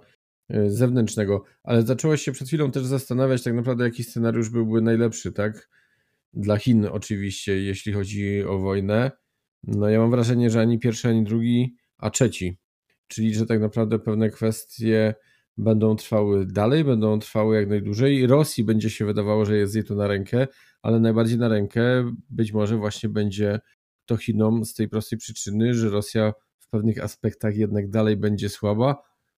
e, 0.48 0.70
zewnętrznego. 0.70 1.44
Ale 1.62 1.82
zacząłeś 1.82 2.22
się 2.22 2.32
przed 2.32 2.48
chwilą 2.48 2.70
też 2.70 2.84
zastanawiać 2.84 3.42
tak 3.42 3.54
naprawdę, 3.54 3.84
jaki 3.84 4.04
scenariusz 4.04 4.50
byłby 4.50 4.80
najlepszy, 4.80 5.32
tak? 5.32 5.68
Dla 6.36 6.56
Chin 6.56 6.86
oczywiście, 6.86 7.60
jeśli 7.60 7.92
chodzi 7.92 8.44
o 8.44 8.58
wojnę. 8.58 9.10
No 9.62 9.88
ja 9.88 9.98
mam 9.98 10.10
wrażenie, 10.10 10.50
że 10.50 10.60
ani 10.60 10.78
pierwszy, 10.78 11.08
ani 11.08 11.24
drugi, 11.24 11.76
a 11.98 12.10
trzeci. 12.10 12.58
Czyli, 13.08 13.34
że 13.34 13.46
tak 13.46 13.60
naprawdę 13.60 13.98
pewne 13.98 14.30
kwestie 14.30 15.14
będą 15.56 15.96
trwały 15.96 16.46
dalej, 16.46 16.84
będą 16.84 17.18
trwały 17.18 17.56
jak 17.56 17.68
najdłużej. 17.68 18.26
Rosji 18.26 18.64
będzie 18.64 18.90
się 18.90 19.04
wydawało, 19.04 19.44
że 19.44 19.56
jest 19.56 19.74
jej 19.74 19.84
to 19.84 19.94
na 19.94 20.06
rękę, 20.06 20.46
ale 20.82 21.00
najbardziej 21.00 21.38
na 21.38 21.48
rękę 21.48 22.12
być 22.30 22.52
może 22.52 22.76
właśnie 22.76 23.08
będzie 23.08 23.60
to 24.06 24.16
Chinom 24.16 24.64
z 24.64 24.74
tej 24.74 24.88
prostej 24.88 25.18
przyczyny, 25.18 25.74
że 25.74 25.90
Rosja 25.90 26.32
w 26.58 26.68
pewnych 26.68 27.04
aspektach 27.04 27.56
jednak 27.56 27.90
dalej 27.90 28.16
będzie 28.16 28.48
słaba, 28.48 28.96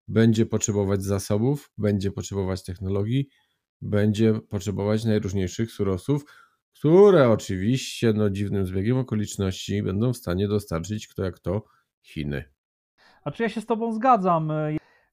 będzie 0.07 0.45
potrzebować 0.45 1.03
zasobów, 1.03 1.71
będzie 1.77 2.11
potrzebować 2.11 2.63
technologii, 2.63 3.29
będzie 3.81 4.39
potrzebować 4.49 5.05
najróżniejszych 5.05 5.71
surowców, 5.71 6.25
które 6.79 7.29
oczywiście 7.29 8.13
no, 8.13 8.29
dziwnym 8.29 8.65
zbiegiem 8.65 8.97
okoliczności 8.97 9.83
będą 9.83 10.13
w 10.13 10.17
stanie 10.17 10.47
dostarczyć 10.47 11.07
kto 11.07 11.23
jak 11.23 11.39
to 11.39 11.63
Chiny. 12.01 12.43
A 13.23 13.31
czy 13.31 13.43
ja 13.43 13.49
się 13.49 13.61
z 13.61 13.65
Tobą 13.65 13.93
zgadzam? 13.93 14.51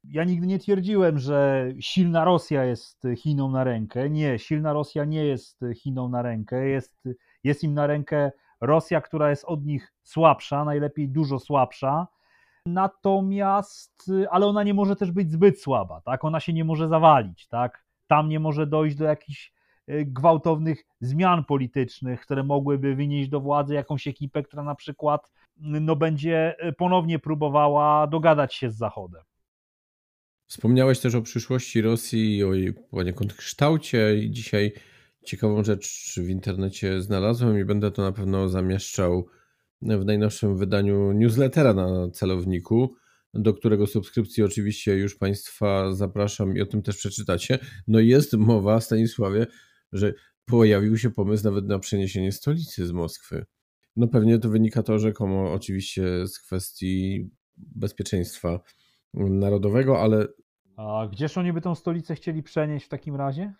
Ja 0.04 0.24
nigdy 0.24 0.46
nie 0.46 0.58
twierdziłem, 0.58 1.18
że 1.18 1.68
silna 1.80 2.24
Rosja 2.24 2.64
jest 2.64 3.06
Chiną 3.16 3.50
na 3.50 3.64
rękę. 3.64 4.10
Nie, 4.10 4.38
silna 4.38 4.72
Rosja 4.72 5.04
nie 5.04 5.24
jest 5.24 5.60
Chiną 5.74 6.08
na 6.08 6.22
rękę. 6.22 6.68
Jest, 6.68 7.04
jest 7.44 7.64
im 7.64 7.74
na 7.74 7.86
rękę 7.86 8.30
Rosja, 8.60 9.00
która 9.00 9.30
jest 9.30 9.44
od 9.44 9.64
nich 9.64 9.92
słabsza, 10.02 10.64
najlepiej 10.64 11.08
dużo 11.08 11.38
słabsza. 11.38 12.06
Natomiast, 12.66 14.10
ale 14.30 14.46
ona 14.46 14.62
nie 14.62 14.74
może 14.74 14.96
też 14.96 15.10
być 15.10 15.32
zbyt 15.32 15.60
słaba, 15.60 16.00
tak? 16.00 16.24
Ona 16.24 16.40
się 16.40 16.52
nie 16.52 16.64
może 16.64 16.88
zawalić, 16.88 17.48
tak? 17.48 17.84
Tam 18.06 18.28
nie 18.28 18.40
może 18.40 18.66
dojść 18.66 18.96
do 18.96 19.04
jakichś 19.04 19.52
gwałtownych 19.88 20.84
zmian 21.00 21.44
politycznych, 21.44 22.20
które 22.20 22.44
mogłyby 22.44 22.94
wynieść 22.94 23.30
do 23.30 23.40
władzy 23.40 23.74
jakąś 23.74 24.06
ekipę, 24.06 24.42
która 24.42 24.62
na 24.62 24.74
przykład 24.74 25.32
no, 25.56 25.96
będzie 25.96 26.56
y, 26.68 26.72
ponownie 26.72 27.18
próbowała 27.18 28.06
dogadać 28.06 28.54
się 28.54 28.70
z 28.70 28.76
Zachodem. 28.76 29.22
Wspomniałeś 30.46 31.00
też 31.00 31.14
o 31.14 31.22
przyszłości 31.22 31.82
Rosji 31.82 32.44
o 32.44 32.54
jej 32.54 32.72
poniekąd 32.72 33.34
kształcie 33.34 34.16
i 34.16 34.30
dzisiaj 34.30 34.72
ciekawą 35.24 35.64
rzecz 35.64 36.14
w 36.16 36.28
internecie 36.28 37.02
znalazłem 37.02 37.58
i 37.58 37.64
będę 37.64 37.90
to 37.90 38.02
na 38.02 38.12
pewno 38.12 38.48
zamieszczał 38.48 39.26
w 39.82 40.04
najnowszym 40.04 40.56
wydaniu 40.56 41.12
newslettera 41.12 41.74
na 41.74 42.10
celowniku, 42.10 42.94
do 43.34 43.54
którego 43.54 43.86
subskrypcji 43.86 44.42
oczywiście 44.42 44.96
już 44.96 45.14
Państwa 45.14 45.92
zapraszam 45.92 46.56
i 46.56 46.60
o 46.60 46.66
tym 46.66 46.82
też 46.82 46.96
przeczytacie. 46.96 47.58
No 47.88 48.00
jest 48.00 48.32
mowa, 48.32 48.80
Stanisławie, 48.80 49.46
że 49.92 50.14
pojawił 50.44 50.98
się 50.98 51.10
pomysł 51.10 51.44
nawet 51.44 51.66
na 51.66 51.78
przeniesienie 51.78 52.32
stolicy 52.32 52.86
z 52.86 52.92
Moskwy. 52.92 53.46
No 53.96 54.08
pewnie 54.08 54.38
to 54.38 54.48
wynika 54.48 54.82
to 54.82 54.98
rzekomo 54.98 55.52
oczywiście 55.52 56.26
z 56.26 56.38
kwestii 56.38 57.30
bezpieczeństwa 57.56 58.60
narodowego, 59.14 60.00
ale... 60.00 60.28
A 60.76 61.08
gdzież 61.12 61.38
oni 61.38 61.52
by 61.52 61.60
tą 61.60 61.74
stolicę 61.74 62.14
chcieli 62.14 62.42
przenieść 62.42 62.86
w 62.86 62.88
takim 62.88 63.16
razie? 63.16 63.54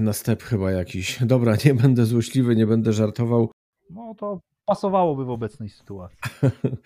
Na 0.00 0.12
step 0.12 0.42
chyba 0.42 0.70
jakiś. 0.70 1.24
Dobra, 1.24 1.56
nie 1.64 1.74
będę 1.74 2.06
złośliwy, 2.06 2.56
nie 2.56 2.66
będę 2.66 2.92
żartował. 2.92 3.50
No 3.90 4.14
to 4.18 4.40
pasowałoby 4.64 5.24
w 5.24 5.30
obecnej 5.30 5.68
sytuacji. 5.68 6.18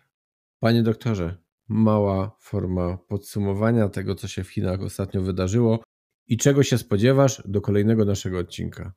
Panie 0.61 0.83
doktorze, 0.83 1.37
mała 1.69 2.37
forma 2.39 2.99
podsumowania 3.09 3.89
tego, 3.89 4.15
co 4.15 4.29
się 4.29 4.45
w 4.45 4.51
Chinach 4.51 4.81
ostatnio 4.81 5.23
wydarzyło 5.23 5.83
i 6.29 6.37
czego 6.37 6.63
się 6.63 6.79
spodziewasz 6.79 7.43
do 7.45 7.61
kolejnego 7.61 8.05
naszego 8.05 8.39
odcinka? 8.39 8.93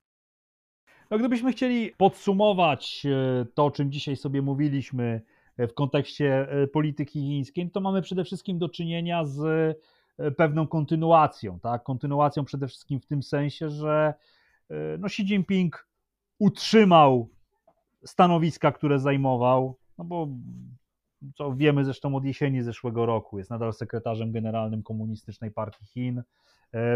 No, 1.11 1.17
gdybyśmy 1.17 1.51
chcieli 1.51 1.91
podsumować 1.97 3.05
e, 3.05 3.45
to, 3.53 3.65
o 3.65 3.71
czym 3.71 3.91
dzisiaj 3.91 4.15
sobie 4.15 4.41
mówiliśmy 4.41 5.21
e, 5.57 5.67
w 5.67 5.73
kontekście 5.73 6.49
e, 6.49 6.67
polityki 6.67 7.19
chińskiej, 7.21 7.71
to 7.71 7.81
mamy 7.81 8.01
przede 8.01 8.23
wszystkim 8.23 8.59
do 8.59 8.69
czynienia 8.69 9.25
z 9.25 9.77
pewną 10.37 10.67
kontynuacją. 10.67 11.59
Tak? 11.59 11.83
Kontynuacją 11.83 12.45
przede 12.45 12.67
wszystkim 12.67 12.99
w 12.99 13.05
tym 13.05 13.23
sensie, 13.23 13.69
że 13.69 14.13
no, 14.99 15.07
Xi 15.07 15.21
Jinping 15.21 15.87
utrzymał 16.39 17.29
stanowiska, 18.05 18.71
które 18.71 18.99
zajmował, 18.99 19.77
no 19.97 20.05
bo 20.05 20.27
co 21.35 21.55
wiemy 21.55 21.85
zresztą 21.85 22.15
od 22.15 22.25
jesieni 22.25 22.63
zeszłego 22.63 23.05
roku, 23.05 23.37
jest 23.37 23.49
nadal 23.49 23.73
sekretarzem 23.73 24.31
generalnym 24.31 24.83
Komunistycznej 24.83 25.51
Partii 25.51 25.85
Chin, 25.85 26.23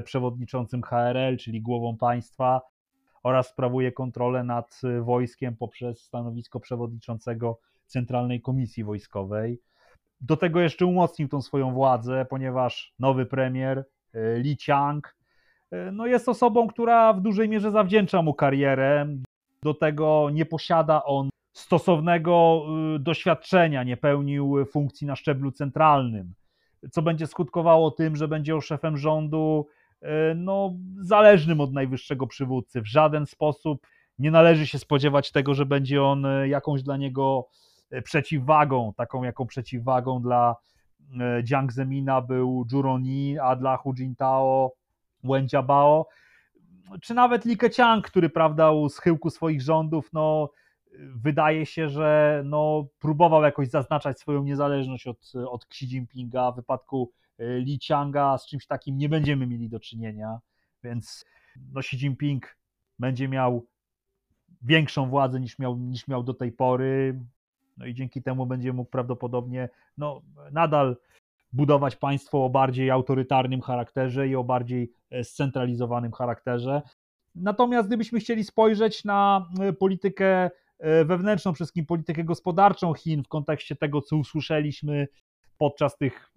przewodniczącym 0.04 0.82
HRL, 0.84 1.38
czyli 1.38 1.62
głową 1.62 1.98
państwa, 1.98 2.62
oraz 3.24 3.48
sprawuje 3.48 3.92
kontrolę 3.92 4.44
nad 4.44 4.82
wojskiem 5.02 5.56
poprzez 5.56 6.02
stanowisko 6.02 6.60
przewodniczącego 6.60 7.60
Centralnej 7.86 8.42
Komisji 8.42 8.84
Wojskowej. 8.84 9.60
Do 10.22 10.38
tego 10.38 10.60
jeszcze 10.60 10.86
umocnił 10.86 11.28
tą 11.28 11.42
swoją 11.42 11.74
władzę, 11.74 12.26
ponieważ 12.30 12.94
nowy 13.00 13.26
premier 13.26 13.86
e, 14.14 14.40
Li 14.40 14.58
Qiang 14.58 15.16
e, 15.72 15.92
no 15.92 16.08
jest 16.08 16.30
osobą, 16.30 16.68
która 16.68 17.14
w 17.14 17.22
dużej 17.22 17.50
mierze 17.50 17.72
zawdzięcza 17.72 18.22
mu 18.22 18.34
karierę. 18.34 19.08
Do 19.64 19.74
tego 19.74 20.30
nie 20.34 20.46
posiada 20.46 21.04
on 21.04 21.30
stosownego 21.54 22.66
doświadczenia, 23.00 23.84
nie 23.84 23.98
pełnił 23.98 24.66
funkcji 24.66 25.08
na 25.08 25.16
szczeblu 25.16 25.52
centralnym, 25.52 26.34
co 26.92 27.02
będzie 27.02 27.28
skutkowało 27.28 27.92
tym, 27.92 28.16
że 28.16 28.28
będzie 28.28 28.62
szefem 28.62 28.98
rządu 28.98 29.68
y, 30.04 30.08
no, 30.36 30.74
zależnym 31.00 31.62
od 31.62 31.74
najwyższego 31.74 32.28
przywódcy. 32.28 32.82
W 32.82 32.88
żaden 32.88 33.26
sposób 33.26 33.88
nie 34.20 34.32
należy 34.32 34.68
się 34.68 34.80
spodziewać 34.80 35.32
tego, 35.32 35.54
że 35.54 35.66
będzie 35.66 36.04
on 36.04 36.26
jakąś 36.46 36.84
dla 36.84 36.98
niego 36.98 37.48
przeciwwagą, 38.04 38.94
taką 38.98 39.24
jaką 39.24 39.46
przeciwwagą 39.46 40.22
dla 40.22 40.56
Jiang 41.44 41.74
Zemina 41.74 42.22
był 42.22 42.66
Juroni, 42.72 43.40
a 43.40 43.56
dla 43.56 43.78
Hu 43.78 43.94
Jintao 43.94 44.72
Wen 45.24 45.48
Jiabao, 45.48 46.08
czy 47.02 47.14
nawet 47.14 47.46
Li 47.46 47.58
Keqiang, 47.58 48.08
który 48.08 48.30
prawda 48.30 48.72
u 48.72 48.90
schyłku 48.90 49.30
swoich 49.30 49.62
rządów 49.62 50.10
no, 50.14 50.50
wydaje 51.16 51.66
się, 51.66 51.90
że 51.90 52.42
no, 52.46 52.88
próbował 53.00 53.44
jakoś 53.44 53.70
zaznaczać 53.70 54.20
swoją 54.20 54.44
niezależność 54.44 55.08
od, 55.08 55.32
od 55.48 55.66
Xi 55.66 55.86
Jinpinga. 55.86 56.52
W 56.52 56.56
wypadku 56.56 57.12
y, 57.40 57.44
Li 57.60 57.80
Qianga 57.80 58.38
z 58.38 58.48
czymś 58.48 58.68
takim 58.68 58.98
nie 58.98 59.10
będziemy 59.10 59.48
mieli 59.48 59.70
do 59.70 59.80
czynienia, 59.80 60.40
więc 60.84 61.26
no, 61.74 61.80
Xi 61.80 61.96
Jinping 61.96 62.58
będzie 63.00 63.28
miał 63.28 63.66
większą 64.62 65.10
władzę 65.10 65.40
niż 65.40 65.60
miał, 65.60 65.78
niż 65.78 66.08
miał 66.08 66.24
do 66.24 66.34
tej 66.34 66.52
pory. 66.52 67.20
No 67.78 67.86
i 67.86 67.94
dzięki 67.94 68.22
temu 68.22 68.46
będzie 68.46 68.74
mógł 68.74 68.92
prawdopodobnie 68.92 69.70
no, 69.98 70.22
nadal 70.52 70.98
budować 71.54 71.96
państwo 71.96 72.46
o 72.46 72.50
bardziej 72.50 72.92
autorytarnym 72.92 73.62
charakterze 73.62 74.28
i 74.28 74.36
o 74.36 74.44
bardziej 74.44 74.92
e, 75.12 75.24
scentralizowanym 75.24 76.12
charakterze. 76.12 76.82
Natomiast 77.36 77.88
gdybyśmy 77.88 78.20
chcieli 78.20 78.44
spojrzeć 78.44 79.04
na 79.06 79.48
e, 79.60 79.74
politykę 79.74 80.26
e, 80.28 80.52
wewnętrzną, 80.80 81.54
przede 81.54 81.56
wszystkim 81.56 81.86
politykę 81.86 82.24
gospodarczą 82.24 82.94
Chin 82.94 83.24
w 83.24 83.28
kontekście 83.28 83.76
tego, 83.76 84.02
co 84.02 84.18
usłyszeliśmy 84.18 85.08
podczas 85.58 85.98
tych 85.98 86.32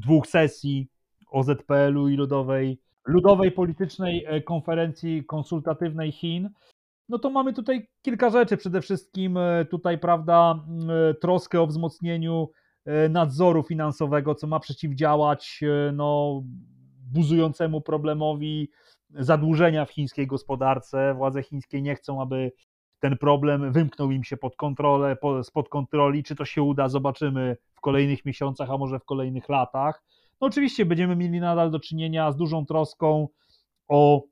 dwóch 0.00 0.26
sesji 0.26 0.88
OZPL-u 1.30 2.08
i 2.08 2.16
Ludowej, 2.16 2.78
Ludowej 3.06 3.52
Politycznej 3.52 4.26
Konferencji 4.44 5.24
Konsultatywnej 5.24 6.12
Chin, 6.12 6.50
no 7.08 7.18
to 7.18 7.30
mamy 7.30 7.52
tutaj 7.52 7.88
kilka 8.02 8.30
rzeczy. 8.30 8.56
Przede 8.56 8.80
wszystkim 8.80 9.38
tutaj, 9.70 9.98
prawda, 9.98 10.64
troskę 11.20 11.60
o 11.60 11.66
wzmocnieniu 11.66 12.48
E, 12.84 13.08
nadzoru 13.08 13.62
finansowego, 13.62 14.34
co 14.34 14.46
ma 14.46 14.60
przeciwdziałać 14.60 15.60
e, 15.62 15.92
no, 15.92 16.42
buzującemu 17.12 17.80
problemowi 17.80 18.70
zadłużenia 19.10 19.84
w 19.84 19.90
chińskiej 19.90 20.26
gospodarce. 20.26 21.14
Władze 21.14 21.42
chińskie 21.42 21.82
nie 21.82 21.94
chcą, 21.94 22.22
aby 22.22 22.52
ten 23.02 23.18
problem 23.18 23.72
wymknął 23.72 24.10
im 24.10 24.24
się 24.24 24.36
pod 24.36 24.56
kontrolę, 24.56 25.16
spod 25.42 25.68
kontroli. 25.68 26.22
Czy 26.22 26.36
to 26.36 26.44
się 26.44 26.62
uda, 26.62 26.88
zobaczymy 26.88 27.56
w 27.74 27.80
kolejnych 27.80 28.24
miesiącach, 28.24 28.70
a 28.70 28.78
może 28.78 28.98
w 28.98 29.04
kolejnych 29.04 29.48
latach. 29.48 30.02
No 30.40 30.46
oczywiście 30.46 30.86
będziemy 30.86 31.16
mieli 31.16 31.40
nadal 31.40 31.70
do 31.70 31.80
czynienia 31.80 32.32
z 32.32 32.36
dużą 32.36 32.66
troską 32.66 33.28
o 33.88 34.22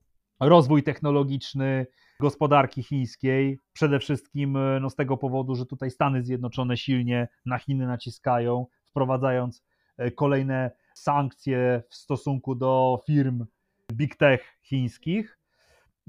rozwój 0.41 0.83
technologiczny 0.83 1.87
gospodarki 2.21 2.83
chińskiej. 2.83 3.59
Przede 3.73 3.99
wszystkim 3.99 4.59
no, 4.81 4.91
z 4.91 4.95
tego 4.95 5.17
powodu, 5.17 5.55
że 5.55 5.67
tutaj 5.67 5.91
Stany 5.91 6.23
Zjednoczone 6.23 6.77
silnie 6.77 7.29
na 7.47 7.59
Chiny 7.59 7.87
naciskają, 7.87 8.67
wprowadzając 8.91 9.65
e, 9.97 10.11
kolejne 10.11 10.71
sankcje 10.95 11.83
w 11.89 11.95
stosunku 11.95 12.55
do 12.55 13.01
firm 13.07 13.47
big 13.93 14.17
tech 14.17 14.59
chińskich. 14.63 15.40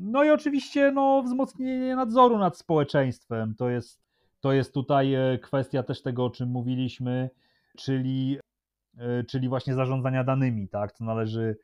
No 0.02 0.24
i 0.24 0.30
oczywiście 0.30 0.91
no, 0.91 1.24
wzmocnienie 1.24 1.95
nadzoru 1.95 2.38
nad 2.38 2.58
społeczeństwem. 2.58 3.56
To 3.56 3.70
jest, 3.70 4.02
to 4.39 4.54
jest 4.54 4.74
tutaj 4.74 5.14
e, 5.14 5.38
kwestia 5.38 5.84
też 5.84 6.02
tego, 6.02 6.26
o 6.26 6.30
czym 6.30 6.49
mówiliśmy, 6.49 7.30
czyli, 7.78 8.39
czyli 9.28 9.49
właśnie 9.49 9.74
zarządzania 9.74 10.24
danymi, 10.24 10.68
tak? 10.68 10.91
Co 10.91 11.06
należy 11.06 11.58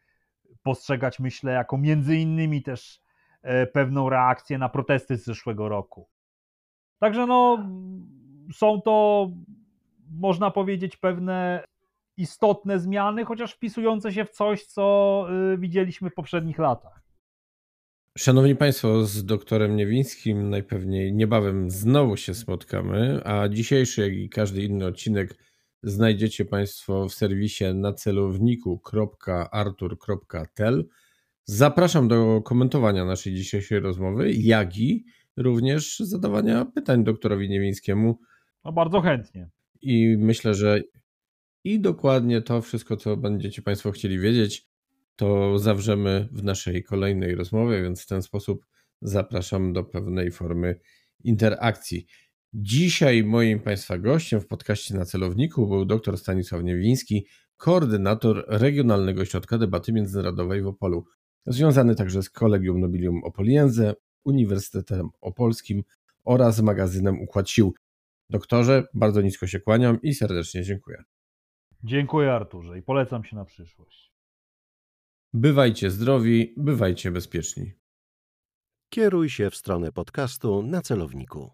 postrzegać, 0.64 1.20
myślę, 1.20 1.52
jako 1.52 1.78
między 1.78 2.16
innymi 2.18 2.64
też 2.64 3.02
e, 3.42 3.68
pewną 3.68 4.10
reakcję 4.10 4.58
na 4.58 4.70
protesty 4.70 5.18
z 5.18 5.26
zeszłego 5.26 5.70
roku. 5.70 6.08
Także 7.00 7.28
no, 7.28 7.70
są 8.54 8.82
to, 8.82 9.28
można 10.12 10.52
powiedzieć, 10.52 10.98
pewne 10.98 11.64
istotne 12.18 12.80
zmiany, 12.80 13.26
chociaż 13.26 13.54
wpisujące 13.54 14.12
się 14.12 14.26
w 14.26 14.30
coś, 14.30 14.66
co 14.66 15.26
e, 15.54 15.58
widzieliśmy 15.58 16.10
w 16.10 16.14
poprzednich 16.14 16.60
latach. 16.60 17.07
Szanowni 18.18 18.56
Państwo, 18.56 19.06
z 19.06 19.26
doktorem 19.26 19.76
Niewińskim 19.76 20.50
najpewniej 20.50 21.14
niebawem 21.14 21.72
znowu 21.72 22.18
się 22.18 22.34
spotkamy, 22.34 23.22
a 23.24 23.50
dzisiejszy, 23.50 24.02
jak 24.02 24.14
i 24.14 24.30
każdy 24.30 24.64
inny 24.64 24.86
odcinek 24.86 25.36
znajdziecie 25.84 26.46
Państwo 26.46 27.10
w 27.10 27.14
serwisie 27.14 27.64
na 27.76 27.94
celowniku.artur.tel. 27.94 30.86
Zapraszam 31.46 32.08
do 32.08 32.42
komentowania 32.42 33.06
naszej 33.06 33.34
dzisiejszej 33.34 33.80
rozmowy, 33.80 34.34
jak 34.34 34.78
i 34.78 35.06
również 35.36 36.00
zadawania 36.00 36.66
pytań 36.66 37.04
doktorowi 37.04 37.50
Niewińskiemu. 37.50 38.20
No 38.66 38.72
bardzo 38.72 39.02
chętnie. 39.02 39.50
I 39.82 40.16
myślę, 40.20 40.54
że 40.54 40.82
i 41.64 41.80
dokładnie 41.80 42.42
to 42.42 42.62
wszystko, 42.62 42.98
co 42.98 43.18
będziecie 43.18 43.62
Państwo 43.62 43.92
chcieli 43.92 44.20
wiedzieć, 44.20 44.68
to 45.18 45.60
zawrzemy 45.60 46.30
w 46.32 46.44
naszej 46.44 46.84
kolejnej 46.84 47.36
rozmowie, 47.36 47.82
więc 47.82 48.04
w 48.04 48.08
ten 48.08 48.22
sposób 48.22 48.66
zapraszam 49.02 49.74
do 49.74 49.84
pewnej 49.84 50.32
formy 50.32 50.80
interakcji. 51.24 52.06
Dzisiaj 52.54 53.24
moim 53.24 53.60
Państwa 53.60 53.98
gościem 53.98 54.42
w 54.42 54.48
podcaście 54.48 54.96
na 54.96 55.06
celowniku 55.06 55.68
był 55.68 55.86
dr 55.86 56.18
Stanisław 56.18 56.64
Niewiński, 56.64 57.28
koordynator 57.58 58.46
Regionalnego 58.48 59.22
Ośrodka 59.22 59.58
Debaty 59.58 59.94
Międzynarodowej 59.94 60.62
w 60.62 60.68
Opolu, 60.68 61.06
związany 61.46 61.96
także 61.96 62.24
z 62.24 62.30
Kolegium 62.30 62.80
Nobilium 62.80 63.24
Opoliense, 63.24 63.94
Uniwersytetem 64.26 65.10
Opolskim 65.22 65.84
oraz 66.24 66.62
magazynem 66.62 67.22
Układ 67.22 67.50
Sił. 67.50 67.74
Doktorze, 68.30 68.84
bardzo 68.94 69.22
nisko 69.22 69.48
się 69.48 69.60
kłaniam 69.60 70.02
i 70.02 70.14
serdecznie 70.14 70.64
dziękuję. 70.64 71.04
Dziękuję 71.84 72.34
Arturze 72.34 72.78
i 72.78 72.82
polecam 72.82 73.24
się 73.24 73.36
na 73.36 73.46
przyszłość. 73.46 74.07
Bywajcie 75.34 75.92
zdrowi, 75.92 76.54
bywajcie 76.58 77.12
bezpieczni. 77.12 77.74
Kieruj 78.90 79.30
się 79.30 79.50
w 79.50 79.56
stronę 79.56 79.92
podcastu 79.92 80.64
na 80.64 80.82
celowniku. 80.82 81.52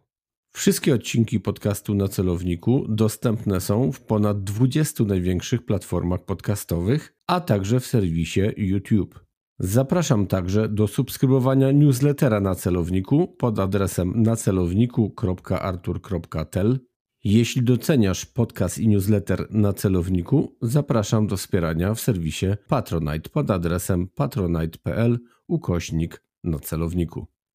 Wszystkie 0.56 0.96
odcinki 0.96 1.40
podcastu 1.40 1.96
na 1.96 2.08
celowniku 2.08 2.86
dostępne 2.90 3.62
są 3.62 3.92
w 3.92 4.02
ponad 4.02 4.44
20 4.44 5.04
największych 5.04 5.66
platformach 5.66 6.26
podcastowych, 6.26 7.14
a 7.28 7.42
także 7.42 7.80
w 7.80 7.86
serwisie 7.86 8.42
YouTube. 8.58 9.26
Zapraszam 9.60 10.28
także 10.28 10.70
do 10.70 10.88
subskrybowania 10.88 11.72
newslettera 11.72 12.40
na 12.40 12.56
celowniku 12.56 13.28
pod 13.28 13.60
adresem 13.60 14.22
nacelowniku.artur.tel. 14.22 16.80
Jeśli 17.24 17.64
doceniasz 17.64 18.26
podcast 18.26 18.80
i 18.80 18.88
newsletter 18.88 19.48
na 19.50 19.74
celowniku, 19.74 20.56
zapraszam 20.62 21.28
do 21.28 21.38
wspierania 21.38 21.94
w 21.94 22.00
serwisie 22.00 22.46
Patronite 22.68 23.30
pod 23.30 23.52
adresem 23.52 24.08
patronite.pl 24.08 25.20
ukośnik 25.48 26.24
na 26.44 26.60
celowniku. 26.60 27.33